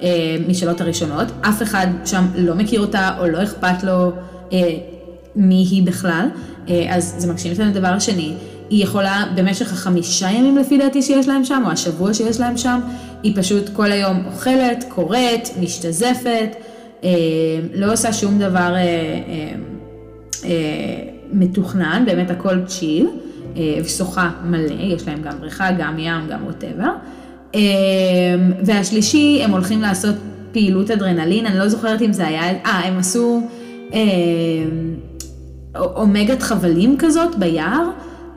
המשאלות 0.00 0.80
הראשונות. 0.80 1.26
אף 1.40 1.62
אחד 1.62 1.86
שם 2.04 2.26
לא 2.34 2.54
מכיר 2.54 2.80
אותה, 2.80 3.10
או 3.18 3.28
לא 3.28 3.42
אכפת 3.42 3.82
לו 3.82 4.12
אה, 4.52 4.76
מי 5.36 5.66
היא 5.70 5.82
בכלל. 5.82 6.28
אה, 6.68 6.86
אז 6.88 7.14
זה 7.18 7.32
מגשים 7.32 7.52
את 7.52 7.58
הדבר 7.58 7.88
השני. 7.88 8.34
היא 8.70 8.84
יכולה 8.84 9.24
במשך 9.34 9.72
החמישה 9.72 10.30
ימים 10.30 10.56
לפי 10.58 10.78
דעתי 10.78 11.02
שיש 11.02 11.28
להם 11.28 11.44
שם, 11.44 11.62
או 11.66 11.70
השבוע 11.70 12.14
שיש 12.14 12.40
להם 12.40 12.56
שם, 12.56 12.80
היא 13.22 13.32
פשוט 13.36 13.68
כל 13.68 13.92
היום 13.92 14.26
אוכלת, 14.26 14.84
קוראת, 14.88 15.48
משתזפת, 15.60 16.56
אה, 17.04 17.10
לא 17.74 17.92
עושה 17.92 18.12
שום 18.12 18.38
דבר 18.38 18.74
אה, 20.44 20.50
מתוכנן, 21.32 22.02
באמת 22.06 22.30
הכל 22.30 22.64
צ'יל, 22.66 23.08
ושוחה 23.84 24.30
מלא, 24.44 24.74
יש 24.80 25.08
להם 25.08 25.22
גם 25.22 25.32
בריכה, 25.40 25.70
גם 25.78 25.98
ים, 25.98 26.20
גם 26.28 26.46
ווטאבר. 26.46 26.90
והשלישי, 28.64 29.40
הם 29.44 29.50
הולכים 29.50 29.80
לעשות 29.80 30.14
פעילות 30.52 30.90
אדרנלין, 30.90 31.46
אני 31.46 31.58
לא 31.58 31.68
זוכרת 31.68 32.02
אם 32.02 32.12
זה 32.12 32.26
היה, 32.26 32.42
אה, 32.50 32.80
הם 32.84 32.98
עשו... 32.98 33.42
אומגת 35.76 36.42
חבלים 36.42 36.96
כזאת 36.98 37.38
ביער. 37.38 37.90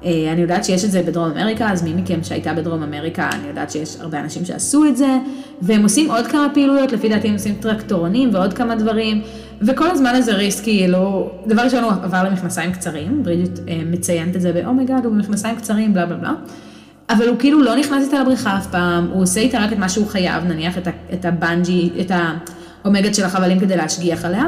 אה, 0.06 0.32
אני 0.32 0.42
יודעת 0.42 0.66
שיש 0.66 0.86
את 0.86 0.92
זה 0.92 1.04
בדרום 1.04 1.32
אמריקה, 1.32 1.72
אז 1.72 1.84
מי 1.84 1.94
מכם 1.94 2.24
שהייתה 2.24 2.54
בדרום 2.54 2.84
אמריקה, 2.84 3.30
אני 3.34 3.48
יודעת 3.48 3.72
שיש 3.72 3.98
הרבה 4.00 4.20
אנשים 4.20 4.46
שעשו 4.46 4.86
את 4.86 4.98
זה, 4.98 5.18
והם 5.62 5.84
עושים 5.84 6.12
עוד 6.12 6.28
כמה 6.28 6.48
פעילויות, 6.54 6.92
לפי 6.92 7.10
דעתי 7.10 7.28
הם 7.28 7.34
עושים 7.34 7.56
טרקטורונים 7.60 8.30
ועוד 8.34 8.54
כמה 8.54 8.76
דברים, 8.76 9.22
וכל 9.62 9.91
הזמן 9.91 10.15
הזה 10.16 10.34
ריס, 10.34 10.64
כאילו, 10.63 11.32
דבר 11.47 11.62
ראשון 11.62 11.84
הוא 11.84 11.91
עבר 12.04 12.24
למכנסיים 12.24 12.71
קצרים, 12.71 13.24
ברידג'ט 13.24 13.60
אה, 13.67 13.82
מציינת 13.86 14.36
את 14.36 14.41
זה 14.41 14.54
ב 14.54 14.59
oh 14.59 14.71
my 14.71 14.82
god, 14.82 15.06
הוא 15.06 15.13
במכנסיים 15.13 15.56
קצרים, 15.56 15.93
בלה 15.93 16.06
בלה 16.06 16.17
בלה, 16.17 16.34
אבל 17.10 17.28
הוא 17.28 17.38
כאילו 17.39 17.62
לא 17.62 17.76
נכנס 17.76 18.06
איתה 18.06 18.19
לבריכה 18.21 18.58
אף 18.58 18.67
פעם, 18.67 19.08
הוא 19.13 19.24
עושה 19.24 19.39
איתה 19.39 19.60
רק 19.60 19.74
את 19.74 19.78
מה 19.78 19.89
שהוא 19.89 20.08
חייב, 20.08 20.43
נניח 20.43 20.78
את, 20.78 20.88
את 21.13 21.26
הבנג'י, 21.26 21.89
את 22.02 22.12
האומגת 22.84 23.15
של 23.15 23.24
החבלים 23.24 23.60
כדי 23.60 23.78
להשגיח 23.78 24.26
עליה. 24.26 24.45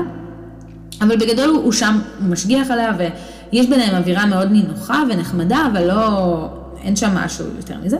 אבל 1.01 1.17
בגדול 1.17 1.49
הוא, 1.49 1.63
הוא 1.63 1.71
שם, 1.71 1.99
הוא 2.19 2.29
משגיח 2.29 2.71
עליה 2.71 2.91
ויש 2.97 3.69
ביניהם 3.69 3.95
אווירה 3.95 4.25
מאוד 4.25 4.51
נינוחה 4.51 5.03
ונחמדה, 5.09 5.67
אבל 5.71 5.87
לא, 5.87 6.47
אין 6.83 6.95
שם 6.95 7.15
משהו 7.15 7.45
יותר 7.57 7.75
מזה. 7.83 7.97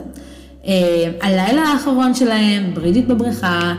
Uh, 0.62 0.66
הלילה 1.20 1.62
האחרון 1.62 2.14
שלהם, 2.14 2.74
ברידית 2.74 3.08
בבריכה, 3.08 3.74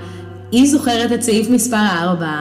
היא 0.51 0.69
זוכרת 0.71 1.11
את 1.11 1.21
סעיף 1.21 1.49
מספר 1.49 1.85
4, 2.01 2.25
uh, 2.25 2.27
היא 2.27 2.39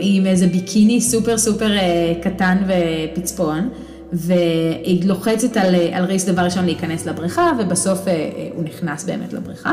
עם 0.00 0.26
איזה 0.26 0.46
ביקיני 0.46 1.00
סופר 1.00 1.38
סופר 1.38 1.70
uh, 1.76 2.22
קטן 2.22 2.58
ופצפון, 2.66 3.68
והיא 4.12 5.08
לוחצת 5.08 5.56
על, 5.56 5.74
על 5.92 6.04
ריס 6.04 6.24
דבר 6.24 6.42
ראשון 6.42 6.64
להיכנס 6.64 7.06
לבריכה, 7.06 7.52
ובסוף 7.58 8.04
uh, 8.04 8.08
הוא 8.54 8.64
נכנס 8.64 9.04
באמת 9.04 9.32
לבריכה. 9.32 9.72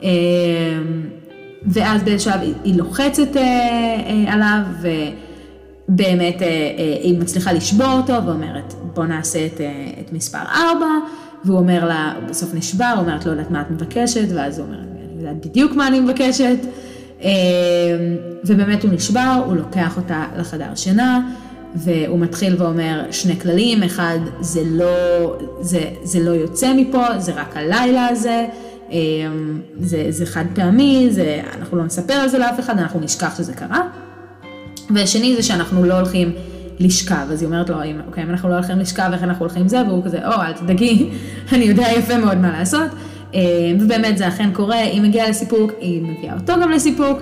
Uh, 0.00 0.04
ואז 1.66 2.02
באיזשהו 2.02 2.32
שלב 2.32 2.40
היא 2.64 2.74
לוחצת 2.74 3.36
עליו, 4.26 4.60
באמת 5.88 6.42
אה, 6.42 6.48
אה, 6.48 6.98
היא 7.02 7.18
מצליחה 7.20 7.52
לשבור 7.52 7.92
אותו 7.92 8.26
ואומרת 8.26 8.74
בוא 8.94 9.04
נעשה 9.04 9.46
את, 9.46 9.60
אה, 9.60 9.90
את 10.00 10.12
מספר 10.12 10.38
4 10.38 10.86
והוא 11.44 11.58
אומר 11.58 11.84
לה, 11.84 12.14
בסוף 12.28 12.54
נשבר, 12.54 12.94
אומרת 12.98 13.26
לא 13.26 13.30
יודעת 13.30 13.50
מה 13.50 13.60
את 13.60 13.70
מבקשת 13.70 14.28
ואז 14.34 14.58
הוא 14.58 14.66
אומר 14.66 14.78
אני 14.78 15.22
יודעת 15.22 15.46
בדיוק 15.46 15.72
מה 15.72 15.88
אני 15.88 16.00
מבקשת 16.00 16.56
ובאמת 18.44 18.82
הוא 18.82 18.92
נשבר, 18.92 19.42
הוא 19.46 19.56
לוקח 19.56 19.96
אותה 19.96 20.24
לחדר 20.38 20.74
שינה 20.74 21.30
והוא 21.74 22.18
מתחיל 22.18 22.54
ואומר 22.58 23.02
שני 23.10 23.40
כללים, 23.40 23.82
אחד 23.82 24.18
זה 24.40 24.62
לא, 24.64 25.36
זה, 25.60 25.90
זה 26.02 26.20
לא 26.20 26.30
יוצא 26.30 26.72
מפה, 26.76 27.18
זה 27.18 27.32
רק 27.32 27.56
הלילה 27.56 28.06
הזה, 28.06 28.46
זה, 29.80 30.06
זה 30.08 30.26
חד 30.26 30.44
פעמי, 30.54 31.08
זה, 31.10 31.40
אנחנו 31.58 31.76
לא 31.76 31.84
נספר 31.84 32.14
על 32.14 32.28
זה 32.28 32.38
לאף 32.38 32.60
אחד, 32.60 32.78
אנחנו 32.78 33.00
נשכח 33.00 33.38
שזה 33.38 33.52
קרה. 33.52 33.88
והשני 34.90 35.36
זה 35.36 35.42
שאנחנו 35.42 35.84
לא 35.84 35.94
הולכים 35.94 36.32
לשכב, 36.78 37.26
אז 37.30 37.42
היא 37.42 37.46
אומרת 37.46 37.70
לו, 37.70 37.76
אוקיי, 38.06 38.24
אם 38.24 38.30
אנחנו 38.30 38.48
לא 38.48 38.54
הולכים 38.54 38.78
לשכב, 38.78 39.10
איך 39.12 39.22
אנחנו 39.22 39.44
הולכים 39.44 39.68
זה, 39.68 39.82
והוא 39.88 40.04
כזה, 40.04 40.26
או, 40.26 40.42
אל 40.42 40.52
תדאגי, 40.52 41.10
אני 41.52 41.64
יודע 41.64 41.86
יפה 41.96 42.18
מאוד 42.18 42.38
מה 42.38 42.58
לעשות. 42.58 42.90
אה, 43.34 43.40
ובאמת 43.80 44.18
זה 44.18 44.28
אכן 44.28 44.50
קורה, 44.52 44.76
היא 44.76 45.02
מגיעה 45.02 45.28
לסיפוק, 45.28 45.72
היא 45.80 46.02
מביאה 46.02 46.34
אותו 46.34 46.52
גם 46.62 46.70
לסיפוק. 46.70 47.18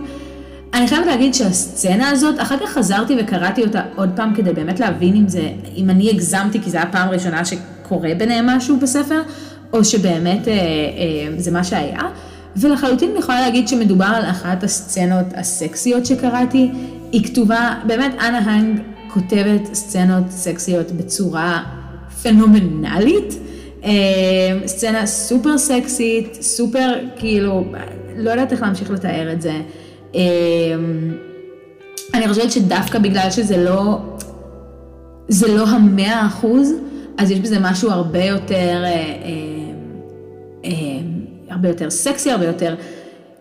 אני 0.75 0.89
חייבת 0.89 1.07
להגיד 1.07 1.35
שהסצנה 1.35 2.11
הזאת, 2.11 2.41
אחר 2.41 2.57
כך 2.59 2.71
חזרתי 2.71 3.17
וקראתי 3.21 3.63
אותה 3.63 3.83
עוד 3.97 4.11
פעם 4.17 4.35
כדי 4.35 4.53
באמת 4.53 4.81
להבין 4.81 5.17
אם 5.17 5.29
זה, 5.29 5.49
אם 5.77 5.91
אני 5.91 6.11
הגזמתי, 6.11 6.61
כי 6.61 6.71
זו 6.71 6.79
הייתה 6.79 6.93
פעם 6.93 7.09
ראשונה 7.09 7.43
קורה 7.83 8.11
ביניהם 8.19 8.47
משהו 8.47 8.77
בספר, 8.77 9.23
או 9.73 9.85
שבאמת 9.85 10.49
אה, 10.49 10.53
אה, 10.53 10.59
זה 11.37 11.51
מה 11.51 11.65
שהיה. 11.65 12.01
ולחלוטין 12.57 13.11
אני 13.11 13.19
יכולה 13.19 13.41
להגיד 13.41 13.69
שמדובר 13.69 14.05
על 14.05 14.25
אחת 14.25 14.65
הסצנות 14.65 15.27
הסקסיות 15.35 16.07
שקראתי. 16.07 16.71
היא 17.13 17.25
כתובה, 17.25 17.75
באמת 17.87 18.15
אנה 18.21 18.39
האנג 18.39 18.81
כותבת 19.09 19.75
סצנות 19.75 20.31
סקסיות 20.31 20.93
בצורה 20.93 21.63
פנומנלית. 22.23 23.35
אה, 23.85 24.59
סצנה 24.67 25.07
סופר 25.07 25.59
סקסית, 25.59 26.39
סופר 26.41 26.93
כאילו, 27.17 27.65
לא 28.17 28.31
יודעת 28.31 28.53
איך 28.53 28.63
להמשיך 28.63 28.91
לתאר 28.91 29.33
את 29.33 29.43
זה. 29.43 29.61
אה, 30.15 30.21
אני 32.15 32.29
חושבת 32.29 32.53
שדווקא 32.53 32.99
בגלל 32.99 33.31
שזה 33.31 33.57
לא, 33.57 33.99
זה 35.29 35.55
לא 35.55 35.69
המאה 35.69 36.27
אחוז, 36.27 36.73
אז 37.19 37.31
יש 37.31 37.41
בזה 37.41 37.57
משהו 37.61 37.91
הרבה 37.91 38.25
יותר, 38.25 38.83
אה, 40.65 40.71
הרבה 41.51 41.69
יותר 41.69 41.91
סקסי, 41.91 42.31
הרבה 42.31 42.47
יותר, 42.47 42.75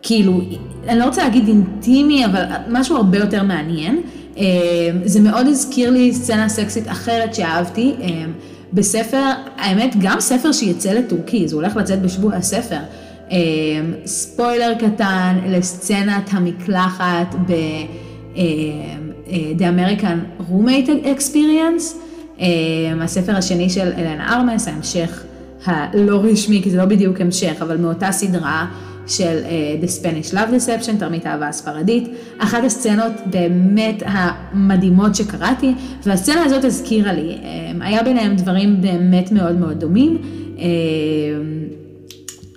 כאילו, 0.01 0.41
אני 0.87 0.99
לא 0.99 1.05
רוצה 1.05 1.23
להגיד 1.23 1.47
אינטימי, 1.47 2.25
אבל 2.25 2.43
משהו 2.69 2.97
הרבה 2.97 3.17
יותר 3.17 3.43
מעניין. 3.43 4.01
זה 5.05 5.19
מאוד 5.19 5.47
הזכיר 5.47 5.89
לי 5.89 6.13
סצנה 6.13 6.49
סקסית 6.49 6.87
אחרת 6.87 7.35
שאהבתי. 7.35 7.95
בספר, 8.74 9.24
האמת, 9.57 9.95
גם 9.99 10.19
ספר 10.19 10.51
שיצא 10.51 10.91
לטורקי, 10.93 11.47
זה 11.47 11.55
הולך 11.55 11.76
לצאת 11.76 12.01
בשבוע 12.01 12.36
הספר. 12.36 12.80
אמ, 13.32 13.38
ספוילר 14.05 14.74
קטן 14.80 15.38
לסצנת 15.47 16.30
המקלחת 16.32 17.36
ב- 17.47 17.51
אמ, 18.36 18.41
אה, 19.28 19.51
The 19.57 19.61
American 19.61 20.43
Roommate 20.51 20.89
Experience, 21.17 21.95
הספר 23.01 23.36
השני 23.36 23.69
של 23.69 23.91
אלנה 23.97 24.34
ארמס, 24.36 24.67
ההמשך 24.67 25.24
הלא 25.65 26.19
רשמי, 26.24 26.61
כי 26.63 26.69
זה 26.69 26.78
לא 26.78 26.86
בדיוק 26.86 27.22
המשך, 27.22 27.55
אבל 27.61 27.78
מאותה 27.78 28.11
סדרה 28.11 28.65
של 29.08 29.43
uh, 29.43 29.86
The 29.86 29.88
Spanish 29.88 30.34
Love 30.34 30.49
Deception, 30.52 30.99
תרמית 30.99 31.28
אהבה 31.28 31.47
הספרדית, 31.47 32.10
אחת 32.38 32.64
הסצנות 32.64 33.12
באמת 33.26 34.04
המדהימות 34.06 35.16
שקראתי, 35.16 35.74
והסצנה 36.06 36.43
הזאת 36.43 36.66
הזכירה 36.66 37.14
לי, 37.14 37.38
um, 37.41 37.84
היה 37.84 38.04
ביניהם 38.04 38.36
דברים 38.36 38.82
באמת 38.82 39.32
מאוד 39.32 39.56
מאוד 39.56 39.80
דומים. 39.80 40.18
Um, 40.58 40.62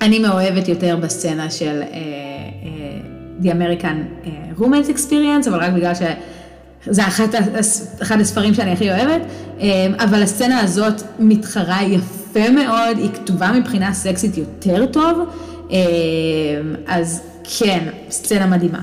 אני 0.03 0.19
מאוהבת 0.19 0.69
יותר 0.69 0.97
בסצנה 0.97 1.51
של 1.51 1.83
uh, 1.83 1.93
uh, 1.93 3.45
The 3.45 3.49
American 3.49 4.27
uh, 4.27 4.61
Romance 4.61 4.97
Experience, 4.97 5.49
אבל 5.49 5.59
רק 5.59 5.73
בגלל 5.73 5.95
ש... 5.95 6.03
זה 6.87 7.07
אחת, 7.07 7.35
אחד 8.03 8.21
הספרים 8.21 8.55
שאני 8.55 8.73
הכי 8.73 8.91
אוהבת, 8.91 9.21
אבל 9.99 10.23
הסצנה 10.23 10.61
הזאת 10.61 11.03
מתחרה 11.19 11.83
יפה 11.83 12.51
מאוד, 12.51 12.99
היא 12.99 13.11
כתובה 13.15 13.53
מבחינה 13.53 13.93
סקסית 13.93 14.37
יותר 14.37 14.87
טוב, 14.87 15.19
אז 16.87 17.23
כן, 17.59 17.89
סצנה 18.11 18.47
מדהימה. 18.47 18.81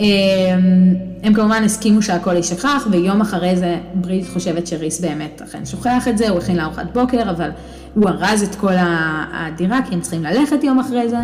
אמ, 0.00 0.94
הם 1.22 1.34
כמובן 1.34 1.62
הסכימו 1.64 2.02
שהכל 2.02 2.36
יישכח, 2.36 2.86
ויום 2.90 3.20
אחרי 3.20 3.56
זה 3.56 3.76
ברית 3.94 4.28
חושבת 4.32 4.66
שריס 4.66 5.00
באמת 5.00 5.42
אכן 5.42 5.66
שוכח 5.66 6.08
את 6.08 6.18
זה, 6.18 6.28
הוא 6.28 6.38
הכין 6.38 6.56
לארוחת 6.56 6.86
בוקר, 6.94 7.30
אבל 7.30 7.50
הוא 7.94 8.08
ארז 8.08 8.42
את 8.42 8.54
כל 8.54 8.72
הדירה, 9.32 9.80
כי 9.88 9.94
הם 9.94 10.00
צריכים 10.00 10.22
ללכת 10.22 10.64
יום 10.64 10.78
אחרי 10.78 11.08
זה, 11.08 11.16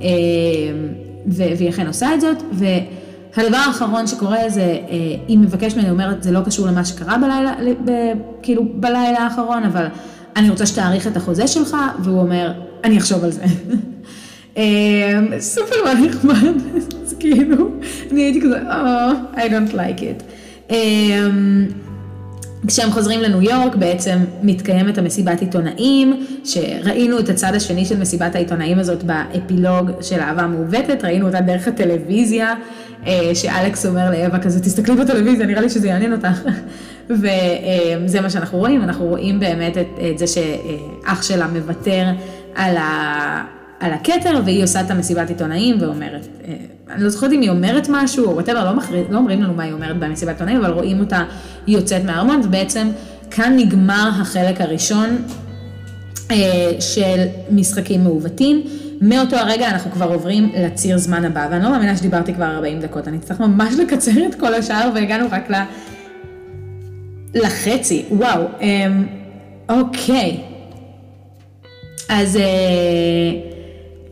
אמ, 0.00 0.06
והיא 1.26 1.68
אכן 1.68 1.86
עושה 1.86 2.14
את 2.14 2.20
זאת. 2.20 2.36
והדבר 2.52 3.56
האחרון 3.56 4.06
שקורה 4.06 4.48
זה, 4.48 4.60
אה, 4.62 4.96
היא 5.28 5.38
מבקשת 5.38 5.76
ממני, 5.76 5.90
אומרת, 5.90 6.22
זה 6.22 6.32
לא 6.32 6.40
קשור 6.40 6.66
למה 6.66 6.84
שקרה 6.84 7.18
בלילה, 7.18 7.54
כאילו 8.42 8.64
בלילה 8.74 9.18
האחרון, 9.18 9.64
אבל 9.64 9.86
אני 10.36 10.50
רוצה 10.50 10.66
שתאריך 10.66 11.06
את 11.06 11.16
החוזה 11.16 11.46
שלך, 11.46 11.76
והוא 12.02 12.20
אומר, 12.20 12.52
אני 12.84 12.98
אחשוב 12.98 13.24
על 13.24 13.30
זה. 13.30 13.42
אמ, 14.56 15.40
סופר 15.40 15.76
לא 15.84 15.94
נחמד, 15.94 16.54
אז 17.02 17.14
כאילו, 17.20 17.70
אני 18.12 18.22
הייתי 18.22 18.40
כזה, 18.40 18.58
oh, 18.62 19.36
I 19.36 19.40
don't 19.40 19.74
like 19.74 20.00
it. 20.00 20.22
אמ, 20.70 21.66
כשהם 22.66 22.90
חוזרים 22.90 23.20
לניו 23.20 23.42
יורק 23.42 23.74
בעצם 23.74 24.18
מתקיימת 24.42 24.98
המסיבת 24.98 25.40
עיתונאים, 25.40 26.26
שראינו 26.44 27.18
את 27.18 27.28
הצד 27.28 27.54
השני 27.54 27.84
של 27.84 28.00
מסיבת 28.00 28.34
העיתונאים 28.34 28.78
הזאת 28.78 29.02
באפילוג 29.02 29.90
של 30.00 30.20
אהבה 30.20 30.46
מעוותת, 30.46 31.04
ראינו 31.04 31.26
אותה 31.26 31.40
דרך 31.40 31.68
הטלוויזיה, 31.68 32.54
אה, 33.06 33.30
שאלכס 33.34 33.86
אומר 33.86 34.10
לאווה 34.10 34.38
כזה, 34.38 34.60
תסתכלי 34.60 34.96
בטלוויזיה, 34.96 35.46
נראה 35.46 35.60
לי 35.60 35.68
שזה 35.68 35.88
יעניין 35.88 36.12
אותך. 36.12 36.40
וזה 37.10 38.20
מה 38.20 38.30
שאנחנו 38.30 38.58
רואים, 38.58 38.82
אנחנו 38.82 39.04
רואים 39.04 39.40
באמת 39.40 39.78
את, 39.78 39.86
את 40.10 40.18
זה 40.18 40.26
שאח 40.26 41.22
שלה 41.22 41.46
מוותר 41.46 42.06
על 42.54 42.76
ה... 42.76 43.44
על 43.84 43.92
הכתר, 43.92 44.40
והיא 44.44 44.64
עושה 44.64 44.80
את 44.80 44.90
המסיבת 44.90 45.28
עיתונאים 45.28 45.76
ואומרת, 45.80 46.28
אה, 46.48 46.54
אני 46.90 47.02
לא 47.02 47.08
זוכרת 47.08 47.32
אם 47.32 47.40
היא 47.40 47.50
אומרת 47.50 47.86
משהו, 47.90 48.24
או 48.26 48.34
whatever, 48.34 48.64
לא, 48.64 48.82
לא 49.10 49.18
אומרים 49.18 49.42
לנו 49.42 49.54
מה 49.54 49.62
היא 49.62 49.72
אומרת 49.72 49.98
במסיבת 49.98 50.32
עיתונאים, 50.32 50.58
אבל 50.58 50.70
רואים 50.70 51.00
אותה, 51.00 51.24
היא 51.66 51.76
יוצאת 51.76 52.04
מהארמון, 52.04 52.40
ובעצם 52.44 52.88
כאן 53.30 53.56
נגמר 53.56 54.10
החלק 54.20 54.60
הראשון 54.60 55.16
אה, 56.30 56.36
של 56.80 57.24
משחקים 57.50 58.04
מעוותים. 58.04 58.62
מאותו 59.00 59.36
הרגע 59.36 59.68
אנחנו 59.68 59.90
כבר 59.90 60.12
עוברים 60.12 60.52
לציר 60.56 60.98
זמן 60.98 61.24
הבא, 61.24 61.48
ואני 61.50 61.64
לא 61.64 61.70
מאמינה 61.70 61.96
שדיברתי 61.96 62.34
כבר 62.34 62.46
40 62.46 62.80
דקות, 62.80 63.08
אני 63.08 63.18
צריך 63.18 63.40
ממש 63.40 63.74
לקצר 63.78 64.26
את 64.28 64.34
כל 64.34 64.54
השאר, 64.54 64.90
והגענו 64.94 65.26
רק 65.30 65.50
ל... 65.50 65.54
לחצי, 67.34 68.04
וואו, 68.10 68.42
אמ, 68.60 69.06
אוקיי. 69.68 70.40
אז... 72.08 72.36
אה, 72.36 73.53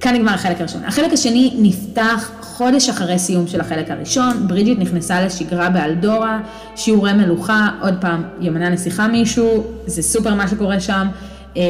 כאן 0.02 0.14
נגמר 0.14 0.32
החלק 0.32 0.60
הראשון. 0.60 0.84
החלק 0.84 1.12
השני 1.12 1.54
נפתח 1.58 2.30
חודש 2.40 2.88
אחרי 2.88 3.18
סיום 3.18 3.46
של 3.46 3.60
החלק 3.60 3.90
הראשון, 3.90 4.48
ברידג'יט 4.48 4.78
נכנסה 4.78 5.22
לשגרה 5.22 5.70
באלדורה, 5.70 6.40
שיעורי 6.76 7.12
מלוכה, 7.12 7.68
עוד 7.80 7.94
פעם, 8.00 8.22
יומני 8.40 8.68
הנסיכה 8.68 9.08
משהו, 9.08 9.64
זה 9.86 10.02
סופר 10.02 10.34
מה 10.34 10.48
שקורה 10.48 10.80
שם. 10.80 11.06
אה, 11.56 11.62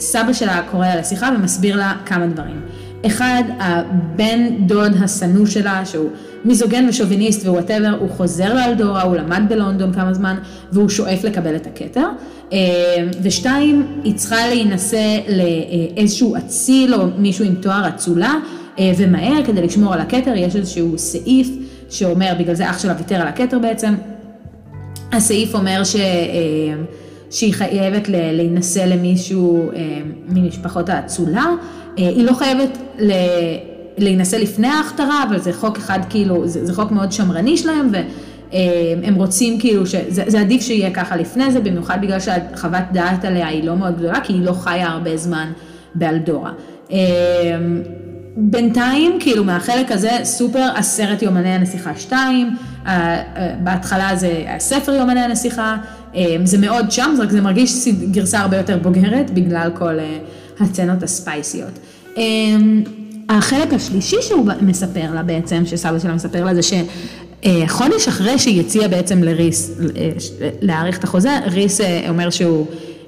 סבא 0.00 0.32
שלה 0.32 0.62
קורא 0.70 0.86
לה 0.86 0.96
לשיחה 0.96 1.30
ומסביר 1.36 1.76
לה 1.76 1.94
כמה 2.06 2.26
דברים. 2.26 2.60
אחד, 3.06 3.42
הבן 3.58 4.66
דוד 4.66 4.92
השנוא 5.02 5.46
שלה, 5.46 5.86
שהוא 5.86 6.10
מיזוגן 6.44 6.88
ושוביניסט 6.88 7.46
ו 7.46 7.51
whatever, 7.51 7.96
הוא 8.00 8.10
חוזר 8.10 8.54
לאלדורה, 8.54 9.02
הוא 9.02 9.16
למד 9.16 9.42
בלונדון 9.48 9.92
כמה 9.92 10.14
זמן, 10.14 10.36
והוא 10.72 10.88
שואף 10.88 11.24
לקבל 11.24 11.56
את 11.56 11.66
הכתר. 11.66 12.06
אה, 12.52 12.58
ושתיים, 13.22 13.86
היא 14.04 14.14
צריכה 14.14 14.48
להינשא 14.48 15.18
לאיזשהו 15.28 16.36
אציל 16.36 16.94
או 16.94 17.06
מישהו 17.18 17.44
עם 17.44 17.54
תואר 17.54 17.88
אצולה, 17.88 18.34
אה, 18.78 18.92
ומהר 18.96 19.44
כדי 19.44 19.62
לשמור 19.62 19.94
על 19.94 20.00
הכתר, 20.00 20.32
יש 20.36 20.56
איזשהו 20.56 20.98
סעיף 20.98 21.48
שאומר, 21.90 22.32
בגלל 22.38 22.54
זה 22.54 22.70
אח 22.70 22.78
שלה 22.78 22.94
ויתר 22.98 23.14
על 23.14 23.28
הכתר 23.28 23.58
בעצם, 23.58 23.94
הסעיף 25.12 25.54
אומר 25.54 25.84
ש... 25.84 25.96
אה, 25.96 26.00
שהיא 27.32 27.54
חייבת 27.54 28.08
להינשא 28.08 28.78
למישהו 28.78 29.70
ממשפחות 30.28 30.88
האצולה, 30.88 31.46
היא 31.96 32.24
לא 32.24 32.32
חייבת 32.32 32.78
להינשא 34.02 34.36
לפני 34.36 34.66
ההכתרה, 34.66 35.24
אבל 35.28 35.38
זה 35.38 35.52
חוק 35.52 35.76
אחד 35.76 35.98
כאילו, 36.10 36.48
זה, 36.48 36.66
זה 36.66 36.74
חוק 36.74 36.90
מאוד 36.90 37.12
שמרני 37.12 37.56
שלהם, 37.56 37.90
והם 38.52 39.14
רוצים 39.14 39.60
כאילו, 39.60 39.86
שזה, 39.86 40.22
זה 40.26 40.40
עדיף 40.40 40.62
שיהיה 40.62 40.90
ככה 40.90 41.16
לפני 41.16 41.52
זה, 41.52 41.60
במיוחד 41.60 41.98
בגלל 42.02 42.20
שהחוות 42.20 42.82
דעת 42.92 43.24
עליה 43.24 43.48
היא 43.48 43.64
לא 43.64 43.76
מאוד 43.76 43.96
גדולה, 43.96 44.20
כי 44.20 44.32
היא 44.32 44.44
לא 44.44 44.52
חיה 44.52 44.88
הרבה 44.88 45.16
זמן 45.16 45.52
באלדורה. 45.94 46.52
בינתיים, 48.36 49.18
כאילו 49.20 49.44
מהחלק 49.44 49.92
הזה, 49.92 50.10
סופר 50.24 50.68
עשרת 50.74 51.22
יומני 51.22 51.48
הנסיכה 51.48 51.94
2, 51.96 52.56
בהתחלה 53.62 54.16
זה 54.16 54.44
הספר 54.48 54.92
יומני 54.92 55.20
הנסיכה, 55.20 55.76
זה 56.44 56.58
מאוד 56.58 56.90
שם, 56.90 57.14
רק 57.18 57.30
זה 57.30 57.40
מרגיש 57.40 57.88
גרסה 58.10 58.38
הרבה 58.38 58.56
יותר 58.56 58.78
בוגרת, 58.78 59.30
בגלל 59.30 59.70
כל 59.74 59.98
אה, 59.98 60.18
הצנות 60.60 61.02
הספייסיות. 61.02 61.78
החלק 63.38 63.72
השלישי 63.72 64.16
שהוא 64.20 64.46
מספר 64.60 65.14
לה 65.14 65.22
בעצם, 65.22 65.62
שסבא 65.66 65.98
שלה 65.98 66.14
מספר 66.14 66.44
לה, 66.44 66.54
זה 66.54 66.60
שחודש 66.62 68.08
אחרי 68.08 68.38
שהיא 68.38 68.60
הציעה 68.60 68.88
בעצם 68.88 69.22
לריס 69.22 69.78
להאריך 70.60 70.98
את 70.98 71.04
החוזה, 71.04 71.38
ריס 71.46 71.80
אה, 71.80 72.04
אומר 72.08 72.30
שהוא 72.30 72.66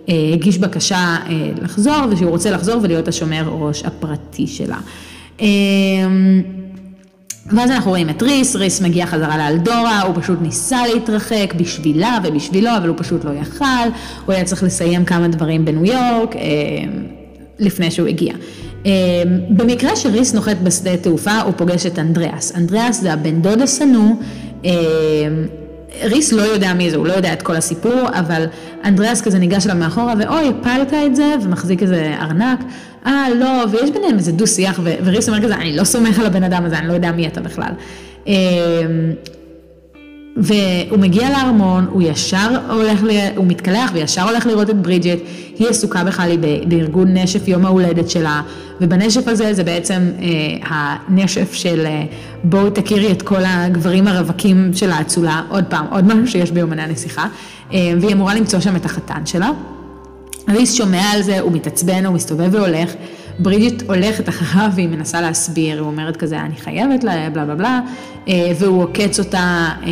אה, 0.09 0.15
הגיש 0.33 0.59
בקשה 0.59 1.17
אה, 1.27 1.51
לחזור 1.63 1.99
ושהוא 2.11 2.31
רוצה 2.31 2.51
לחזור 2.51 2.77
ולהיות 2.83 3.09
השומר 3.09 3.49
ראש 3.49 3.83
הפרטי 3.83 4.47
שלה. 4.47 4.79
ואז 7.47 7.71
אנחנו 7.71 7.91
רואים 7.91 8.11
את 8.11 8.23
ריס, 8.23 8.57
ריס 8.57 8.81
מגיע 8.81 9.07
חזרה 9.07 9.39
לאלדורה, 9.39 10.03
הוא 10.03 10.15
פשוט 10.21 10.39
ניסה 10.43 10.87
להתרחק 10.95 11.55
בשבילה 11.57 12.19
ובשבילו, 12.25 12.71
אבל 12.77 12.89
הוא 12.89 12.97
פשוט 12.99 13.25
לא 13.25 13.31
יכל, 13.31 13.65
הוא 14.27 14.35
היה 14.35 14.45
צריך 14.45 14.63
לסיים 14.63 15.05
כמה 15.05 15.29
דברים 15.29 15.65
בניו 15.65 15.85
יורק 15.85 16.35
לפני 17.59 17.91
שהוא 17.91 18.09
הגיע. 18.09 18.35
אמ, 18.85 18.91
במקרה 19.51 19.97
שריס 19.97 20.35
נוחת 20.35 20.57
בשדה 20.63 20.97
תעופה, 20.97 21.41
הוא 21.41 21.53
פוגש 21.57 21.87
את 21.87 21.99
אנדריאס. 21.99 22.53
אנדריאס 22.57 23.01
זה 23.01 23.13
הבן 23.13 23.43
דוד 23.43 23.63
השנוא, 23.63 24.13
אמ, 24.65 24.71
ריס 26.03 26.33
לא 26.33 26.43
יודע 26.43 26.75
מי 26.75 26.91
זה, 26.91 26.97
הוא 26.97 27.07
לא 27.07 27.13
יודע 27.13 27.33
את 27.33 27.43
כל 27.43 27.57
הסיפור, 27.57 28.09
אבל 28.13 28.45
אנדריאס 28.85 29.23
כזה 29.23 29.39
ניגש 29.39 29.67
אליו 29.67 29.77
מאחורה, 29.77 30.15
ואוי, 30.19 30.49
הפלת 30.49 30.93
את 31.07 31.17
זה, 31.17 31.35
ומחזיק 31.43 31.83
איזה 31.83 32.15
ארנק, 32.21 32.59
אה, 33.07 33.27
לא, 33.35 33.65
ויש 33.71 33.91
ביניהם 33.91 34.19
איזה 34.19 34.33
דו-שיח, 34.33 34.81
וריס 35.05 35.29
אומר 35.29 35.43
כזה, 35.43 35.55
אני 35.55 35.77
לא 35.77 35.85
סומך 35.85 36.19
על 36.19 36.27
הבן 36.27 36.43
אדם 36.43 36.65
הזה, 36.65 36.79
אני 36.79 36.89
לא 36.89 36.93
יודע 36.93 37.13
מי 37.13 37.27
אתה 37.27 37.41
בכלל. 37.41 37.73
והוא 40.37 40.99
מגיע 40.99 41.31
לארמון, 41.31 41.87
הוא 41.91 42.03
ישר 42.03 42.59
הולך, 42.71 43.03
ל... 43.03 43.11
הוא 43.37 43.47
מתקלח 43.47 43.91
וישר 43.95 44.23
הולך 44.23 44.47
לראות 44.47 44.71
את 44.71 44.77
ברידג'ט, 44.77 45.19
היא 45.59 45.69
עסוקה 45.69 46.05
בכלל, 46.05 46.37
בארגון 46.69 47.17
נשף 47.17 47.49
יום 47.49 47.67
ההולדת 47.67 48.11
שלה, 48.11 48.43
ובנשף 48.81 49.29
הזה 49.29 49.55
זה 49.55 49.65
בעצם 49.65 50.11
אה, 50.23 50.29
הנשף 51.09 51.53
של 51.53 51.87
אה, 51.87 52.03
בואו 52.45 52.71
תכירי 52.71 53.13
את 53.13 53.23
כל 53.23 53.45
הגברים 53.45 54.09
הרווקים 54.09 54.71
של 54.75 54.91
האצולה, 54.91 55.43
עוד 55.49 55.65
פעם, 55.65 55.87
עוד 55.91 56.05
משהו 56.05 56.27
שיש 56.27 56.51
ביומני 56.51 56.83
הנסיכה, 56.83 57.27
אה, 57.73 57.93
והיא 58.01 58.13
אמורה 58.13 58.35
למצוא 58.35 58.61
שם 58.61 58.77
את 58.77 58.85
החתן 58.85 59.27
שלה. 59.27 59.51
ריס 60.49 60.75
שומע 60.75 61.03
על 61.13 61.23
זה, 61.23 61.41
הוא 61.41 61.53
מתעצבן, 61.53 62.07
הוא 62.07 62.15
מסתובב 62.15 62.49
והולך, 62.55 62.93
ברידג'ט 63.39 63.83
הולכת 63.89 64.29
אחריו 64.29 64.71
והיא 64.75 64.89
מנסה 64.89 65.21
להסביר, 65.21 65.73
היא 65.73 65.81
אומרת 65.81 66.17
כזה, 66.17 66.41
אני 66.41 66.57
חייבת 66.57 67.05
לה, 67.05 67.31
בלה 67.31 67.45
בלה 67.45 67.55
בלה, 67.55 67.81
אה, 68.29 68.53
והוא 68.59 68.83
עוקץ 68.83 69.19
אותה, 69.19 69.69
אה, 69.83 69.89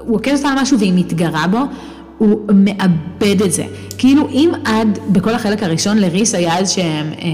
הוא 0.00 0.16
עוקץ 0.16 0.32
אותה 0.36 0.48
על 0.48 0.58
משהו 0.62 0.78
והיא 0.78 0.92
מתגרה 0.96 1.46
בו, 1.46 1.58
הוא 2.18 2.40
מאבד 2.54 3.42
את 3.42 3.52
זה. 3.52 3.64
כאילו 3.98 4.28
אם 4.28 4.50
עד, 4.64 4.98
בכל 5.08 5.34
החלק 5.34 5.62
הראשון 5.62 5.98
לריס 5.98 6.34
היה 6.34 6.58
איזה 6.58 6.72
שהם... 6.72 7.12
אה, 7.22 7.28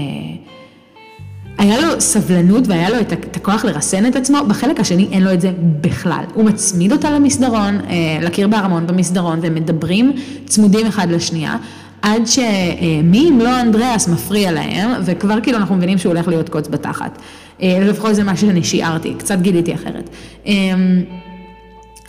היה 1.57 1.81
לו 1.81 2.01
סבלנות 2.01 2.67
והיה 2.67 2.89
לו 2.89 2.99
את 2.99 3.35
הכוח 3.35 3.65
לרסן 3.65 4.05
את 4.05 4.15
עצמו, 4.15 4.37
בחלק 4.47 4.79
השני 4.79 5.07
אין 5.11 5.23
לו 5.23 5.33
את 5.33 5.41
זה 5.41 5.51
בכלל. 5.81 6.23
הוא 6.33 6.43
מצמיד 6.43 6.91
אותה 6.91 7.11
למסדרון, 7.11 7.79
לקיר 8.21 8.47
בארמון 8.47 8.87
במסדרון, 8.87 9.39
והם 9.41 9.55
מדברים 9.55 10.13
צמודים 10.45 10.87
אחד 10.87 11.09
לשנייה. 11.09 11.57
עד 12.05 12.27
שמי 12.27 13.29
אם 13.29 13.39
לא 13.39 13.61
אנדריאס 13.61 14.07
מפריע 14.07 14.51
להם, 14.51 14.91
וכבר 15.05 15.41
כאילו 15.41 15.57
אנחנו 15.57 15.75
מבינים 15.75 15.97
שהוא 15.97 16.13
הולך 16.13 16.27
להיות 16.27 16.49
קוץ 16.49 16.67
בתחת. 16.67 17.19
אה, 17.61 17.79
לפחות 17.81 18.15
זה 18.15 18.23
מה 18.23 18.37
שאני 18.37 18.63
שיערתי, 18.63 19.13
קצת 19.17 19.37
גיליתי 19.41 19.73
אחרת. 19.73 20.09
אמ, 20.45 21.03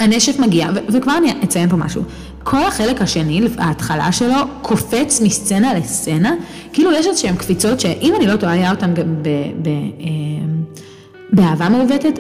הנשף 0.01 0.39
מגיע, 0.39 0.69
וכבר 0.89 1.13
אני 1.19 1.33
אציין 1.45 1.69
פה 1.69 1.77
משהו. 1.77 2.03
כל 2.43 2.65
החלק 2.65 3.03
השני, 3.03 3.41
ההתחלה 3.59 4.13
שלו, 4.13 4.37
קופץ 4.63 5.21
מסצנה 5.21 5.75
לסצנה, 5.75 6.35
כאילו 6.73 6.93
יש 6.93 7.07
איזשהם 7.07 7.37
קפיצות 7.37 7.81
שאם 7.81 8.15
אני 8.19 8.27
לא 8.27 8.37
טועה, 8.37 8.53
היה 8.53 8.71
אותן 8.71 8.95
גם 8.95 9.15
אמ, 10.01 10.63
באהבה 11.33 11.69
מעוותת, 11.69 12.19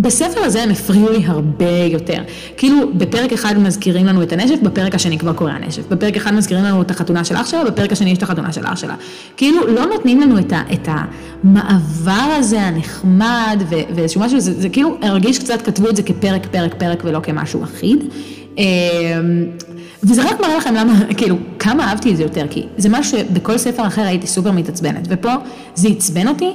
בספר 0.00 0.40
הזה 0.40 0.62
הם 0.62 0.70
הפריעו 0.70 1.12
לי 1.12 1.22
הרבה 1.26 1.78
יותר. 1.90 2.22
כאילו, 2.56 2.92
בפרק 2.94 3.32
אחד 3.32 3.58
מזכירים 3.58 4.06
לנו 4.06 4.22
את 4.22 4.32
הנשף, 4.32 4.58
בפרק 4.62 4.94
השני 4.94 5.18
כבר 5.18 5.32
קורה 5.32 5.52
הנשף. 5.52 5.82
בפרק 5.88 6.16
אחד 6.16 6.34
מזכירים 6.34 6.64
לנו 6.64 6.82
את 6.82 6.90
החתונה 6.90 7.24
של 7.24 7.36
אח 7.36 7.46
שלה, 7.46 7.64
בפרק 7.64 7.92
השני 7.92 8.10
יש 8.10 8.18
את 8.18 8.22
החתונה 8.22 8.52
של 8.52 8.60
אח 8.64 8.76
שלה. 8.76 8.94
כאילו, 9.36 9.66
לא 9.66 9.86
נותנים 9.86 10.20
לנו 10.20 10.38
את, 10.38 10.52
ה, 10.52 10.62
את 10.72 10.88
המעבר 10.88 12.34
הזה 12.38 12.60
הנחמד 12.60 13.62
ו, 13.70 13.74
ואיזשהו 13.94 14.20
משהו, 14.20 14.40
זה, 14.40 14.60
זה 14.60 14.68
כאילו 14.68 14.96
הרגיש 15.02 15.38
קצת, 15.38 15.62
כתבו 15.62 15.88
את 15.88 15.96
זה 15.96 16.02
כפרק, 16.02 16.46
פרק, 16.46 16.74
פרק 16.74 17.02
ולא 17.04 17.20
כמשהו 17.22 17.64
אחיד. 17.64 18.04
אמ, 18.58 18.64
וזה 20.02 20.22
רק 20.24 20.40
מראה 20.40 20.56
לכם 20.56 20.74
למה, 20.74 20.92
כאילו, 21.18 21.36
כמה 21.58 21.90
אהבתי 21.90 22.10
את 22.10 22.16
זה 22.16 22.22
יותר, 22.22 22.46
כי 22.50 22.66
זה 22.76 22.88
משהו 22.88 23.18
שבכל 23.18 23.58
ספר 23.58 23.86
אחר 23.86 24.02
הייתי 24.02 24.26
סופר 24.26 24.52
מתעצבנת, 24.52 25.06
ופה 25.08 25.32
זה 25.74 25.88
עצבן 25.88 26.28
אותי, 26.28 26.52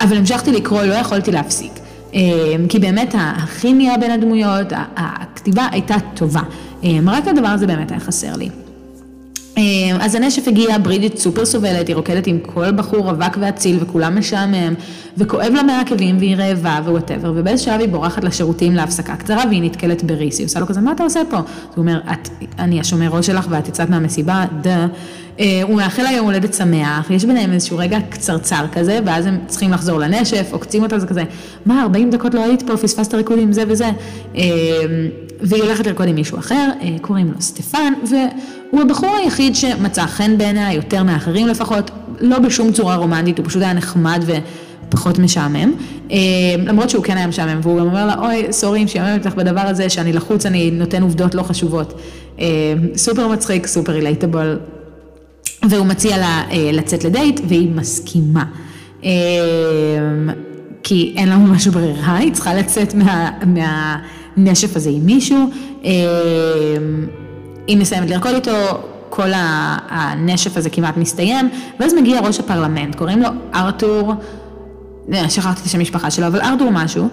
אבל 0.00 0.16
המשכתי 0.16 0.52
לקרוא, 0.52 0.82
לא 0.82 0.94
יכולתי 0.94 1.32
להפסיק. 1.32 1.72
אמ, 2.14 2.66
כי 2.68 2.78
באמת 2.78 3.14
הכימיה 3.18 3.98
בין 3.98 4.10
הדמויות, 4.10 4.66
הכתיבה 4.96 5.68
הייתה 5.70 5.96
טובה. 6.14 6.42
אמ, 6.82 7.08
רק 7.08 7.28
הדבר 7.28 7.48
הזה 7.48 7.66
באמת 7.66 7.90
היה 7.90 8.00
חסר 8.00 8.36
לי. 8.36 8.48
אמ, 9.56 9.96
אז 10.00 10.14
הנשף 10.14 10.48
הגיע, 10.48 10.78
ברידג'יט 10.78 11.18
סופר 11.18 11.44
סובלת, 11.44 11.88
היא 11.88 11.96
רוקדת 11.96 12.26
עם 12.26 12.38
כל 12.38 12.72
בחור 12.72 13.10
רווק 13.10 13.38
ואציל 13.40 13.78
וכולם 13.80 14.18
משעמם, 14.18 14.74
וכואב 15.16 15.52
לה 15.52 15.62
מהעקבים 15.62 16.18
והיא 16.18 16.36
רעבה 16.36 16.80
ו 16.84 16.89
whatever, 16.89 17.32
ובאיזה 17.36 17.62
שלב 17.62 17.80
היא 17.80 17.88
בורחת 17.88 18.24
לשירותים 18.24 18.74
להפסקה 18.74 19.16
קצרה 19.16 19.44
והיא 19.48 19.62
נתקלת 19.62 20.04
בריס, 20.04 20.38
היא 20.38 20.44
עושה 20.46 20.60
לו 20.60 20.66
כזה, 20.66 20.80
מה 20.80 20.92
אתה 20.92 21.02
עושה 21.02 21.20
פה? 21.30 21.36
הוא 21.36 21.44
אומר, 21.76 22.00
אני 22.58 22.80
השומר 22.80 23.08
ראש 23.08 23.26
שלך 23.26 23.46
ואת 23.50 23.68
יצאת 23.68 23.90
מהמסיבה, 23.90 24.44
דה. 24.60 24.86
אה, 25.40 25.60
הוא 25.62 25.76
מאחל 25.76 26.02
לה 26.02 26.12
יום 26.12 26.26
הולדת 26.26 26.54
שמח, 26.54 27.10
יש 27.10 27.24
ביניהם 27.24 27.52
איזשהו 27.52 27.78
רגע 27.78 27.98
קצרצר 28.08 28.64
כזה, 28.72 28.98
ואז 29.04 29.26
הם 29.26 29.38
צריכים 29.46 29.70
לחזור 29.72 29.98
לנשף, 29.98 30.48
עוקצים 30.50 30.82
אותה, 30.82 30.98
זה 30.98 31.06
כזה, 31.06 31.24
מה, 31.66 31.82
40 31.82 32.10
דקות 32.10 32.34
לא 32.34 32.44
היית 32.44 32.62
פה, 32.62 32.76
פספסת 32.76 33.14
ריקוד 33.14 33.38
עם 33.38 33.52
זה 33.52 33.64
וזה. 33.68 33.90
אה, 34.36 34.42
והיא 35.40 35.62
הולכת 35.62 35.86
לרקוד 35.86 36.08
עם 36.08 36.14
מישהו 36.14 36.38
אחר, 36.38 36.70
אה, 36.82 36.96
קוראים 37.00 37.26
לו 37.26 37.40
סטפן, 37.40 37.92
והוא 38.10 38.82
הבחור 38.82 39.16
היחיד 39.16 39.54
שמצא 39.54 40.06
חן 40.06 40.38
בעיניה, 40.38 40.72
יותר 40.72 41.02
מאחרים 41.02 41.46
לפחות, 41.46 41.90
לא 42.20 42.38
בשום 42.38 42.72
צורה 42.72 42.96
רומנטית, 42.96 43.38
הוא 43.38 43.46
פשוט 43.46 43.62
היה 43.62 43.72
נחמד 43.72 44.24
ופחות 44.88 45.18
משעמם. 45.18 45.72
למרות 46.66 46.90
שהוא 46.90 47.04
כן 47.04 47.16
היה 47.16 47.26
משעמם, 47.26 47.60
והוא 47.62 47.78
גם 47.78 47.86
אומר 47.86 48.06
לה, 48.06 48.14
אוי, 48.18 48.52
סורי 48.52 48.82
אם 48.82 48.88
שיעמם 48.88 49.18
אותך 49.18 49.34
בדבר 49.34 49.60
הזה, 49.60 49.88
שאני 49.88 50.12
לחוץ, 50.12 50.46
אני 50.46 50.70
נותן 50.70 51.02
עובדות 51.02 51.34
לא 51.34 51.42
חשובות. 51.42 52.00
סופר 52.96 53.28
מצחיק, 53.28 53.66
סופר 53.66 53.92
relatable. 53.92 54.58
והוא 55.62 55.86
מציע 55.86 56.18
לה 56.18 56.42
אה, 56.50 56.70
לצאת 56.72 57.04
לדייט, 57.04 57.40
והיא 57.48 57.70
מסכימה. 57.70 58.44
אה, 59.04 59.10
כי 60.82 61.14
אין 61.16 61.28
לה 61.28 61.36
ממש 61.36 61.66
ברירה, 61.66 62.16
היא 62.16 62.32
צריכה 62.32 62.54
לצאת 62.54 62.94
מה, 62.94 63.30
מהנשף 63.46 64.76
הזה 64.76 64.90
עם 64.90 65.06
מישהו. 65.06 65.50
אה, 65.84 65.90
היא 67.66 67.76
מסיימת 67.78 68.10
לרקוד 68.10 68.34
איתו, 68.34 68.52
כל 69.10 69.28
הנשף 69.88 70.56
הזה 70.56 70.70
כמעט 70.70 70.96
מסתיים, 70.96 71.48
ואז 71.80 71.94
מגיע 71.94 72.20
ראש 72.20 72.40
הפרלמנט, 72.40 72.94
קוראים 72.94 73.22
לו 73.22 73.28
ארתור, 73.54 74.14
שכחתי 75.28 75.60
את 75.60 75.66
השם 75.66 75.78
המשפחה 75.78 76.10
שלו, 76.10 76.26
אבל 76.26 76.40
ארתור 76.40 76.70
משהו, 76.70 77.08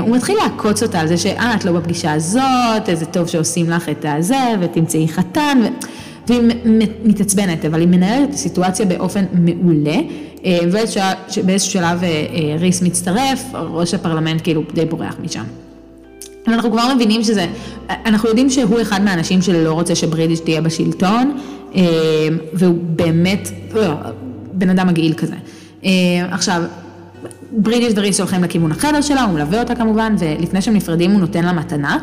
הוא 0.00 0.16
מתחיל 0.16 0.36
לעקוץ 0.42 0.82
אותה 0.82 1.00
על 1.00 1.06
זה 1.06 1.16
שאה, 1.16 1.54
את 1.54 1.64
לא 1.64 1.72
בפגישה 1.72 2.12
הזאת, 2.12 2.88
איזה 2.88 3.06
טוב 3.06 3.28
שעושים 3.28 3.70
לך 3.70 3.88
את 3.88 4.04
הזה, 4.08 4.44
ותמצאי 4.60 5.08
חתן. 5.08 5.58
ו... 5.62 5.66
והיא 6.26 6.40
מתעצבנת, 7.04 7.64
אבל 7.64 7.80
היא 7.80 7.88
מנהלת 7.88 8.28
את 8.28 8.34
הסיטואציה 8.34 8.86
באופן 8.86 9.24
מעולה, 9.32 9.96
אה, 10.44 10.58
ובאיזשהו 10.62 11.72
שלב 11.72 12.02
אה, 12.02 12.08
אה, 12.08 12.56
ריס 12.58 12.82
מצטרף, 12.82 13.44
ראש 13.54 13.94
הפרלמנט 13.94 14.40
כאילו 14.42 14.62
די 14.74 14.84
בורח 14.84 15.16
משם. 15.22 15.44
אנחנו 16.48 16.70
כבר 16.70 16.94
מבינים 16.94 17.22
שזה, 17.22 17.46
אנחנו 17.88 18.28
יודעים 18.28 18.50
שהוא 18.50 18.80
אחד 18.82 19.02
מהאנשים 19.04 19.42
שלא 19.42 19.72
רוצה 19.72 19.94
שברידיש 19.94 20.40
תהיה 20.40 20.60
בשלטון, 20.60 21.38
והוא 22.52 22.78
באמת 22.80 23.48
בן 24.52 24.70
אדם 24.70 24.88
מגעיל 24.88 25.14
כזה. 25.14 25.34
עכשיו, 26.30 26.62
ברידיש 27.52 27.92
וריס 27.96 28.20
הולכים 28.20 28.44
לכיוון 28.44 28.72
החדר 28.72 29.00
שלה, 29.00 29.22
הוא 29.22 29.34
מלווה 29.34 29.60
אותה 29.60 29.74
כמובן, 29.74 30.14
ולפני 30.18 30.62
שהם 30.62 30.74
נפרדים 30.74 31.10
הוא 31.10 31.20
נותן 31.20 31.44
לה 31.44 31.52
מתנה, 31.52 31.98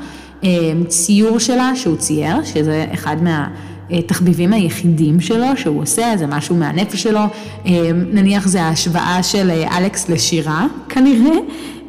ציור 0.88 1.40
שלה 1.40 1.72
שהוא 1.76 1.98
צייר, 1.98 2.44
שזה 2.44 2.86
אחד 2.94 3.24
מה... 3.24 3.48
התחביבים 3.92 4.54
היחידים 4.54 5.20
שלו 5.20 5.46
שהוא 5.56 5.82
עושה, 5.82 6.14
זה 6.18 6.28
משהו 6.28 6.56
מהנפש 6.56 7.04
שלו, 7.04 7.20
אה, 7.66 7.92
נניח 7.94 8.48
זה 8.48 8.62
ההשוואה 8.62 9.24
של 9.24 9.50
אה, 9.50 9.78
אלכס 9.78 10.10
לשירה 10.10 10.68
כנראה, 10.90 11.36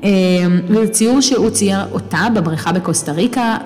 אה, 0.04 0.10
וזה 0.68 0.88
ציור 0.88 1.20
שהוא 1.20 1.50
צייר 1.50 1.80
אותה 1.92 2.26
בבריכה 2.34 2.72
בקוסטה 2.72 3.12
ריקה, 3.12 3.56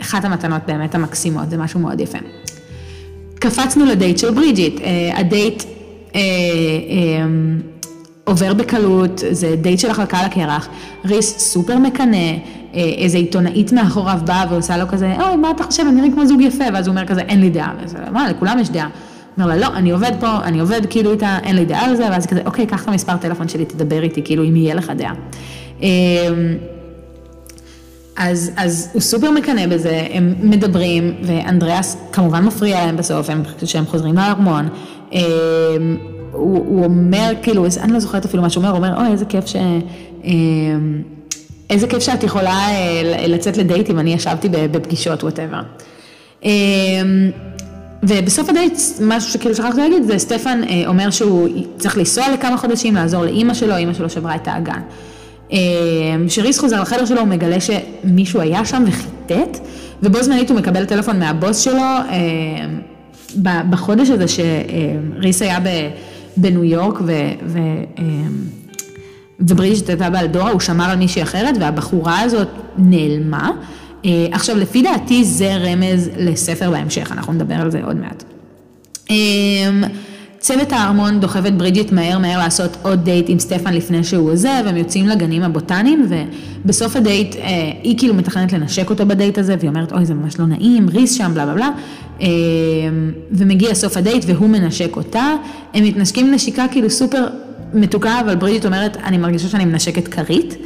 אחת 0.00 0.24
המתנות 0.24 0.62
באמת 0.66 0.94
המקסימות, 0.94 1.50
זה 1.50 1.56
משהו 1.56 1.80
מאוד 1.80 2.00
יפה. 2.00 2.18
קפצנו 3.34 3.84
לדייט 3.84 4.18
של 4.18 4.30
ברידג'יט, 4.30 4.80
הדייט 5.14 5.62
עובר 8.24 8.54
בקלות, 8.54 9.22
זה 9.30 9.56
דייט 9.56 9.78
של 9.78 9.90
החלקה 9.90 10.18
על 10.18 10.24
הקרח, 10.24 10.68
ריס 11.04 11.38
סופר 11.38 11.78
מקנא, 11.78 12.32
איזה 12.74 13.18
עיתונאית 13.18 13.72
מאחוריו 13.72 14.18
באה 14.24 14.44
ועושה 14.50 14.76
לו 14.76 14.88
כזה, 14.88 15.14
אוי, 15.20 15.36
מה 15.36 15.50
אתה 15.50 15.64
חושב, 15.64 15.82
אני 15.88 16.00
נראה 16.00 16.12
כמו 16.14 16.26
זוג 16.26 16.40
יפה, 16.40 16.64
ואז 16.74 16.86
הוא 16.86 16.92
אומר 16.96 17.06
כזה, 17.06 17.20
אין 17.20 17.40
לי 17.40 17.50
דעה, 17.50 17.74
ואז 17.80 17.96
מה, 18.12 18.30
לכולם 18.30 18.58
יש 18.58 18.70
דעה. 18.70 18.88
אומר 19.38 19.46
לה, 19.46 19.56
לא, 19.56 19.66
אני 19.66 19.90
עובד 19.90 20.12
פה, 20.20 20.38
אני 20.44 20.60
עובד 20.60 20.80
כאילו 20.90 21.12
איתה, 21.12 21.38
אין 21.42 21.56
לי 21.56 21.64
דעה 21.64 21.84
על 21.84 21.96
זה, 21.96 22.06
ואז 22.10 22.26
כזה, 22.26 22.40
אוקיי, 22.46 22.66
קח 22.66 22.82
את 22.82 22.88
המספר 22.88 23.16
טלפון 23.16 23.48
שלי, 23.48 23.64
תדבר 23.64 24.02
איתי, 24.02 24.22
כאילו, 24.24 24.44
אם 24.44 24.56
יהיה 24.56 24.74
לך 24.74 24.92
דעה. 24.96 25.14
אמ, 25.80 25.88
אז, 28.16 28.50
אז 28.56 28.90
הוא 28.92 29.02
סופר 29.02 29.30
מקנא 29.30 29.66
בזה, 29.66 30.06
הם 30.10 30.34
מדברים, 30.42 31.14
ואנדריאס 31.22 31.96
כמובן 32.12 32.44
מפריע 32.44 32.86
להם 32.86 32.96
בסוף, 32.96 33.30
הם, 33.30 33.42
כשהם 33.60 33.86
חוזרים 33.86 34.14
לארמון. 34.14 34.68
אמ, 35.12 35.20
הוא, 36.32 36.58
הוא 36.66 36.84
אומר, 36.84 37.32
כאילו, 37.42 37.66
אני 37.80 37.92
לא 37.92 37.98
זוכרת 37.98 38.24
אפילו 38.24 38.42
מה 38.42 38.50
שהוא 38.50 38.64
אומר, 38.64 38.76
הוא 38.76 38.86
אומר, 38.86 39.00
אוי, 39.00 39.12
איזה 39.12 39.24
כיף 39.24 39.46
ש... 39.46 39.56
אמ, 41.70 41.74
איזה 41.74 41.86
כיף 41.86 42.02
שאת 42.02 42.22
יכולה 42.22 42.68
אה, 42.68 43.26
לצאת 43.28 43.56
לדייט 43.56 43.90
אם 43.90 43.98
אני 43.98 44.14
ישבתי 44.14 44.48
בפגישות, 44.48 45.22
whatever. 45.22 45.60
אמ, 46.42 46.50
ובסוף 48.02 48.48
הדייט, 48.48 48.78
משהו 49.00 49.30
שכאילו 49.32 49.54
שכחתי 49.54 49.80
להגיד, 49.80 50.02
זה 50.02 50.18
סטפן 50.18 50.60
אה, 50.68 50.82
אומר 50.86 51.10
שהוא 51.10 51.48
צריך 51.78 51.98
לנסוע 51.98 52.24
לכמה 52.32 52.56
חודשים, 52.56 52.94
לעזור 52.94 53.24
לאימא 53.24 53.54
שלו, 53.54 53.76
אימא 53.76 53.94
שלו 53.94 54.10
שברה 54.10 54.34
את 54.34 54.48
האגן. 54.48 54.80
שריס 56.28 56.58
חוזר 56.58 56.82
לחדר 56.82 57.04
שלו, 57.04 57.20
הוא 57.20 57.28
מגלה 57.28 57.56
שמישהו 57.60 58.40
היה 58.40 58.64
שם 58.64 58.84
וחיטט, 58.86 59.58
ובו 60.02 60.22
זמנית 60.22 60.50
הוא 60.50 60.58
מקבל 60.58 60.84
טלפון 60.84 61.18
מהבוס 61.18 61.58
שלו, 61.60 61.82
בחודש 63.42 64.10
הזה 64.10 64.24
שריס 64.28 65.42
היה 65.42 65.58
בניו 66.36 66.64
יורק. 66.64 67.00
ו 67.00 67.12
וברידג'ט 69.48 69.88
הייתה 69.88 70.10
באלדורה, 70.10 70.50
הוא 70.50 70.60
שמר 70.60 70.84
על 70.84 70.98
מישהי 70.98 71.22
אחרת 71.22 71.54
והבחורה 71.60 72.20
הזאת 72.20 72.48
נעלמה. 72.78 73.50
עכשיו, 74.32 74.58
לפי 74.58 74.82
דעתי 74.82 75.24
זה 75.24 75.56
רמז 75.56 76.10
לספר 76.18 76.70
בהמשך, 76.70 77.12
אנחנו 77.12 77.32
נדבר 77.32 77.54
על 77.54 77.70
זה 77.70 77.80
עוד 77.84 77.96
מעט. 77.96 78.24
צוות 80.38 80.72
הארמון 80.72 81.20
דוחף 81.20 81.46
את 81.46 81.58
ברידג'יט 81.58 81.92
מהר 81.92 82.18
מהר 82.18 82.38
לעשות 82.38 82.76
עוד 82.82 83.04
דייט 83.04 83.26
עם 83.28 83.38
סטפן 83.38 83.74
לפני 83.74 84.04
שהוא 84.04 84.30
עוזב, 84.30 84.62
הם 84.66 84.76
יוצאים 84.76 85.08
לגנים 85.08 85.42
הבוטניים 85.42 86.06
ובסוף 86.64 86.96
הדייט 86.96 87.36
היא 87.82 87.98
כאילו 87.98 88.14
מתכננת 88.14 88.52
לנשק 88.52 88.90
אותו 88.90 89.06
בדייט 89.06 89.38
הזה 89.38 89.56
והיא 89.58 89.68
אומרת 89.68 89.92
אוי 89.92 90.04
זה 90.04 90.14
ממש 90.14 90.38
לא 90.38 90.46
נעים, 90.46 90.88
ריס 90.88 91.12
שם 91.12 91.30
בלה 91.34 91.46
בלה 91.46 91.54
בלה 91.54 91.70
ומגיע 93.32 93.74
סוף 93.74 93.96
הדייט 93.96 94.24
והוא 94.26 94.48
מנשק 94.48 94.96
אותה, 94.96 95.32
הם 95.74 95.84
מתנשקים 95.84 96.34
נשיקה 96.34 96.66
כאילו 96.70 96.90
סופר 96.90 97.26
מתוקה 97.74 98.20
אבל 98.20 98.34
ברידג'יט 98.34 98.66
אומרת 98.66 98.96
אני 98.96 99.18
מרגישה 99.18 99.48
שאני 99.48 99.64
מנשקת 99.64 100.08
כרית 100.08 100.56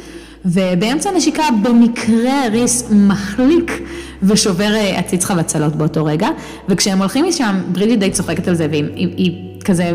ובאמצע 0.45 1.09
הנשיקה 1.09 1.43
במקרה 1.63 2.47
ריס 2.51 2.91
מחליק 2.91 3.81
ושובר 4.23 4.71
עציץ 4.95 5.25
חבצלות 5.25 5.75
באותו 5.75 6.05
רגע, 6.05 6.27
וכשהם 6.69 6.99
הולכים 6.99 7.25
משם, 7.25 7.55
ברידג'יט 7.71 7.99
די 7.99 8.11
צוחקת 8.11 8.47
על 8.47 8.55
זה, 8.55 8.67
והיא 8.69 8.83
היא, 8.95 9.07
היא 9.17 9.59
כזה, 9.65 9.91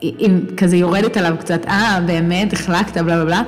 היא 0.00 0.30
כזה 0.56 0.76
יורדת 0.76 1.16
עליו 1.16 1.34
קצת, 1.40 1.66
אה, 1.66 2.00
באמת, 2.06 2.52
החלקת, 2.52 2.98
בלה 2.98 3.24
בלה 3.24 3.24
בלה. 3.24 3.42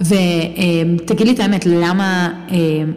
ותגיד 0.00 1.26
לי 1.26 1.34
את 1.34 1.40
האמת, 1.40 1.66
למה, 1.66 2.28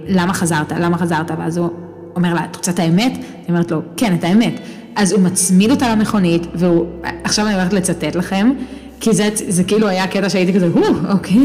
למה 0.08 0.34
חזרת, 0.34 0.72
למה 0.72 0.98
חזרת? 0.98 1.32
ואז 1.40 1.58
הוא 1.58 1.70
אומר 2.16 2.34
לה, 2.34 2.46
את 2.52 2.56
רוצה 2.56 2.72
את 2.72 2.80
האמת? 2.80 3.14
היא 3.14 3.50
אומרת 3.50 3.72
לו, 3.72 3.82
כן, 3.98 4.16
את 4.20 4.24
האמת. 4.24 4.60
אז 4.96 5.12
הוא 5.12 5.22
מצמיד 5.22 5.72
אותה 5.72 5.96
למכונית, 5.96 6.48
והוא, 6.54 6.86
עכשיו 7.24 7.46
אני 7.48 7.56
הולכת 7.56 7.74
לצטט 7.74 8.16
לכם, 8.16 8.52
כי 9.00 9.14
זה, 9.14 9.30
זה 9.48 9.64
כאילו 9.64 9.88
היה 9.88 10.08
קטע 10.08 10.30
שהייתי 10.30 10.54
כזה, 10.54 10.68
הו, 10.74 10.84
אוקיי, 11.10 11.40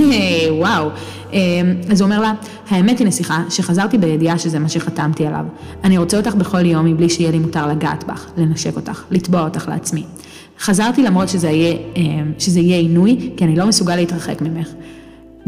וואו. 0.50 0.88
אז 1.90 2.00
הוא 2.00 2.06
אומר 2.06 2.20
לה, 2.20 2.32
האמת 2.68 2.98
היא 2.98 3.06
נסיכה, 3.06 3.42
שחזרתי 3.50 3.98
בידיעה 3.98 4.38
שזה 4.38 4.58
מה 4.58 4.68
שחתמתי 4.68 5.26
עליו. 5.26 5.44
אני 5.84 5.98
רוצה 5.98 6.16
אותך 6.16 6.34
בכל 6.34 6.66
יום 6.66 6.86
מבלי 6.86 7.08
שיהיה 7.08 7.30
לי 7.30 7.38
מותר 7.38 7.66
לגעת 7.66 8.04
בך, 8.04 8.26
לנשק 8.36 8.76
אותך, 8.76 9.02
לתבוע 9.10 9.44
אותך 9.44 9.68
לעצמי. 9.68 10.04
חזרתי 10.60 11.02
למרות 11.02 11.28
שזה 11.28 11.50
יהיה, 11.50 11.76
שזה 12.38 12.60
יהיה 12.60 12.78
עינוי, 12.78 13.30
כי 13.36 13.44
אני 13.44 13.56
לא 13.56 13.66
מסוגל 13.66 13.96
להתרחק 13.96 14.42
ממך. 14.42 14.68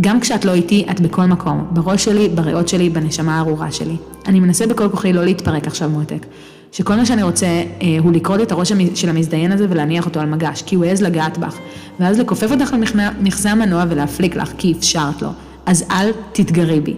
גם 0.01 0.21
כשאת 0.21 0.45
לא 0.45 0.55
איתי, 0.55 0.87
את 0.91 1.01
בכל 1.01 1.25
מקום, 1.25 1.67
בראש 1.71 2.05
שלי, 2.05 2.29
בריאות 2.29 2.69
שלי, 2.69 2.91
בנשמה 2.91 3.37
הארורה 3.37 3.73
שלי. 3.73 3.97
אני 4.27 4.41
מנסה 4.41 4.67
בכל 4.67 4.89
כוחי 4.89 5.13
לא 5.13 5.25
להתפרק 5.25 5.67
עכשיו 5.67 5.91
מותק. 5.91 6.27
שכל 6.73 6.97
מה 6.97 7.07
שאני 7.07 7.23
רוצה 7.23 7.47
אה, 7.47 7.63
הוא 7.99 8.13
לקרוד 8.13 8.41
את 8.41 8.53
הראש 8.53 8.73
של 8.95 9.09
המזדיין 9.09 9.53
הזה 9.53 9.67
ולהניח 9.71 10.07
אותו 10.07 10.21
על 10.21 10.27
מגש, 10.27 10.63
כי 10.63 10.77
הוא 10.77 10.85
העז 10.85 11.03
לגעת 11.03 11.39
בך, 11.39 11.57
ואז 12.01 12.19
לכופף 12.19 12.51
אותך 12.51 12.75
למכסה 12.95 13.51
המנוע 13.51 13.85
ולהפליק 13.89 14.37
לך, 14.37 14.53
כי 14.59 14.75
אפשרת 14.79 15.23
לו. 15.23 15.29
אז 15.67 15.85
אל 15.91 16.11
תתגרי 16.33 16.81
בי. 16.81 16.95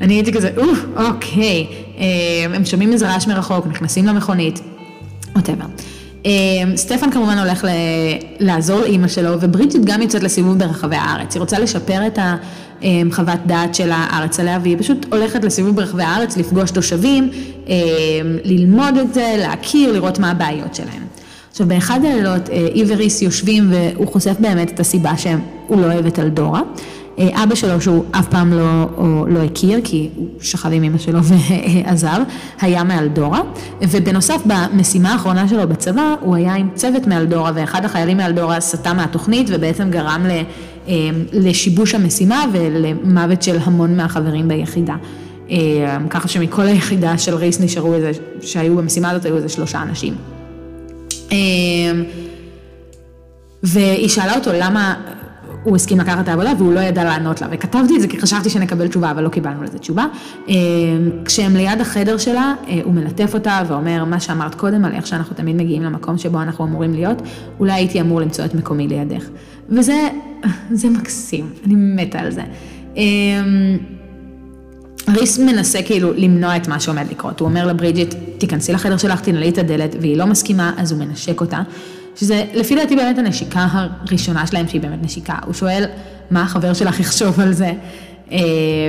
אני 0.00 0.14
הייתי 0.14 0.32
כזה, 0.32 0.50
אוף, 0.56 0.84
אוקיי, 0.96 1.66
אה, 1.98 2.04
הם 2.54 2.64
שומעים 2.64 2.92
איזה 2.92 3.08
רעש 3.08 3.26
מרחוק, 3.26 3.66
נכנסים 3.66 4.06
למכונית, 4.06 4.60
ווטאבר. 5.34 5.66
אה, 6.26 6.32
סטפן 6.76 7.10
כמובן 7.10 7.38
הולך 7.38 7.64
ל... 7.64 7.68
לעזור 8.38 8.80
לאימא 8.80 9.08
שלו, 9.08 9.40
וברידג'יט 9.40 9.82
גם 9.84 10.02
יוצאת 10.02 10.22
לסיבוב 10.22 10.58
ברחבי 10.58 10.96
הארץ. 10.96 11.34
היא 11.34 11.40
רוצה 11.40 11.58
לשפר 11.58 12.06
את 12.06 12.18
החוות 12.82 13.40
דעת 13.46 13.74
של 13.74 13.90
הארץ 13.92 14.40
עליה, 14.40 14.58
והיא 14.62 14.76
פשוט 14.78 15.06
הולכת 15.12 15.44
לסיבוב 15.44 15.76
ברחבי 15.76 16.02
הארץ, 16.02 16.36
לפגוש 16.36 16.70
תושבים, 16.70 17.30
אה, 17.68 17.74
ללמוד 18.44 18.96
את 18.96 19.14
זה, 19.14 19.34
להכיר, 19.38 19.92
לראות 19.92 20.18
מה 20.18 20.30
הבעיות 20.30 20.74
שלהם. 20.74 21.06
עכשיו, 21.50 21.66
באחד 21.66 22.00
הלילות, 22.04 22.48
היא 22.74 22.84
וריס 22.88 23.22
יושבים, 23.22 23.70
והוא 23.70 24.06
חושף 24.06 24.34
באמת 24.40 24.70
את 24.70 24.80
הסיבה 24.80 25.16
שהוא 25.16 25.80
לא 25.80 25.86
אוהב 25.86 26.06
את 26.06 26.18
אלדורה. 26.18 26.60
אבא 27.18 27.54
שלו, 27.54 27.80
שהוא 27.80 28.04
אף 28.10 28.28
פעם 28.28 28.52
לא, 28.52 28.86
לא 29.28 29.42
הכיר, 29.42 29.80
כי 29.84 30.10
הוא 30.16 30.28
שכב 30.40 30.68
עם 30.72 30.82
אמא 30.82 30.98
שלו 30.98 31.18
ועזב, 31.28 32.20
היה 32.60 32.84
מאלדורה, 32.84 33.40
ובנוסף, 33.80 34.42
במשימה 34.46 35.12
האחרונה 35.12 35.48
שלו 35.48 35.68
בצבא, 35.68 36.14
הוא 36.20 36.36
היה 36.36 36.54
עם 36.54 36.68
צוות 36.74 37.06
מאלדורה, 37.06 37.50
ואחד 37.54 37.84
החיילים 37.84 38.16
מאלדורה 38.16 38.60
סטה 38.60 38.92
מהתוכנית, 38.92 39.46
ובעצם 39.50 39.90
גרם 39.90 40.26
לשיבוש 41.32 41.94
המשימה 41.94 42.44
ולמוות 42.52 43.42
של 43.42 43.56
המון 43.60 43.96
מהחברים 43.96 44.48
ביחידה. 44.48 44.96
ככה 46.10 46.28
שמכל 46.28 46.62
היחידה 46.62 47.18
של 47.18 47.34
רייס 47.34 47.60
נשארו 47.60 47.94
איזה, 47.94 48.10
שהיו 48.40 48.76
במשימה 48.76 49.10
הזאת, 49.10 49.24
היו 49.24 49.36
איזה 49.36 49.48
שלושה 49.48 49.82
אנשים. 49.82 50.14
והיא 53.62 54.08
שאלה 54.08 54.36
אותו 54.36 54.50
למה 54.54 54.94
הוא 55.64 55.76
הסכים 55.76 55.98
לקחת 55.98 56.18
את 56.24 56.28
העבודה 56.28 56.52
והוא 56.58 56.72
לא 56.72 56.80
ידע 56.80 57.04
לענות 57.04 57.40
לה, 57.40 57.48
וכתבתי 57.50 57.96
את 57.96 58.00
זה 58.00 58.08
כי 58.08 58.20
חשבתי 58.20 58.50
שנקבל 58.50 58.88
תשובה, 58.88 59.10
אבל 59.10 59.22
לא 59.22 59.28
קיבלנו 59.28 59.62
לזה 59.62 59.78
תשובה. 59.78 60.06
כשהם 61.24 61.56
ליד 61.56 61.80
החדר 61.80 62.18
שלה, 62.18 62.54
הוא 62.84 62.94
מלטף 62.94 63.34
אותה 63.34 63.62
ואומר, 63.68 64.04
מה 64.04 64.20
שאמרת 64.20 64.54
קודם 64.54 64.84
על 64.84 64.92
איך 64.92 65.06
שאנחנו 65.06 65.36
תמיד 65.36 65.56
מגיעים 65.56 65.82
למקום 65.82 66.18
שבו 66.18 66.42
אנחנו 66.42 66.64
אמורים 66.64 66.94
להיות, 66.94 67.22
אולי 67.60 67.72
הייתי 67.72 68.00
אמור 68.00 68.20
למצוא 68.20 68.44
את 68.44 68.54
מקומי 68.54 68.88
לידך. 68.88 69.24
וזה, 69.70 70.08
זה 70.70 70.90
מקסים, 70.90 71.50
אני 71.66 71.74
מתה 71.74 72.18
על 72.18 72.30
זה. 72.30 72.42
ריס 75.08 75.38
מנסה 75.38 75.82
כאילו 75.82 76.12
למנוע 76.12 76.56
את 76.56 76.68
מה 76.68 76.80
שעומד 76.80 77.04
לקרות, 77.10 77.40
הוא 77.40 77.48
אומר 77.48 77.66
לברידג'יט, 77.66 78.14
תיכנסי 78.38 78.72
לחדר 78.72 78.96
שלך, 78.96 79.20
תנעלי 79.20 79.48
את 79.48 79.58
הדלת, 79.58 79.96
והיא 80.00 80.16
לא 80.16 80.26
מסכימה, 80.26 80.72
אז 80.76 80.92
הוא 80.92 81.00
מנשק 81.00 81.40
אותה. 81.40 81.62
שזה 82.16 82.44
לפי 82.54 82.74
דעתי 82.74 82.96
באמת 82.96 83.18
הנשיקה 83.18 83.66
הראשונה 83.70 84.46
שלהם 84.46 84.68
שהיא 84.68 84.80
באמת 84.80 85.02
נשיקה. 85.02 85.34
הוא 85.44 85.54
שואל, 85.54 85.84
מה 86.30 86.42
החבר 86.42 86.72
שלך 86.74 87.00
יחשוב 87.00 87.40
על 87.40 87.52
זה? 87.52 87.72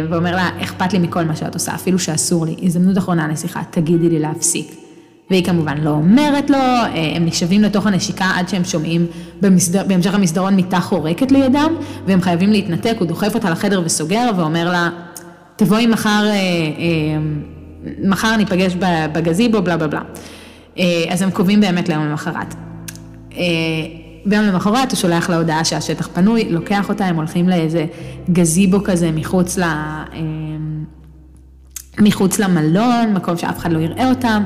ואומר 0.09 0.35
לה, 0.35 0.49
אכפת 0.63 0.93
לי 0.93 0.99
מכל 0.99 1.23
מה 1.23 1.35
שאת 1.35 1.53
עושה, 1.53 1.75
אפילו 1.75 1.99
שאסור 1.99 2.45
לי, 2.45 2.55
הזדמנות 2.63 2.97
אחרונה 2.97 3.27
נסיכה, 3.27 3.61
תגידי 3.71 4.09
לי 4.09 4.19
להפסיק. 4.19 4.86
והיא 5.29 5.43
כמובן 5.43 5.77
לא 5.77 5.89
אומרת 5.89 6.49
לו, 6.49 6.57
הם 7.15 7.25
נשאבים 7.25 7.63
לתוך 7.63 7.87
הנשיקה 7.87 8.31
עד 8.35 8.49
שהם 8.49 8.63
שומעים 8.63 9.05
במסדר, 9.41 9.83
בהמשך 9.87 10.13
המסדרון 10.13 10.55
מיטה 10.55 10.79
חורקת 10.79 11.31
לידם, 11.31 11.73
והם 12.05 12.21
חייבים 12.21 12.51
להתנתק, 12.51 12.95
הוא 12.99 13.07
דוחף 13.07 13.35
אותה 13.35 13.49
לחדר 13.49 13.81
וסוגר 13.85 14.31
ואומר 14.37 14.71
לה, 14.71 14.89
תבואי 15.55 15.87
מחר, 15.87 16.23
מחר 18.03 18.35
ניפגש 18.35 18.75
בגזיבו, 19.13 19.61
בלה 19.61 19.77
בלה 19.77 19.87
בלה. 19.87 20.01
אז 21.09 21.21
הם 21.21 21.31
קובעים 21.31 21.61
באמת 21.61 21.89
ליום 21.89 22.05
למחרת. 22.05 22.55
ביום 24.25 24.45
למחרת 24.45 24.91
הוא 24.91 24.97
שולח 24.97 25.29
לה 25.29 25.37
הודעה 25.37 25.65
שהשטח 25.65 26.09
פנוי, 26.13 26.49
לוקח 26.49 26.89
אותה, 26.89 27.05
הם 27.05 27.15
הולכים 27.15 27.49
לאיזה 27.49 27.85
גזיבו 28.31 28.83
כזה 28.83 29.11
מחוץ, 29.11 29.57
ל, 29.57 29.63
מחוץ 31.99 32.39
למלון, 32.39 33.13
מקום 33.13 33.37
שאף 33.37 33.57
אחד 33.57 33.71
לא 33.71 33.79
יראה 33.79 34.09
אותם. 34.09 34.43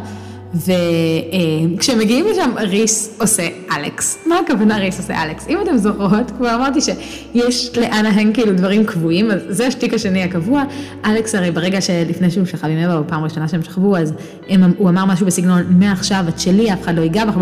וכשמגיעים 0.53 2.25
לשם, 2.31 2.51
ריס 2.57 3.17
עושה 3.19 3.47
אלכס. 3.75 4.17
מה 4.25 4.39
הכוונה 4.39 4.77
ריס 4.77 4.99
עושה 4.99 5.23
אלכס? 5.23 5.47
אם 5.47 5.57
אתם 5.63 5.77
זוכרות, 5.77 6.31
כבר 6.37 6.55
אמרתי 6.55 6.79
שיש 6.81 7.77
לאנהן 7.77 8.33
כאילו 8.33 8.53
דברים 8.53 8.85
קבועים, 8.85 9.31
אז 9.31 9.41
זה 9.49 9.67
השטיק 9.67 9.93
השני 9.93 10.23
הקבוע. 10.23 10.63
אלכס 11.05 11.35
הרי 11.35 11.51
ברגע 11.51 11.81
שלפני 11.81 12.31
שהוא 12.31 12.45
שכב 12.45 12.67
עם 12.67 12.77
אבא, 12.77 13.01
בפעם 13.01 13.21
הראשונה 13.21 13.47
שהם 13.47 13.63
שכבו, 13.63 13.97
אז 13.97 14.13
הם, 14.49 14.73
הוא 14.77 14.89
אמר 14.89 15.05
משהו 15.05 15.25
בסגנון, 15.25 15.63
מעכשיו 15.69 16.25
את 16.29 16.39
שלי, 16.39 16.73
אף 16.73 16.81
אחד 16.81 16.95
לא 16.95 17.01
ייגע 17.01 17.25
בך, 17.25 17.37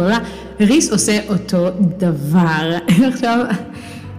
ריס 0.59 0.91
עושה 0.91 1.19
אותו 1.29 1.69
דבר. 1.97 2.77
עכשיו... 3.11 3.45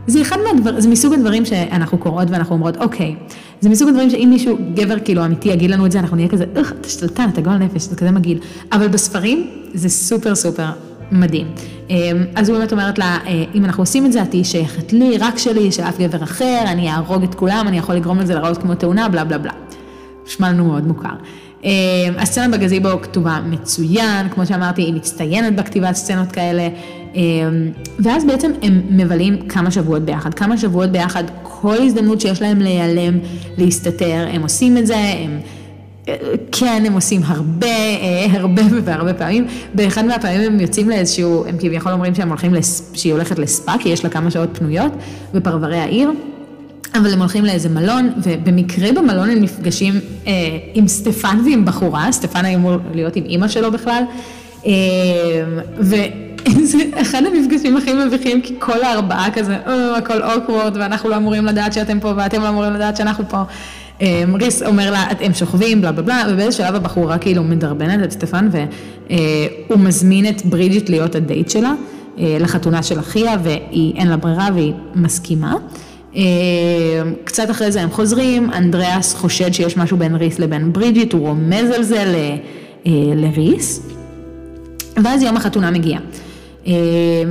זה 0.06 0.22
אחד 0.22 0.36
מהדבר, 0.44 0.80
זה 0.80 0.88
מסוג 0.88 1.12
הדברים 1.12 1.44
שאנחנו 1.44 1.98
קוראות 1.98 2.30
ואנחנו 2.30 2.54
אומרות, 2.54 2.76
אוקיי, 2.76 3.16
זה 3.60 3.68
מסוג 3.68 3.88
הדברים 3.88 4.10
שאם 4.10 4.28
מישהו, 4.30 4.58
גבר 4.74 4.96
כאילו 5.04 5.24
אמיתי, 5.24 5.48
יגיד 5.48 5.70
לנו 5.70 5.86
את 5.86 5.92
זה, 5.92 5.98
אנחנו 5.98 6.16
נהיה 6.16 6.28
כזה, 6.28 6.44
איך, 6.56 6.72
אתה 6.80 6.88
שתלטן, 6.88 7.28
אתה 7.32 7.40
גול 7.40 7.54
נפש, 7.54 7.82
זה 7.82 7.96
כזה 7.96 8.10
מגעיל. 8.10 8.38
אבל 8.72 8.88
בספרים 8.88 9.50
זה 9.74 9.88
סופר 9.88 10.34
סופר 10.34 10.66
מדהים. 11.12 11.46
אז 12.34 12.48
הוא 12.48 12.58
באמת 12.58 12.72
אומרת 12.72 12.98
לה, 12.98 13.18
אם 13.54 13.64
אנחנו 13.64 13.82
עושים 13.82 14.06
את 14.06 14.12
זה, 14.12 14.22
את 14.22 14.30
תהיי 14.30 14.44
שייכת 14.44 14.92
לי, 14.92 15.18
רק 15.18 15.38
שלי, 15.38 15.72
של 15.72 15.82
אף 15.82 15.98
גבר 15.98 16.22
אחר, 16.22 16.62
אני 16.66 16.90
אהרוג 16.90 17.22
את 17.22 17.34
כולם, 17.34 17.64
אני 17.68 17.78
יכול 17.78 17.94
לגרום 17.94 18.18
לזה 18.18 18.34
לראות 18.34 18.58
כמו 18.58 18.74
תאונה, 18.74 19.08
בלה 19.08 19.24
בלה 19.24 19.38
בלה. 19.38 19.52
נשמע 20.26 20.48
לנו 20.52 20.64
מאוד 20.64 20.86
מוכר. 20.86 21.14
הסצנה 22.18 22.48
בגזיבו 22.56 22.88
כתובה 23.02 23.40
מצוין, 23.46 24.28
כמו 24.28 24.46
שאמרתי, 24.46 24.82
היא 24.82 24.94
מצטיינת 24.94 25.56
בכתיבת 25.56 25.94
סצנות 25.94 26.32
כאלה. 26.32 26.68
ואז 27.98 28.24
בעצם 28.24 28.50
הם 28.62 28.82
מבלים 28.90 29.48
כמה 29.48 29.70
שבועות 29.70 30.02
ביחד, 30.02 30.34
כמה 30.34 30.58
שבועות 30.58 30.90
ביחד, 30.90 31.24
כל 31.42 31.76
הזדמנות 31.82 32.20
שיש 32.20 32.42
להם 32.42 32.58
להיעלם, 32.58 33.18
להסתתר, 33.58 34.26
הם 34.32 34.42
עושים 34.42 34.76
את 34.78 34.86
זה, 34.86 34.96
הם 34.96 35.40
כן, 36.52 36.82
הם 36.86 36.92
עושים 36.92 37.20
הרבה, 37.24 37.66
אה, 37.66 38.26
הרבה 38.30 38.62
והרבה 38.84 39.14
פעמים. 39.14 39.46
באחד 39.74 40.04
מהפעמים 40.04 40.40
הם 40.40 40.60
יוצאים 40.60 40.88
לאיזשהו, 40.88 41.44
הם 41.46 41.56
כביכול 41.58 41.92
אומרים 41.92 42.14
שהם 42.14 42.28
הולכים, 42.28 42.54
לס... 42.54 42.90
שהיא 42.94 43.12
הולכת 43.12 43.38
לספא, 43.38 43.72
כי 43.78 43.88
יש 43.88 44.04
לה 44.04 44.10
כמה 44.10 44.30
שעות 44.30 44.48
פנויות 44.52 44.92
בפרברי 45.34 45.78
העיר. 45.78 46.10
אבל 46.94 47.12
הם 47.12 47.18
הולכים 47.18 47.44
לאיזה 47.44 47.68
מלון, 47.68 48.12
ובמקרה 48.22 48.92
במלון 48.92 49.30
הם 49.30 49.42
נפגשים 49.42 49.94
אה, 50.26 50.32
עם 50.74 50.88
סטפן 50.88 51.38
ועם 51.44 51.64
בחורה, 51.64 52.12
סטפן 52.12 52.44
היה 52.44 52.54
אמור 52.54 52.76
להיות 52.94 53.16
עם 53.16 53.24
אימא 53.24 53.48
שלו 53.48 53.72
בכלל, 53.72 54.02
אה, 54.66 54.72
וזה 56.48 56.78
אחד 56.94 57.22
המפגשים 57.26 57.76
הכי 57.76 57.92
מביכים, 57.92 58.40
כי 58.42 58.54
כל 58.58 58.82
הארבעה 58.82 59.30
כזה, 59.30 59.56
אה, 59.66 59.96
הכל 59.96 60.22
awkward, 60.22 60.76
ואנחנו 60.76 61.08
לא 61.08 61.16
אמורים 61.16 61.46
לדעת 61.46 61.72
שאתם 61.72 62.00
פה, 62.00 62.12
ואתם 62.16 62.42
לא 62.42 62.48
אמורים 62.48 62.72
לדעת 62.72 62.96
שאנחנו 62.96 63.28
פה. 63.28 63.42
אה, 64.02 64.24
ריס 64.40 64.62
אומר 64.62 64.90
לה, 64.90 65.06
הם 65.20 65.34
שוכבים, 65.34 65.80
בלה 65.80 65.92
בלה 65.92 66.02
בלה, 66.02 66.24
ובאיזה 66.28 66.52
שלב 66.52 66.74
הבחורה 66.74 67.18
כאילו 67.18 67.42
מדרבנת 67.42 68.04
את 68.04 68.12
סטפן, 68.12 68.48
והוא 68.50 69.80
מזמין 69.80 70.28
את 70.28 70.44
ברידג'יט 70.44 70.88
להיות 70.90 71.14
הדייט 71.14 71.50
שלה, 71.50 71.72
אה, 72.18 72.36
לחתונה 72.40 72.82
של 72.82 72.98
אחיה, 72.98 73.36
ואין 73.42 74.08
לה 74.08 74.16
ברירה 74.16 74.48
והיא 74.54 74.72
מסכימה. 74.94 75.54
אה, 76.16 76.22
קצת 77.24 77.50
אחרי 77.50 77.72
זה 77.72 77.82
הם 77.82 77.90
חוזרים, 77.90 78.50
אנדריאס 78.52 79.14
חושד 79.14 79.52
שיש 79.52 79.76
משהו 79.76 79.96
בין 79.96 80.14
ריס 80.14 80.38
לבין 80.38 80.72
ברידג'יט, 80.72 81.12
הוא 81.12 81.20
רומז 81.20 81.70
על 81.70 81.82
זה 81.82 82.04
ל, 82.04 82.36
לריס, 83.14 83.86
ואז 85.04 85.22
יום 85.22 85.36
החתונה 85.36 85.70
מגיע. 85.70 85.98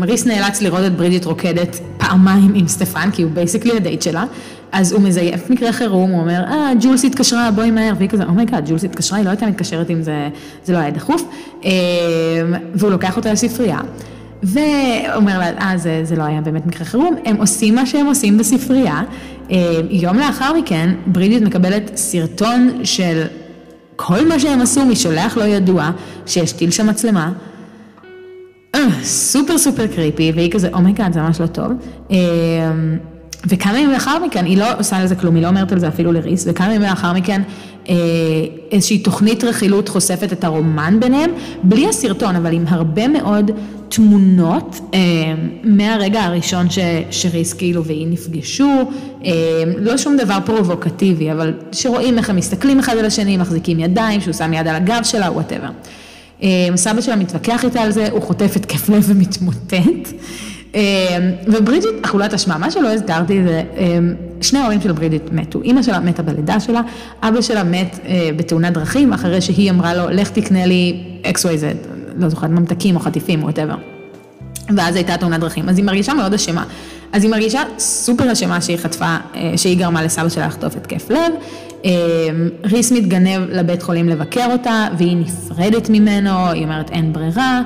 ריס 0.02 0.26
נאלץ 0.26 0.62
לראות 0.62 0.86
את 0.86 0.96
ברידג'יט 0.96 1.26
רוקדת 1.26 1.80
פעמיים 1.98 2.52
עם 2.56 2.68
סטפן, 2.68 3.12
כי 3.12 3.24
הוא 3.24 3.32
basically 3.32 3.78
הדייט 3.78 4.02
שלה, 4.02 4.26
אז 4.72 4.92
הוא 4.92 5.02
מזייף 5.02 5.50
מקרה 5.50 5.72
חירום, 5.72 6.12
הוא 6.12 6.22
אומר, 6.22 6.44
אה, 6.48 6.72
ג'ולס 6.82 7.06
התקשרה, 7.06 7.52
בואי 7.52 7.72
מהר, 7.72 7.94
והיא 7.98 8.10
כזה, 8.10 8.24
oh 8.24 8.34
my 8.34 8.45
god, 8.45 8.66
oh 8.66 8.70
ג'ולס 8.70 8.84
התקשרה, 8.84 9.18
היא 9.18 9.26
לא 9.26 9.30
הייתה 9.30 9.46
מתקשרת 9.46 9.90
אם 9.90 10.02
זה, 10.02 10.30
זה 10.66 10.74
לא 10.74 10.78
היה 10.78 10.92
דחוף, 10.92 11.24
אמ, 11.64 11.70
והוא 12.74 12.92
לוקח 12.92 13.18
אותה 13.18 13.34
לספרייה. 13.34 13.80
ואומר 14.44 15.40
לה, 15.40 15.50
אה, 15.58 15.78
זה, 15.78 16.02
זה 16.04 16.16
לא 16.16 16.24
היה 16.24 16.42
באמת 16.42 16.66
מקרה 16.66 16.86
חירום, 16.86 17.16
הם 17.26 17.36
עושים 17.36 17.76
מה 17.76 17.86
שהם 17.86 18.06
עושים 18.06 18.38
בספרייה. 18.38 19.02
אמ, 19.50 19.58
יום 19.90 20.18
לאחר 20.18 20.54
מכן, 20.54 20.90
ברידג'יט 21.06 21.44
מקבלת 21.44 21.92
סרטון 21.96 22.80
של 22.84 23.24
כל 23.96 24.28
מה 24.28 24.40
שהם 24.40 24.62
עשו 24.62 24.86
משולח 24.86 25.38
לא 25.38 25.44
ידוע, 25.44 25.92
שהשתיל 26.26 26.72
שם 26.72 26.88
מצלמה. 26.88 27.32
סופר 29.04 29.58
סופר 29.58 29.88
קריפי, 29.88 30.32
והיא 30.36 30.52
כזה, 30.52 30.70
oh 30.74 30.84
my 30.84 30.94
god, 30.94 31.14
זה 31.14 31.22
ממש 31.22 31.42
לא 31.42 31.48
טוב. 31.48 31.72
אמ, 32.10 32.18
וכמה 33.48 33.80
ימים 33.80 33.92
לאחר 33.92 34.26
מכן, 34.26 34.46
היא 34.46 34.58
לא 34.58 34.80
עושה 34.80 35.04
לזה 35.04 35.16
כלום, 35.16 35.36
היא 35.36 35.44
לא 35.44 35.48
אומרת 35.48 35.72
על 35.72 35.80
זה 35.80 35.88
אפילו 35.88 36.12
לריס, 36.12 36.46
וכמה 36.48 36.68
ימים 36.68 36.82
לאחר 36.82 37.14
מכן 37.14 37.42
אה, 37.90 37.96
איזושהי 38.72 39.00
תוכנית 39.00 39.44
רכילות 39.44 39.90
חושפת 39.90 40.34
את 40.34 40.44
הרומן 40.44 40.98
ביניהם, 41.00 41.32
בלי 41.64 41.88
הסרטון, 41.88 42.36
אבל 42.36 42.54
עם 42.54 42.66
הרבה 42.68 43.08
מאוד 43.08 43.52
תמונות 43.90 44.80
אה, 44.94 45.00
מהרגע 45.64 46.24
הראשון 46.24 46.70
ש, 46.70 46.80
שריס 47.12 47.54
כאילו 47.54 47.86
והיא 47.86 48.08
נפגשו, 48.08 48.70
אה, 49.26 49.32
לא 49.78 49.98
שום 49.98 50.18
דבר 50.18 50.38
פרובוקטיבי, 50.46 51.32
אבל 51.32 51.54
שרואים 51.72 52.18
איך 52.18 52.30
הם 52.30 52.36
מסתכלים 52.36 52.80
אחד 52.80 52.98
על 52.98 53.06
השני, 53.06 53.38
מחזיקים 53.38 53.80
ידיים, 53.80 54.22
שהוא 54.22 54.34
שם 54.34 54.54
יד 54.54 54.68
על 54.68 54.76
הגב 54.76 55.00
שלה, 55.04 55.32
whatever. 55.32 55.70
סבא 56.76 57.02
שלה 57.02 57.16
מתווכח 57.16 57.66
איתה 57.66 57.82
על 57.82 57.92
זה, 57.92 58.08
הוא 58.12 58.22
חוטף 58.22 58.56
התקף 58.56 58.90
לב 58.90 59.04
ומתמוטט. 59.10 60.10
אמ, 60.76 60.82
וברידג'יט 61.48 62.06
אכולת 62.06 62.34
אשמה, 62.34 62.58
מה 62.58 62.72
שלא 62.72 62.88
הזכרתי 62.88 63.44
זה, 63.44 63.64
אמ, 63.78 64.14
שני 64.42 64.60
ההורים 64.60 64.82
של 64.82 64.92
ברידג'יט 64.92 65.32
מתו, 65.32 65.62
אימא 65.62 65.84
שלה 65.84 66.00
מתה 66.00 66.24
בלידה 66.24 66.60
שלה, 66.60 66.82
אבא 67.24 67.42
שלה 67.42 67.64
מת 67.64 68.00
אה, 68.06 68.30
בתאונת 68.36 68.74
דרכים, 68.74 69.14
אחרי 69.14 69.42
שהיא 69.42 69.72
אמרה 69.72 69.94
לו, 69.94 70.10
לך 70.10 70.30
תקנה 70.30 70.66
לי 70.66 71.04
XYZ, 71.24 71.88
לא 72.18 72.30
זוכרת, 72.30 72.50
ממתקים 72.50 72.96
או 72.96 73.00
חטיפים, 73.00 73.44
ווטאבר. 73.44 73.76
ואז 74.76 74.96
הייתה 74.96 75.18
תאונת 75.18 75.40
דרכים, 75.40 75.70
אז 75.70 75.78
היא 75.78 75.86
מרגישה 75.86 76.14
מאוד 76.14 76.34
אשמה. 76.34 76.64
אז 77.12 77.24
היא 77.24 77.32
מרגישה 77.32 77.62
סופר 77.78 78.32
אשמה 78.32 78.62
שהיא 78.62 78.78
חטפה, 78.78 79.18
אה, 79.36 79.54
שהיא 79.56 79.78
גרמה 79.78 80.04
לסבא 80.04 80.30
שלה 80.30 80.48
לחטוף 80.48 80.76
התקף 80.76 81.10
לב. 81.10 81.34
אמ, 81.84 82.50
ריס 82.64 82.92
מתגנב 82.92 83.50
לבית 83.50 83.84
חולים 83.84 84.10
לבקר 84.10 84.48
אותה, 84.52 84.88
והיא 84.98 85.18
נפרדת 85.18 85.90
ממנו, 85.90 86.50
היא 86.50 86.64
אומרת 86.64 86.92
אין 86.92 87.14
ברירה. 87.14 87.62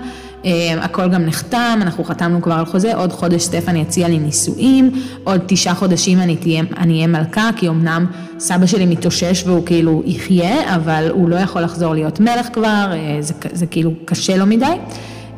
אה, 0.46 0.52
הכל 0.82 1.10
גם 1.10 1.26
נחתם, 1.26 1.80
אנחנו 1.82 2.04
חתמנו 2.04 2.42
כבר 2.42 2.54
על 2.54 2.66
חוזה, 2.66 2.96
עוד 2.96 3.12
חודש 3.12 3.42
סטפני 3.42 3.82
הציע 3.82 4.08
לי 4.08 4.20
נישואים, 4.20 4.92
עוד 5.24 5.42
תשעה 5.48 5.76
חודשים 5.76 6.20
אני 6.20 6.94
אהיה 6.94 7.08
מלכה, 7.08 7.50
כי 7.56 7.68
אמנם 7.68 8.06
סבא 8.40 8.66
שלי 8.66 8.86
מתאושש 8.86 9.44
והוא 9.46 9.66
כאילו 9.66 10.04
יחיה, 10.06 10.76
אבל 10.76 11.08
הוא 11.12 11.30
לא 11.30 11.36
יכול 11.36 11.62
לחזור 11.62 11.94
להיות 11.94 12.20
מלך 12.20 12.48
כבר, 12.54 12.92
אה, 12.92 13.18
זה, 13.20 13.34
זה 13.54 13.66
כאילו 13.66 13.92
קשה 14.06 14.38
לו 14.38 14.46
מדי. 14.46 14.66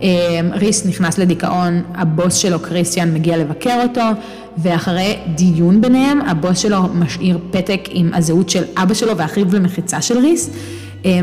אה, 0.01 0.39
ריס 0.53 0.85
נכנס 0.85 1.17
לדיכאון, 1.17 1.81
הבוס 1.95 2.35
שלו 2.35 2.59
קריסטיאן 2.59 3.13
מגיע 3.13 3.37
לבקר 3.37 3.81
אותו, 3.83 4.01
ואחרי 4.57 5.17
דיון 5.35 5.81
ביניהם, 5.81 6.21
הבוס 6.21 6.57
שלו 6.57 6.81
משאיר 6.93 7.39
פתק 7.51 7.81
עם 7.89 8.13
הזהות 8.13 8.49
של 8.49 8.63
אבא 8.77 8.93
שלו 8.93 9.17
ואחיו 9.17 9.45
למחיצה 9.53 10.01
של 10.01 10.17
ריס. 10.17 10.49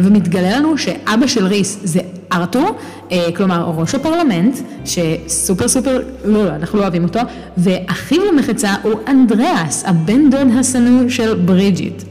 ומתגלה 0.02 0.58
לנו 0.58 0.78
שאבא 0.78 1.26
של 1.26 1.46
ריס 1.46 1.78
זה 1.84 2.00
ארתור, 2.32 2.70
אה, 3.12 3.26
כלומר 3.36 3.72
ראש 3.76 3.94
הפרלמנט, 3.94 4.58
שסופר 4.84 5.68
סופר, 5.68 6.02
לא, 6.24 6.44
לא, 6.44 6.50
אנחנו 6.50 6.78
לא 6.78 6.82
אוהבים 6.82 7.04
אותו, 7.04 7.20
ואחיו 7.56 8.24
למחצה 8.24 8.74
הוא 8.82 8.92
אנדריאס, 9.08 9.84
הבן 9.86 10.30
דוד 10.30 10.48
השנוא 10.58 11.08
של 11.08 11.34
ברידג'יט. 11.34 12.02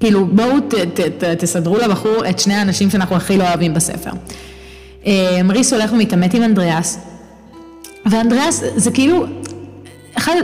כאילו 0.00 0.26
בואו 0.26 0.60
ת, 0.60 0.74
ת, 0.74 1.00
ת, 1.00 1.24
תסדרו 1.24 1.78
לבחור 1.78 2.28
את 2.30 2.38
שני 2.38 2.54
האנשים 2.54 2.90
שאנחנו 2.90 3.16
הכי 3.16 3.38
לא 3.38 3.48
אוהבים 3.48 3.74
בספר. 3.74 4.10
אה, 5.06 5.40
ריס 5.48 5.72
הולך 5.72 5.92
ומתעמת 5.92 6.34
עם 6.34 6.42
אנדריאס, 6.42 6.98
ואנדריאס 8.10 8.62
זה 8.76 8.90
כאילו, 8.90 9.26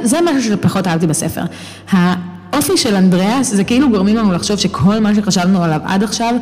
זה 0.02 0.18
משהו 0.24 0.42
שפחות 0.42 0.86
אהבתי 0.86 1.06
בספר. 1.06 1.42
האופי 1.90 2.76
של 2.76 2.94
אנדריאס 2.94 3.54
זה 3.54 3.64
כאילו 3.64 3.90
גורמים 3.90 4.16
לנו 4.16 4.32
לחשוב 4.32 4.56
שכל 4.56 4.98
מה 4.98 5.14
שחשבנו 5.14 5.62
עליו 5.62 5.80
עד 5.84 6.02
עכשיו 6.02 6.34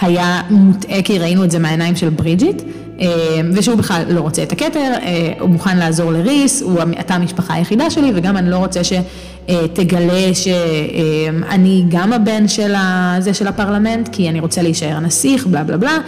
היה 0.00 0.40
מוטעה 0.50 1.02
כי 1.02 1.18
ראינו 1.18 1.44
את 1.44 1.50
זה 1.50 1.58
מהעיניים 1.58 1.96
של 1.96 2.08
ברידג'יט, 2.08 2.62
אה, 3.00 3.06
ושהוא 3.54 3.76
בכלל 3.76 4.02
לא 4.08 4.20
רוצה 4.20 4.42
את 4.42 4.52
הכתר, 4.52 4.92
אה, 5.02 5.32
הוא 5.40 5.48
מוכן 5.48 5.76
לעזור 5.76 6.12
לריס, 6.12 6.62
הוא, 6.62 6.78
אתה 7.00 7.14
המשפחה 7.14 7.54
היחידה 7.54 7.90
שלי, 7.90 8.12
וגם 8.14 8.36
אני 8.36 8.50
לא 8.50 8.56
רוצה 8.56 8.80
שתגלה 8.84 10.34
שאני 10.34 11.84
גם 11.88 12.12
הבן 12.12 12.48
של, 12.48 12.74
הזה 12.76 13.34
של 13.34 13.46
הפרלמנט, 13.46 14.08
כי 14.12 14.28
אני 14.28 14.40
רוצה 14.40 14.62
להישאר 14.62 15.00
נסיך, 15.00 15.46
בלה 15.46 15.64
בלה 15.64 15.76
בלה. 15.76 15.98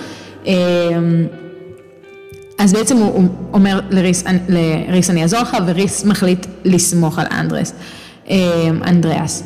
אה, 2.63 2.65
אז 2.65 2.73
בעצם 2.73 2.97
הוא, 2.97 3.29
אומר 3.53 3.81
לריס, 3.91 4.25
לריס 4.89 5.11
אני 5.11 5.23
אעזור 5.23 5.41
לך, 5.41 5.57
וריס 5.67 6.05
מחליט 6.05 6.47
לסמוך 6.65 7.19
על 7.19 7.27
אנדרס, 7.31 7.73
אנדריאס. 8.87 9.45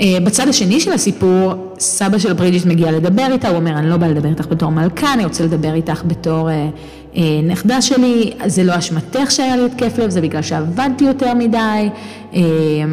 אה, 0.00 0.18
בצד 0.24 0.48
השני 0.48 0.80
של 0.80 0.92
הסיפור, 0.92 1.54
סבא 1.78 2.18
של 2.18 2.32
ברידג'יט 2.32 2.66
מגיע 2.66 2.92
לדבר 2.92 3.26
איתה, 3.32 3.48
הוא 3.48 3.56
אומר, 3.56 3.78
אני 3.78 3.90
לא 3.90 3.96
בא 3.96 4.06
לדבר 4.06 4.28
איתך 4.28 4.46
בתור 4.46 4.70
מלכה, 4.70 5.14
אני 5.14 5.24
רוצה 5.24 5.44
לדבר 5.44 5.74
איתך 5.74 6.02
בתור 6.06 6.50
אה, 6.50 6.68
אה, 7.16 7.22
נכדה 7.42 7.82
שלי, 7.82 8.32
זה 8.46 8.64
לא 8.64 8.78
אשמתך 8.78 9.30
שהיה 9.30 9.56
לי 9.56 9.66
התקף 9.66 9.98
לב, 9.98 10.10
זה 10.10 10.20
בגלל 10.20 10.42
שעבדתי 10.42 11.04
יותר 11.04 11.34
מדי, 11.34 11.88
אה, 12.34 12.40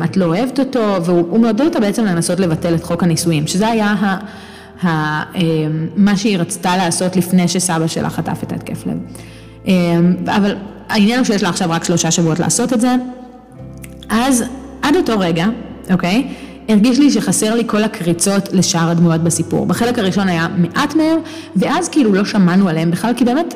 את 0.03 0.17
לא 0.17 0.25
אוהבת 0.25 0.59
אותו, 0.59 1.05
והוא 1.05 1.39
מעודד 1.39 1.65
אותה 1.65 1.79
בעצם 1.79 2.05
לנסות 2.05 2.39
לבטל 2.39 2.75
את 2.75 2.83
חוק 2.83 3.03
הנישואים, 3.03 3.47
שזה 3.47 3.67
היה 3.67 3.87
ה, 3.87 4.17
ה, 4.81 4.87
אה, 4.87 5.41
מה 5.95 6.17
שהיא 6.17 6.37
רצתה 6.37 6.77
לעשות 6.77 7.15
לפני 7.15 7.47
שסבא 7.47 7.87
שלה 7.87 8.09
חטף 8.09 8.43
את 8.43 8.51
ההתקף 8.51 8.85
לב. 8.85 8.97
אה, 9.67 9.73
אבל 10.25 10.55
העניין 10.89 11.17
הוא 11.17 11.25
שיש 11.25 11.43
לה 11.43 11.49
עכשיו 11.49 11.69
רק 11.71 11.83
שלושה 11.83 12.11
שבועות 12.11 12.39
לעשות 12.39 12.73
את 12.73 12.81
זה, 12.81 12.95
אז 14.09 14.43
עד 14.81 14.95
אותו 14.95 15.19
רגע, 15.19 15.45
אוקיי? 15.91 16.27
הרגיש 16.69 16.99
לי 16.99 17.11
שחסר 17.11 17.55
לי 17.55 17.63
כל 17.67 17.83
הקריצות 17.83 18.49
לשאר 18.53 18.89
הדמויות 18.89 19.23
בסיפור. 19.23 19.65
בחלק 19.65 19.99
הראשון 19.99 20.27
היה 20.27 20.47
מעט 20.57 20.95
מהם, 20.95 21.17
ואז 21.55 21.89
כאילו 21.89 22.13
לא 22.13 22.25
שמענו 22.25 22.69
עליהם 22.69 22.91
בכלל, 22.91 23.13
כי 23.17 23.25
באמת 23.25 23.53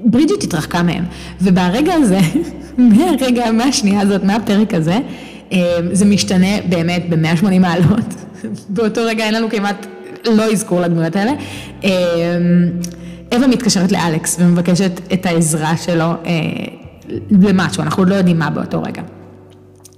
ברידג'יט 0.00 0.44
התרחקה 0.44 0.82
מהם. 0.82 1.04
וברגע 1.42 1.94
הזה, 1.94 2.18
מהרגע, 2.78 3.52
מהשנייה 3.52 4.00
הזאת, 4.00 4.24
מהפרק 4.24 4.74
הזה, 4.74 4.98
אה, 5.52 5.58
זה 5.92 6.04
משתנה 6.04 6.60
באמת 6.68 7.08
ב-180 7.08 7.58
מעלות. 7.60 8.14
באותו 8.74 9.00
רגע 9.04 9.24
אין 9.24 9.34
לנו 9.34 9.50
כמעט 9.50 9.86
לא 10.26 10.52
אזכור 10.52 10.80
לדמויות 10.80 11.16
האלה. 11.16 11.32
אה, 13.32 13.36
אווה 13.36 13.48
מתקשרת 13.48 13.92
לאלכס 13.92 14.36
ומבקשת 14.40 15.00
את 15.12 15.26
העזרה 15.26 15.76
שלו 15.76 16.04
אה, 16.04 16.14
למשהו, 17.30 17.82
אנחנו 17.82 18.02
עוד 18.02 18.08
לא 18.08 18.14
יודעים 18.14 18.38
מה 18.38 18.50
באותו 18.50 18.82
רגע. 18.82 19.02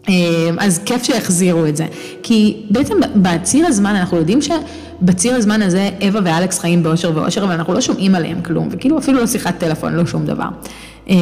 אמ, 0.09 0.57
אז 0.61 0.80
כיף 0.85 1.03
שהחזירו 1.03 1.66
את 1.66 1.76
זה, 1.76 1.87
כי 2.22 2.66
בעצם 2.70 2.95
בציר 3.16 3.66
הזמן 3.66 3.97
אנחנו 3.97 4.16
יודעים 4.16 4.39
שבציר 4.43 5.35
הזמן 5.35 5.62
הזה 5.62 5.91
אווה 6.07 6.20
ואלכס 6.24 6.59
חיים 6.59 6.82
באושר 6.82 7.12
ואושר, 7.14 7.45
אבל 7.45 7.53
אנחנו 7.53 7.74
לא 7.74 7.80
שומעים 7.80 8.14
עליהם 8.14 8.43
כלום, 8.43 8.68
וכאילו 8.70 8.99
אפילו 8.99 9.20
לא 9.20 9.26
שיחת 9.26 9.59
טלפון, 9.59 9.93
לא 9.93 10.07
שום 10.07 10.26
דבר. 10.26 10.49
אמ, 11.09 11.16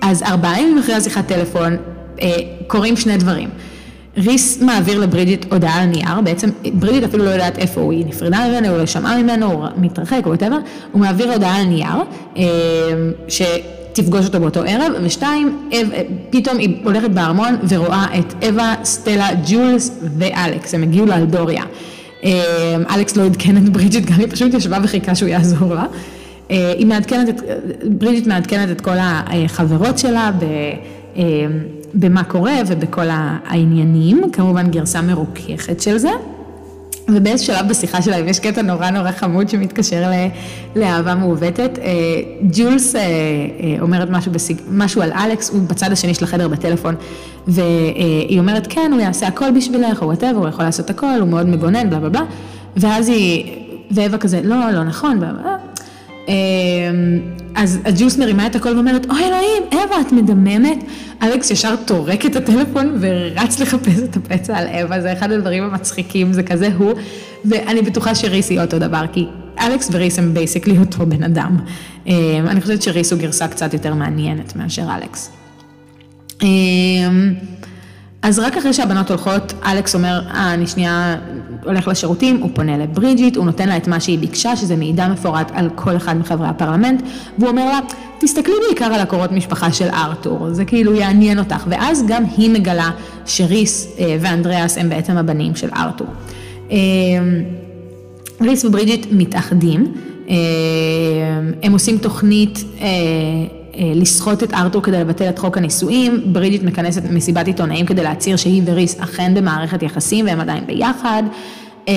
אז 0.00 0.22
ארבעה 0.22 0.60
ימים 0.60 0.78
אחרי 0.78 0.94
השיחת 0.94 1.26
טלפון 1.26 1.76
אה, 2.22 2.36
קורים 2.66 2.96
שני 2.96 3.16
דברים. 3.16 3.48
ריס 4.16 4.62
מעביר 4.62 5.00
לברידג'יט 5.00 5.52
הודעה 5.52 5.82
על 5.82 5.86
נייר, 5.86 6.20
בעצם 6.24 6.50
ברידג'יט 6.74 7.04
אפילו 7.04 7.24
לא 7.24 7.30
יודעת 7.30 7.58
איפה 7.58 7.80
הוא, 7.80 7.92
היא 7.92 8.06
נפרדה 8.06 8.48
ממנו, 8.48 8.68
הוא 8.68 8.78
לא 8.78 8.86
שמעה 8.86 9.22
ממנו, 9.22 9.52
הוא 9.52 9.64
מתרחק 9.76 10.20
או 10.24 10.28
whatever, 10.28 10.58
הוא 10.92 11.00
מעביר 11.00 11.32
הודעה 11.32 11.56
על 11.56 11.66
נייר, 11.66 11.96
אה, 12.36 12.44
שתפגוש 13.28 14.26
אותו 14.26 14.40
באותו 14.40 14.60
ערב, 14.60 14.92
ושתיים, 15.02 15.58
אב, 15.72 15.88
פתאום 16.30 16.58
היא 16.58 16.76
הולכת 16.84 17.10
בארמון 17.10 17.56
ורואה 17.68 18.06
את 18.18 18.44
אווה, 18.44 18.74
סטלה, 18.84 19.28
ג'ולס 19.46 19.90
ואלכס, 20.18 20.74
הם 20.74 20.82
הגיעו 20.82 21.06
לאלדוריה. 21.06 21.62
אלכס 22.90 23.16
לא 23.16 23.22
עדכן 23.22 23.56
את 23.56 23.68
ברידג'יט, 23.68 24.04
גם 24.04 24.20
היא 24.20 24.26
פשוט 24.30 24.54
ישבה 24.54 24.78
וחיכה 24.82 25.14
שהוא 25.14 25.28
יעזור 25.28 25.74
לה. 25.74 25.84
היא 26.48 26.86
מעדכנת, 26.86 27.28
את, 27.28 27.42
ברידג'יט 27.84 28.26
מעדכנת 28.26 28.70
את 28.70 28.80
כל 28.80 28.96
החברות 28.98 29.98
שלה 29.98 30.30
ב... 30.38 30.44
במה 31.94 32.24
קורה 32.24 32.54
ובכל 32.66 33.06
העניינים, 33.10 34.22
כמובן 34.32 34.70
גרסה 34.70 35.02
מרוככת 35.02 35.80
של 35.80 35.98
זה. 35.98 36.10
ובאיזה 37.08 37.44
שלב 37.44 37.68
בשיחה 37.68 38.02
שלהם 38.02 38.28
יש 38.28 38.40
קטע 38.40 38.62
נורא 38.62 38.90
נורא 38.90 39.10
חמוד 39.10 39.48
שמתקשר 39.48 40.10
לאהבה 40.76 41.14
מעוותת. 41.14 41.78
אה, 41.82 41.92
ג'ולס 42.52 42.96
אה, 42.96 43.00
אה, 43.00 43.76
אומרת 43.80 44.10
משהו, 44.10 44.32
בסיג... 44.32 44.60
משהו 44.70 45.02
על 45.02 45.12
אלכס, 45.12 45.50
הוא 45.50 45.62
בצד 45.68 45.92
השני 45.92 46.14
של 46.14 46.24
החדר 46.24 46.48
בטלפון, 46.48 46.94
והיא 47.46 48.38
אומרת 48.38 48.66
כן, 48.66 48.90
הוא 48.92 49.00
יעשה 49.00 49.26
הכל 49.26 49.50
בשבילך, 49.50 50.02
או 50.02 50.06
whatever, 50.06 50.38
הוא 50.38 50.48
יכול 50.48 50.64
לעשות 50.64 50.90
הכל, 50.90 51.20
הוא 51.20 51.28
מאוד 51.28 51.48
מגונן, 51.48 51.90
בלה 51.90 52.00
בלה 52.00 52.08
בלה, 52.08 52.22
ואז 52.76 53.08
היא, 53.08 53.56
ואווה 53.90 54.18
כזה, 54.18 54.40
לא, 54.44 54.70
לא 54.70 54.84
נכון, 54.84 55.20
בלה. 55.20 55.55
אז 57.54 57.78
ג'ולס 57.84 58.18
מרימה 58.18 58.46
את 58.46 58.56
הכל 58.56 58.68
ואומרת, 58.68 59.06
אוי 59.10 59.24
אלוהים, 59.24 59.62
אווה, 59.72 60.00
את 60.00 60.12
מדממת? 60.12 60.84
אלכס 61.22 61.50
ישר 61.50 61.74
טורק 61.84 62.26
את 62.26 62.36
הטלפון 62.36 62.98
ורץ 63.00 63.60
לחפש 63.60 63.98
את 64.04 64.16
הפצע 64.16 64.58
על 64.58 64.66
אווה, 64.66 65.00
זה 65.00 65.12
אחד 65.12 65.32
הדברים 65.32 65.62
המצחיקים, 65.62 66.32
זה 66.32 66.42
כזה 66.42 66.68
הוא, 66.78 66.92
ואני 67.44 67.82
בטוחה 67.82 68.14
שריס 68.14 68.50
היא 68.50 68.60
אותו 68.60 68.78
דבר, 68.78 69.04
כי 69.12 69.26
אלכס 69.60 69.88
וריס 69.92 70.18
הם 70.18 70.34
basically 70.34 70.78
אותו 70.78 71.06
בן 71.06 71.22
אדם. 71.22 71.56
אמ, 72.06 72.12
אני 72.46 72.60
חושבת 72.60 72.82
שריס 72.82 73.12
הוא 73.12 73.20
גרסה 73.20 73.48
קצת 73.48 73.74
יותר 73.74 73.94
מעניינת 73.94 74.56
מאשר 74.56 74.86
אלכס. 74.96 75.30
אמ, 76.42 77.34
אז 78.22 78.38
רק 78.38 78.56
אחרי 78.56 78.72
שהבנות 78.72 79.10
הולכות, 79.10 79.52
אלכס 79.66 79.94
אומר, 79.94 80.20
אה, 80.34 80.54
אני 80.54 80.66
שנייה 80.66 81.16
הולך 81.66 81.88
לשירותים, 81.88 82.36
הוא 82.36 82.50
פונה 82.54 82.78
לברידג'יט, 82.78 83.36
הוא 83.36 83.44
נותן 83.44 83.68
לה 83.68 83.76
את 83.76 83.88
מה 83.88 84.00
שהיא 84.00 84.18
ביקשה, 84.18 84.56
שזה 84.56 84.76
מידע 84.76 85.08
מפורט 85.08 85.50
על 85.54 85.68
כל 85.74 85.96
אחד 85.96 86.16
מחברי 86.16 86.48
הפרלמנט, 86.48 87.02
והוא 87.38 87.50
אומר 87.50 87.64
לה, 87.64 87.78
תסתכלי 88.18 88.54
בעיקר 88.66 88.84
על 88.84 89.00
הקורות 89.00 89.32
משפחה 89.32 89.72
של 89.72 89.88
ארתור, 89.88 90.52
זה 90.52 90.64
כאילו 90.64 90.94
יעניין 90.94 91.38
אותך, 91.38 91.64
ואז 91.68 92.04
גם 92.06 92.24
היא 92.36 92.50
מגלה 92.50 92.90
שריס 93.26 93.96
אה, 93.98 94.16
ואנדריאס 94.20 94.78
הם 94.78 94.88
בעצם 94.88 95.16
הבנים 95.16 95.54
של 95.54 95.68
ארתור. 95.76 96.06
אה, 96.70 96.76
ריס 98.40 98.64
וברידג'יט 98.64 99.06
מתאחדים, 99.10 99.94
אה, 100.28 100.34
הם 101.62 101.72
עושים 101.72 101.98
תוכנית 101.98 102.64
לסחוט 103.78 104.42
את 104.42 104.54
ארתור 104.54 104.82
כדי 104.82 105.00
לבטל 105.00 105.28
את 105.28 105.38
חוק 105.38 105.56
הנישואים, 105.56 106.32
ברידג'יט 106.32 106.62
מכנסת 106.62 107.02
מסיבת 107.10 107.46
עיתונאים 107.46 107.86
כדי 107.86 108.02
להצהיר 108.02 108.36
שהיא 108.36 108.62
וריס 108.64 109.00
אכן 109.00 109.34
במערכת 109.34 109.82
יחסים 109.82 110.26
והם 110.26 110.40
עדיין 110.40 110.66
ביחד. 110.66 111.22
אה, 111.88 111.94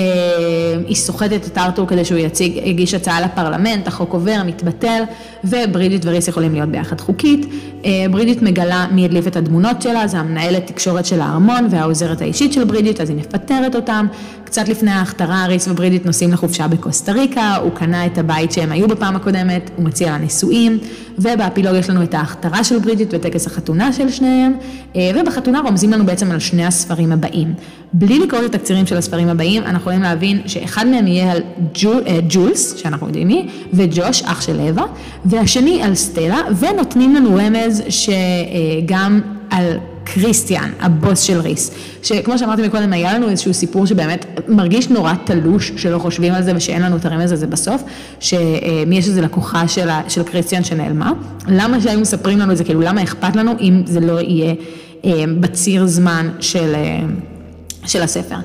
היא 0.86 0.96
סוחטת 0.96 1.46
את 1.46 1.58
ארתור 1.58 1.86
כדי 1.86 2.04
שהוא 2.04 2.18
יציג, 2.18 2.56
יגיש 2.64 2.94
הצעה 2.94 3.20
לפרלמנט, 3.20 3.86
החוק 3.86 4.12
עובר, 4.12 4.42
מתבטל, 4.44 5.02
וברידג'יט 5.44 6.02
וריס 6.04 6.28
יכולים 6.28 6.52
להיות 6.52 6.68
ביחד 6.68 7.00
חוקית. 7.00 7.46
אה, 7.84 8.06
ברידית 8.10 8.42
מגלה 8.42 8.86
מי 8.92 9.04
הדליף 9.04 9.26
את 9.26 9.36
הדמונות 9.36 9.82
שלה, 9.82 10.06
זה 10.06 10.18
המנהלת 10.18 10.66
תקשורת 10.66 11.06
של 11.06 11.20
הארמון 11.20 11.66
והעוזרת 11.70 12.20
האישית 12.22 12.52
של 12.52 12.64
ברידית, 12.64 13.00
אז 13.00 13.10
היא 13.10 13.18
מפטרת 13.18 13.76
אותם. 13.76 14.06
קצת 14.44 14.68
לפני 14.68 14.90
ההכתרה, 14.90 15.46
ריס 15.46 15.68
וברידית 15.68 16.06
נוסעים 16.06 16.32
לחופשה 16.32 16.68
בקוסטה 16.68 17.12
ריקה, 17.12 17.56
הוא 17.56 17.70
קנה 17.74 18.06
את 18.06 18.18
הבית 18.18 18.52
שהם 18.52 18.72
היו 18.72 18.88
בפעם 18.88 19.16
הקודמת, 19.16 19.70
הוא 19.76 19.84
מציע 19.84 20.10
לה 20.10 20.18
נישואים, 20.18 20.78
ובאפילוג 21.18 21.74
יש 21.74 21.90
לנו 21.90 22.02
את 22.02 22.14
ההכתרה 22.14 22.64
של 22.64 22.78
ברידית 22.78 23.14
וטקס 23.14 23.46
החתונה 23.46 23.92
של 23.92 24.10
שניהם, 24.10 24.52
אה, 24.96 25.10
ובחתונה 25.14 25.60
רומזים 25.60 25.90
לנו 25.90 26.06
בעצם 26.06 26.30
על 26.30 26.38
שני 26.38 26.66
הספרים 26.66 27.12
הבאים. 27.12 27.54
בלי 27.92 28.18
לקרוא 28.18 28.44
את 28.44 28.54
התקצירים 28.54 28.86
של 28.86 28.96
הספרים 28.96 29.28
הבאים, 29.28 29.62
אנחנו 29.62 29.78
יכולים 29.78 30.02
להבין 30.02 30.40
שאחד 30.46 30.86
מהם 30.86 31.06
יהיה 31.06 31.32
על 31.32 31.42
ג'ול, 31.74 32.02
אה, 32.06 32.18
ג'ולס, 32.28 32.76
שאנחנו 32.76 33.06
יודעים 33.06 33.28
מי, 33.28 33.48
וג'וש, 33.72 34.22
אח 34.22 34.40
של 34.40 34.60
אווה, 34.60 34.84
והשני 35.30 35.82
על 35.82 35.94
סטלה, 35.94 36.40
ונותנים 36.58 37.14
לנו 37.14 37.34
רמז 37.34 37.82
שגם 37.88 39.20
על 39.50 39.78
קריסטיאן, 40.04 40.70
הבוס 40.80 41.20
של 41.20 41.40
ריס, 41.40 41.70
שכמו 42.02 42.38
שאמרתי 42.38 42.66
מקודם, 42.66 42.92
היה 42.92 43.14
לנו 43.14 43.28
איזשהו 43.28 43.54
סיפור 43.54 43.86
שבאמת 43.86 44.26
מרגיש 44.48 44.88
נורא 44.88 45.14
תלוש, 45.24 45.72
שלא 45.76 45.98
חושבים 45.98 46.32
על 46.32 46.42
זה 46.42 46.52
ושאין 46.56 46.82
לנו 46.82 46.96
את 46.96 47.04
הרמז 47.04 47.32
הזה 47.32 47.46
בסוף, 47.46 47.82
שמי 48.20 48.98
יש 48.98 49.08
איזה 49.08 49.20
לקוחה 49.20 49.68
של, 49.68 49.88
של 50.08 50.22
קריסטיאן 50.22 50.64
שנעלמה, 50.64 51.12
למה 51.48 51.80
שהיו 51.80 52.00
מספרים 52.00 52.38
לנו 52.38 52.52
את 52.52 52.56
זה, 52.56 52.64
כאילו 52.64 52.80
למה 52.80 53.02
אכפת 53.02 53.36
לנו 53.36 53.52
אם 53.60 53.82
זה 53.86 54.00
לא 54.00 54.20
יהיה 54.20 54.54
אה, 55.04 55.24
בציר 55.40 55.86
זמן 55.86 56.28
של... 56.40 56.74
אה, 56.74 57.00
של 57.86 58.02
הספר. 58.02 58.36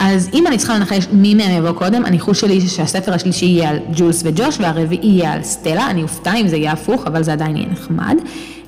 אז 0.00 0.30
אם 0.34 0.46
אני 0.46 0.58
צריכה 0.58 0.78
לנחש 0.78 1.06
מי 1.12 1.34
מהם 1.34 1.58
יבוא 1.58 1.72
קודם, 1.72 2.04
הניחוש 2.04 2.40
שלי 2.40 2.60
שהספר 2.60 3.14
השלישי 3.14 3.46
יהיה 3.46 3.70
על 3.70 3.78
ג'ולס 3.96 4.22
וג'וש 4.24 4.58
והרביעי 4.60 5.08
יהיה 5.08 5.32
על 5.32 5.42
סטלה, 5.42 5.90
אני 5.90 6.02
אופתע 6.02 6.34
אם 6.34 6.48
זה 6.48 6.56
יהיה 6.56 6.72
הפוך, 6.72 7.06
אבל 7.06 7.22
זה 7.22 7.32
עדיין 7.32 7.56
יהיה 7.56 7.68
נחמד. 7.68 8.16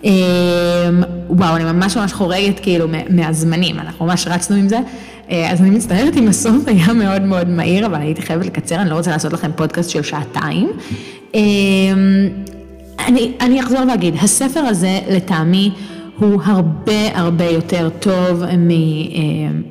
אמ, 0.04 0.10
וואו, 1.28 1.56
אני 1.56 1.64
ממש 1.64 1.96
ממש 1.96 2.12
חורגת 2.12 2.60
כאילו 2.60 2.86
מהזמנים, 3.10 3.78
אנחנו 3.78 4.06
ממש 4.06 4.26
רצנו 4.26 4.56
עם 4.56 4.68
זה. 4.68 4.78
אה, 5.30 5.50
אז 5.50 5.60
אני 5.60 5.70
מצטערת 5.70 6.16
אם 6.16 6.28
הסוף 6.28 6.68
היה 6.68 6.92
מאוד 6.92 7.22
מאוד 7.22 7.48
מהיר, 7.48 7.86
אבל 7.86 8.00
הייתי 8.00 8.22
חייבת 8.22 8.46
לקצר, 8.46 8.76
אני 8.76 8.90
לא 8.90 8.94
רוצה 8.94 9.10
לעשות 9.10 9.32
לכם 9.32 9.50
פודקאסט 9.56 9.90
של 9.90 10.02
שעתיים. 10.02 10.70
אמ, 11.34 11.40
אני, 13.06 13.32
אני 13.40 13.60
אחזור 13.60 13.80
ואגיד, 13.88 14.14
הספר 14.20 14.60
הזה 14.60 15.00
לטעמי 15.10 15.70
הוא 16.18 16.40
הרבה 16.44 17.18
הרבה 17.18 17.44
יותר 17.44 17.88
טוב 18.00 18.42
אה, 18.42 18.54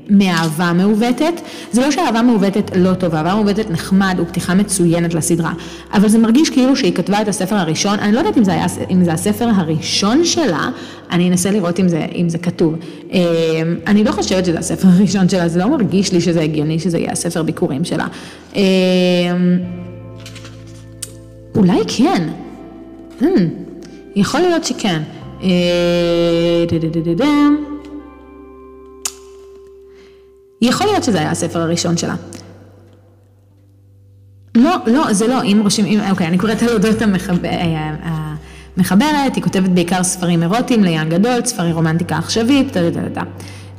מאהבה 0.09 0.73
מעוותת. 0.73 1.41
זה 1.71 1.81
לא 1.81 1.91
שאהבה 1.91 2.21
מעוותת 2.21 2.71
לא 2.75 2.93
טובה, 2.93 3.17
אהבה 3.17 3.35
מעוותת 3.35 3.69
נחמד, 3.69 4.15
הוא 4.17 4.27
פתיחה 4.27 4.53
מצוינת 4.53 5.13
לסדרה, 5.13 5.53
אבל 5.93 6.09
זה 6.09 6.19
מרגיש 6.19 6.49
כאילו 6.49 6.75
שהיא 6.75 6.93
כתבה 6.93 7.21
את 7.21 7.27
הספר 7.27 7.55
הראשון, 7.55 7.99
אני 7.99 8.11
לא 8.11 8.19
יודעת 8.19 8.37
אם 8.37 8.43
זה, 8.43 8.51
היה, 8.51 8.65
אם 8.89 9.03
זה 9.03 9.13
הספר 9.13 9.47
הראשון 9.55 10.25
שלה, 10.25 10.69
אני 11.11 11.29
אנסה 11.29 11.51
לראות 11.51 11.79
אם 11.79 11.87
זה, 11.87 12.05
אם 12.15 12.29
זה 12.29 12.37
כתוב. 12.37 12.75
אה, 13.13 13.19
אני 13.87 14.03
לא 14.03 14.11
חושבת 14.11 14.45
שזה 14.45 14.59
הספר 14.59 14.87
הראשון 14.97 15.29
שלה, 15.29 15.47
זה 15.47 15.59
לא 15.59 15.67
מרגיש 15.67 16.13
לי 16.13 16.21
שזה 16.21 16.41
הגיוני 16.41 16.79
שזה 16.79 16.97
יהיה 16.97 17.11
הספר 17.11 17.43
ביקורים 17.43 17.83
שלה. 17.83 18.07
אה, 18.55 18.61
אולי 21.55 21.79
כן. 21.87 22.27
Hmm, 23.21 23.25
יכול 24.15 24.39
להיות 24.39 24.63
שכן. 24.63 25.01
אה, 25.43 26.65
יכול 30.61 30.87
להיות 30.87 31.03
שזה 31.03 31.19
היה 31.19 31.31
הספר 31.31 31.59
הראשון 31.59 31.97
שלה. 31.97 32.15
לא, 34.55 34.75
לא, 34.87 35.13
זה 35.13 35.27
לא, 35.27 35.43
אם 35.43 35.59
רושמים, 35.63 35.99
אוקיי, 36.09 36.27
אני 36.27 36.37
קוראת 36.37 36.63
על 36.63 36.69
אודות 36.69 37.01
אה, 37.01 37.93
המחברת, 38.77 39.35
היא 39.35 39.43
כותבת 39.43 39.69
בעיקר 39.69 40.03
ספרים 40.03 40.43
אירוטיים 40.43 40.83
ליאן 40.83 41.09
גדול, 41.09 41.45
ספרי 41.45 41.71
רומנטיקה 41.71 42.17
עכשווית, 42.17 42.77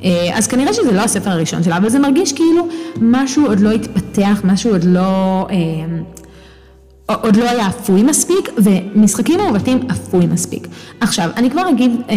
אה, 0.05 0.31
אז 0.35 0.47
כנראה 0.47 0.73
שזה 0.73 0.93
לא 0.93 1.01
הספר 1.01 1.31
הראשון 1.31 1.63
שלה, 1.63 1.77
אבל 1.77 1.89
זה 1.89 1.99
מרגיש 1.99 2.33
כאילו 2.33 2.69
משהו 3.01 3.47
עוד 3.47 3.61
לא 3.61 3.71
התפתח, 3.71 4.41
משהו 4.45 4.71
עוד 4.71 4.85
לא... 4.85 5.47
עוד 7.07 7.37
לא 7.37 7.51
היה 7.51 7.67
אפוי 7.69 8.03
מספיק, 8.03 8.51
ומשחקים 8.57 9.41
מעוותים 9.41 9.81
אפוי 9.91 10.27
מספיק. 10.27 10.67
עכשיו, 11.01 11.31
אני 11.37 11.51
כבר 11.51 11.69
אגיד, 11.71 11.91
אה, 12.11 12.15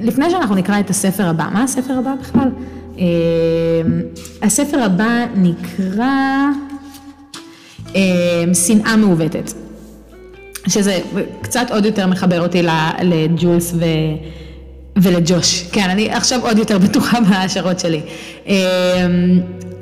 לפני 0.00 0.30
שאנחנו 0.30 0.54
נקרא 0.54 0.80
את 0.80 0.90
הספר 0.90 1.26
הבא, 1.26 1.48
מה 1.52 1.62
הספר 1.62 1.92
הבא 1.92 2.14
בכלל? 2.20 2.48
אה, 2.98 3.04
הספר 4.42 4.82
הבא 4.82 5.24
נקרא 5.36 6.48
אה, 7.96 8.54
שנאה 8.66 8.96
מעוותת, 8.96 9.52
שזה 10.68 11.00
קצת 11.42 11.66
עוד 11.70 11.84
יותר 11.84 12.06
מחבר 12.06 12.42
אותי 12.42 12.62
לג'ולס 13.02 13.74
ו... 13.74 13.84
ולג'וש, 14.96 15.62
כן, 15.72 15.90
אני 15.90 16.10
עכשיו 16.10 16.40
עוד 16.42 16.58
יותר 16.58 16.78
בטוחה 16.78 17.20
בהשערות 17.28 17.80
שלי. 17.80 18.00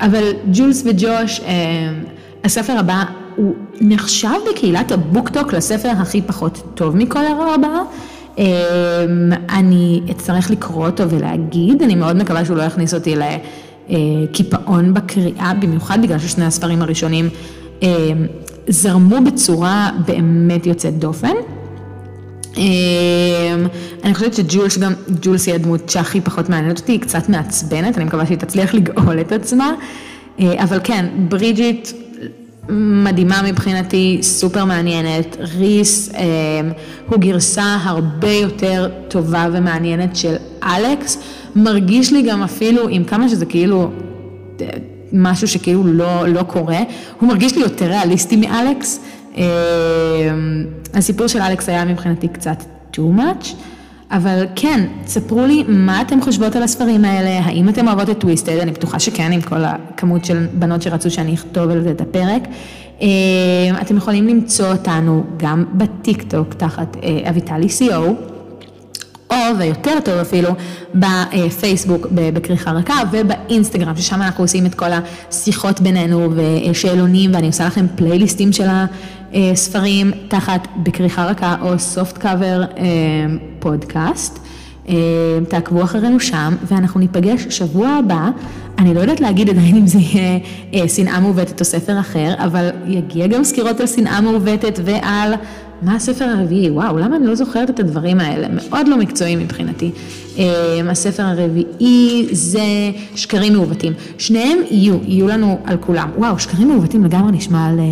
אבל 0.01 0.23
ג'ולס 0.53 0.83
וג'וש, 0.85 1.41
הספר 2.43 2.73
הבא 2.79 3.03
הוא 3.41 3.55
נחשב 3.81 4.29
בקהילת 4.51 4.91
הבוקטוק 4.91 5.53
לספר 5.53 5.89
הכי 5.89 6.21
פחות 6.21 6.61
טוב 6.75 6.95
מכל 6.95 7.19
הארבעה. 7.19 7.81
אמ, 8.37 8.43
אני 9.49 10.01
אצטרך 10.11 10.51
לקרוא 10.51 10.85
אותו 10.87 11.09
ולהגיד, 11.09 11.81
אני 11.81 11.95
מאוד 11.95 12.15
מקווה 12.15 12.45
שהוא 12.45 12.57
לא 12.57 12.63
יכניס 12.63 12.93
אותי 12.93 13.15
לקיפאון 13.89 14.93
בקריאה, 14.93 15.53
במיוחד 15.53 16.01
בגלל 16.01 16.19
ששני 16.19 16.45
הספרים 16.45 16.81
הראשונים 16.81 17.29
אמ, 17.81 17.87
זרמו 18.67 19.15
בצורה 19.25 19.89
באמת 20.05 20.65
יוצאת 20.65 20.99
דופן. 20.99 21.35
אני 24.03 24.13
חושבת 24.13 24.33
שג'ולס 24.33 24.77
גם, 24.77 24.93
ג'ולס 25.21 25.47
היא 25.47 25.55
הדמות 25.55 25.89
שהכי 25.89 26.21
פחות 26.21 26.49
מעניינת 26.49 26.79
אותי, 26.79 26.91
היא 26.91 26.99
קצת 26.99 27.29
מעצבנת, 27.29 27.97
אני 27.97 28.05
מקווה 28.05 28.25
שהיא 28.25 28.37
תצליח 28.37 28.73
לגאול 28.73 29.21
את 29.21 29.31
עצמה. 29.31 29.73
אבל 30.39 30.79
כן, 30.83 31.05
ברידג'יט 31.29 31.89
מדהימה 32.71 33.41
מבחינתי, 33.45 34.17
סופר 34.21 34.65
מעניינת. 34.65 35.37
ריס 35.57 36.09
אה, 36.15 36.23
הוא 37.07 37.19
גרסה 37.19 37.77
הרבה 37.83 38.31
יותר 38.31 38.89
טובה 39.07 39.47
ומעניינת 39.53 40.15
של 40.15 40.35
אלכס. 40.63 41.17
מרגיש 41.55 42.13
לי 42.13 42.21
גם 42.21 42.43
אפילו, 42.43 42.87
עם 42.89 43.03
כמה 43.03 43.29
שזה 43.29 43.45
כאילו 43.45 43.91
אה, 44.61 44.67
משהו 45.13 45.47
שכאילו 45.47 45.83
לא, 45.83 46.27
לא 46.27 46.43
קורה, 46.43 46.79
הוא 47.19 47.29
מרגיש 47.29 47.55
לי 47.55 47.61
יותר 47.61 47.85
ריאליסטי 47.85 48.35
מאלכס. 48.35 48.99
אה, 49.37 49.43
הסיפור 50.93 51.27
של 51.27 51.41
אלכס 51.41 51.69
היה 51.69 51.85
מבחינתי 51.85 52.27
קצת 52.27 52.63
too 52.93 53.17
much. 53.17 53.47
אבל 54.11 54.45
כן, 54.55 54.85
ספרו 55.05 55.45
לי 55.45 55.63
מה 55.67 56.01
אתם 56.01 56.21
חושבות 56.21 56.55
על 56.55 56.63
הספרים 56.63 57.05
האלה, 57.05 57.39
האם 57.45 57.69
אתם 57.69 57.87
אוהבות 57.87 58.09
את 58.09 58.19
טוויסטד, 58.19 58.57
אני 58.57 58.71
בטוחה 58.71 58.99
שכן, 58.99 59.31
עם 59.31 59.41
כל 59.41 59.63
הכמות 59.63 60.25
של 60.25 60.47
בנות 60.53 60.81
שרצו 60.81 61.11
שאני 61.11 61.33
אכתוב 61.33 61.69
על 61.69 61.83
זה 61.83 61.91
את 61.91 62.01
הפרק. 62.01 62.41
אה, 63.01 63.07
אתם 63.81 63.97
יכולים 63.97 64.27
למצוא 64.27 64.71
אותנו 64.71 65.23
גם 65.37 65.65
בטיק 65.73 66.23
טוק 66.23 66.53
תחת 66.53 66.97
אה, 67.03 67.29
אביטלי 67.29 67.67
co. 67.67 67.93
או, 69.31 69.35
ויותר 69.59 69.99
טוב 70.05 70.13
אפילו, 70.13 70.49
בפייסבוק 70.95 72.07
בכריכה 72.11 72.71
רכה 72.71 73.01
ובאינסטגרם, 73.11 73.95
ששם 73.95 74.21
אנחנו 74.21 74.43
עושים 74.43 74.65
את 74.65 74.75
כל 74.75 74.89
השיחות 74.91 75.81
בינינו 75.81 76.29
ושאלונים, 76.35 77.33
ואני 77.33 77.47
עושה 77.47 77.65
לכם 77.65 77.85
פלייליסטים 77.95 78.53
של 78.53 78.67
הספרים 79.33 80.11
תחת 80.27 80.67
בכריכה 80.83 81.25
רכה 81.25 81.55
או 81.61 81.79
סופט 81.79 82.17
קאבר 82.17 82.63
פודקאסט. 83.59 84.39
תעקבו 85.49 85.83
אחרינו 85.83 86.19
שם, 86.19 86.55
ואנחנו 86.67 86.99
ניפגש 86.99 87.47
שבוע 87.49 87.87
הבא. 87.87 88.29
אני 88.79 88.93
לא 88.93 88.99
יודעת 88.99 89.21
להגיד 89.21 89.49
עדיין 89.49 89.75
אם 89.75 89.87
זה 89.87 89.99
יהיה 89.99 90.39
אה, 90.73 90.87
שנאה 90.87 91.19
מעוותת 91.19 91.59
או 91.59 91.65
ספר 91.65 91.99
אחר, 91.99 92.33
אבל 92.37 92.69
יגיע 92.87 93.27
גם 93.27 93.43
סקירות 93.43 93.79
על 93.79 93.87
שנאה 93.87 94.21
מעוותת 94.21 94.79
ועל 94.83 95.33
מה 95.81 95.95
הספר 95.95 96.25
הרביעי? 96.25 96.69
וואו, 96.69 96.97
למה 96.97 97.15
אני 97.15 97.27
לא 97.27 97.35
זוכרת 97.35 97.69
את 97.69 97.79
הדברים 97.79 98.19
האלה? 98.19 98.47
מאוד 98.49 98.87
לא 98.87 98.97
מקצועי 98.97 99.35
מבחינתי. 99.35 99.91
אמ, 100.37 100.43
הספר 100.89 101.23
הרביעי 101.23 102.27
זה 102.31 102.61
שקרים 103.15 103.53
מעוותים. 103.53 103.93
שניהם 104.17 104.57
יהיו, 104.71 104.97
יהיו 105.03 105.27
לנו 105.27 105.59
על 105.65 105.77
כולם. 105.77 106.09
וואו, 106.17 106.39
שקרים 106.39 106.67
מעוותים 106.67 107.05
לגמרי 107.05 107.31
נשמע 107.31 107.65
על 107.65 107.79
אה, 107.79 107.85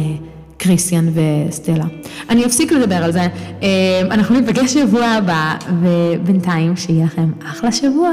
קריסטיאן 0.60 1.10
וסטלה. 1.14 1.86
אני 2.30 2.45
אפסיק 2.45 2.72
לדבר 2.72 2.95
על 2.95 3.12
זה. 3.12 3.22
אמ, 3.62 3.68
אנחנו 4.12 4.39
ניפגש 4.39 4.74
שבוע 4.74 5.05
הבא, 5.05 5.55
ובינתיים 5.82 6.76
שיהיה 6.76 7.05
לכם 7.05 7.32
אחלה 7.45 7.72
שבוע. 7.72 8.10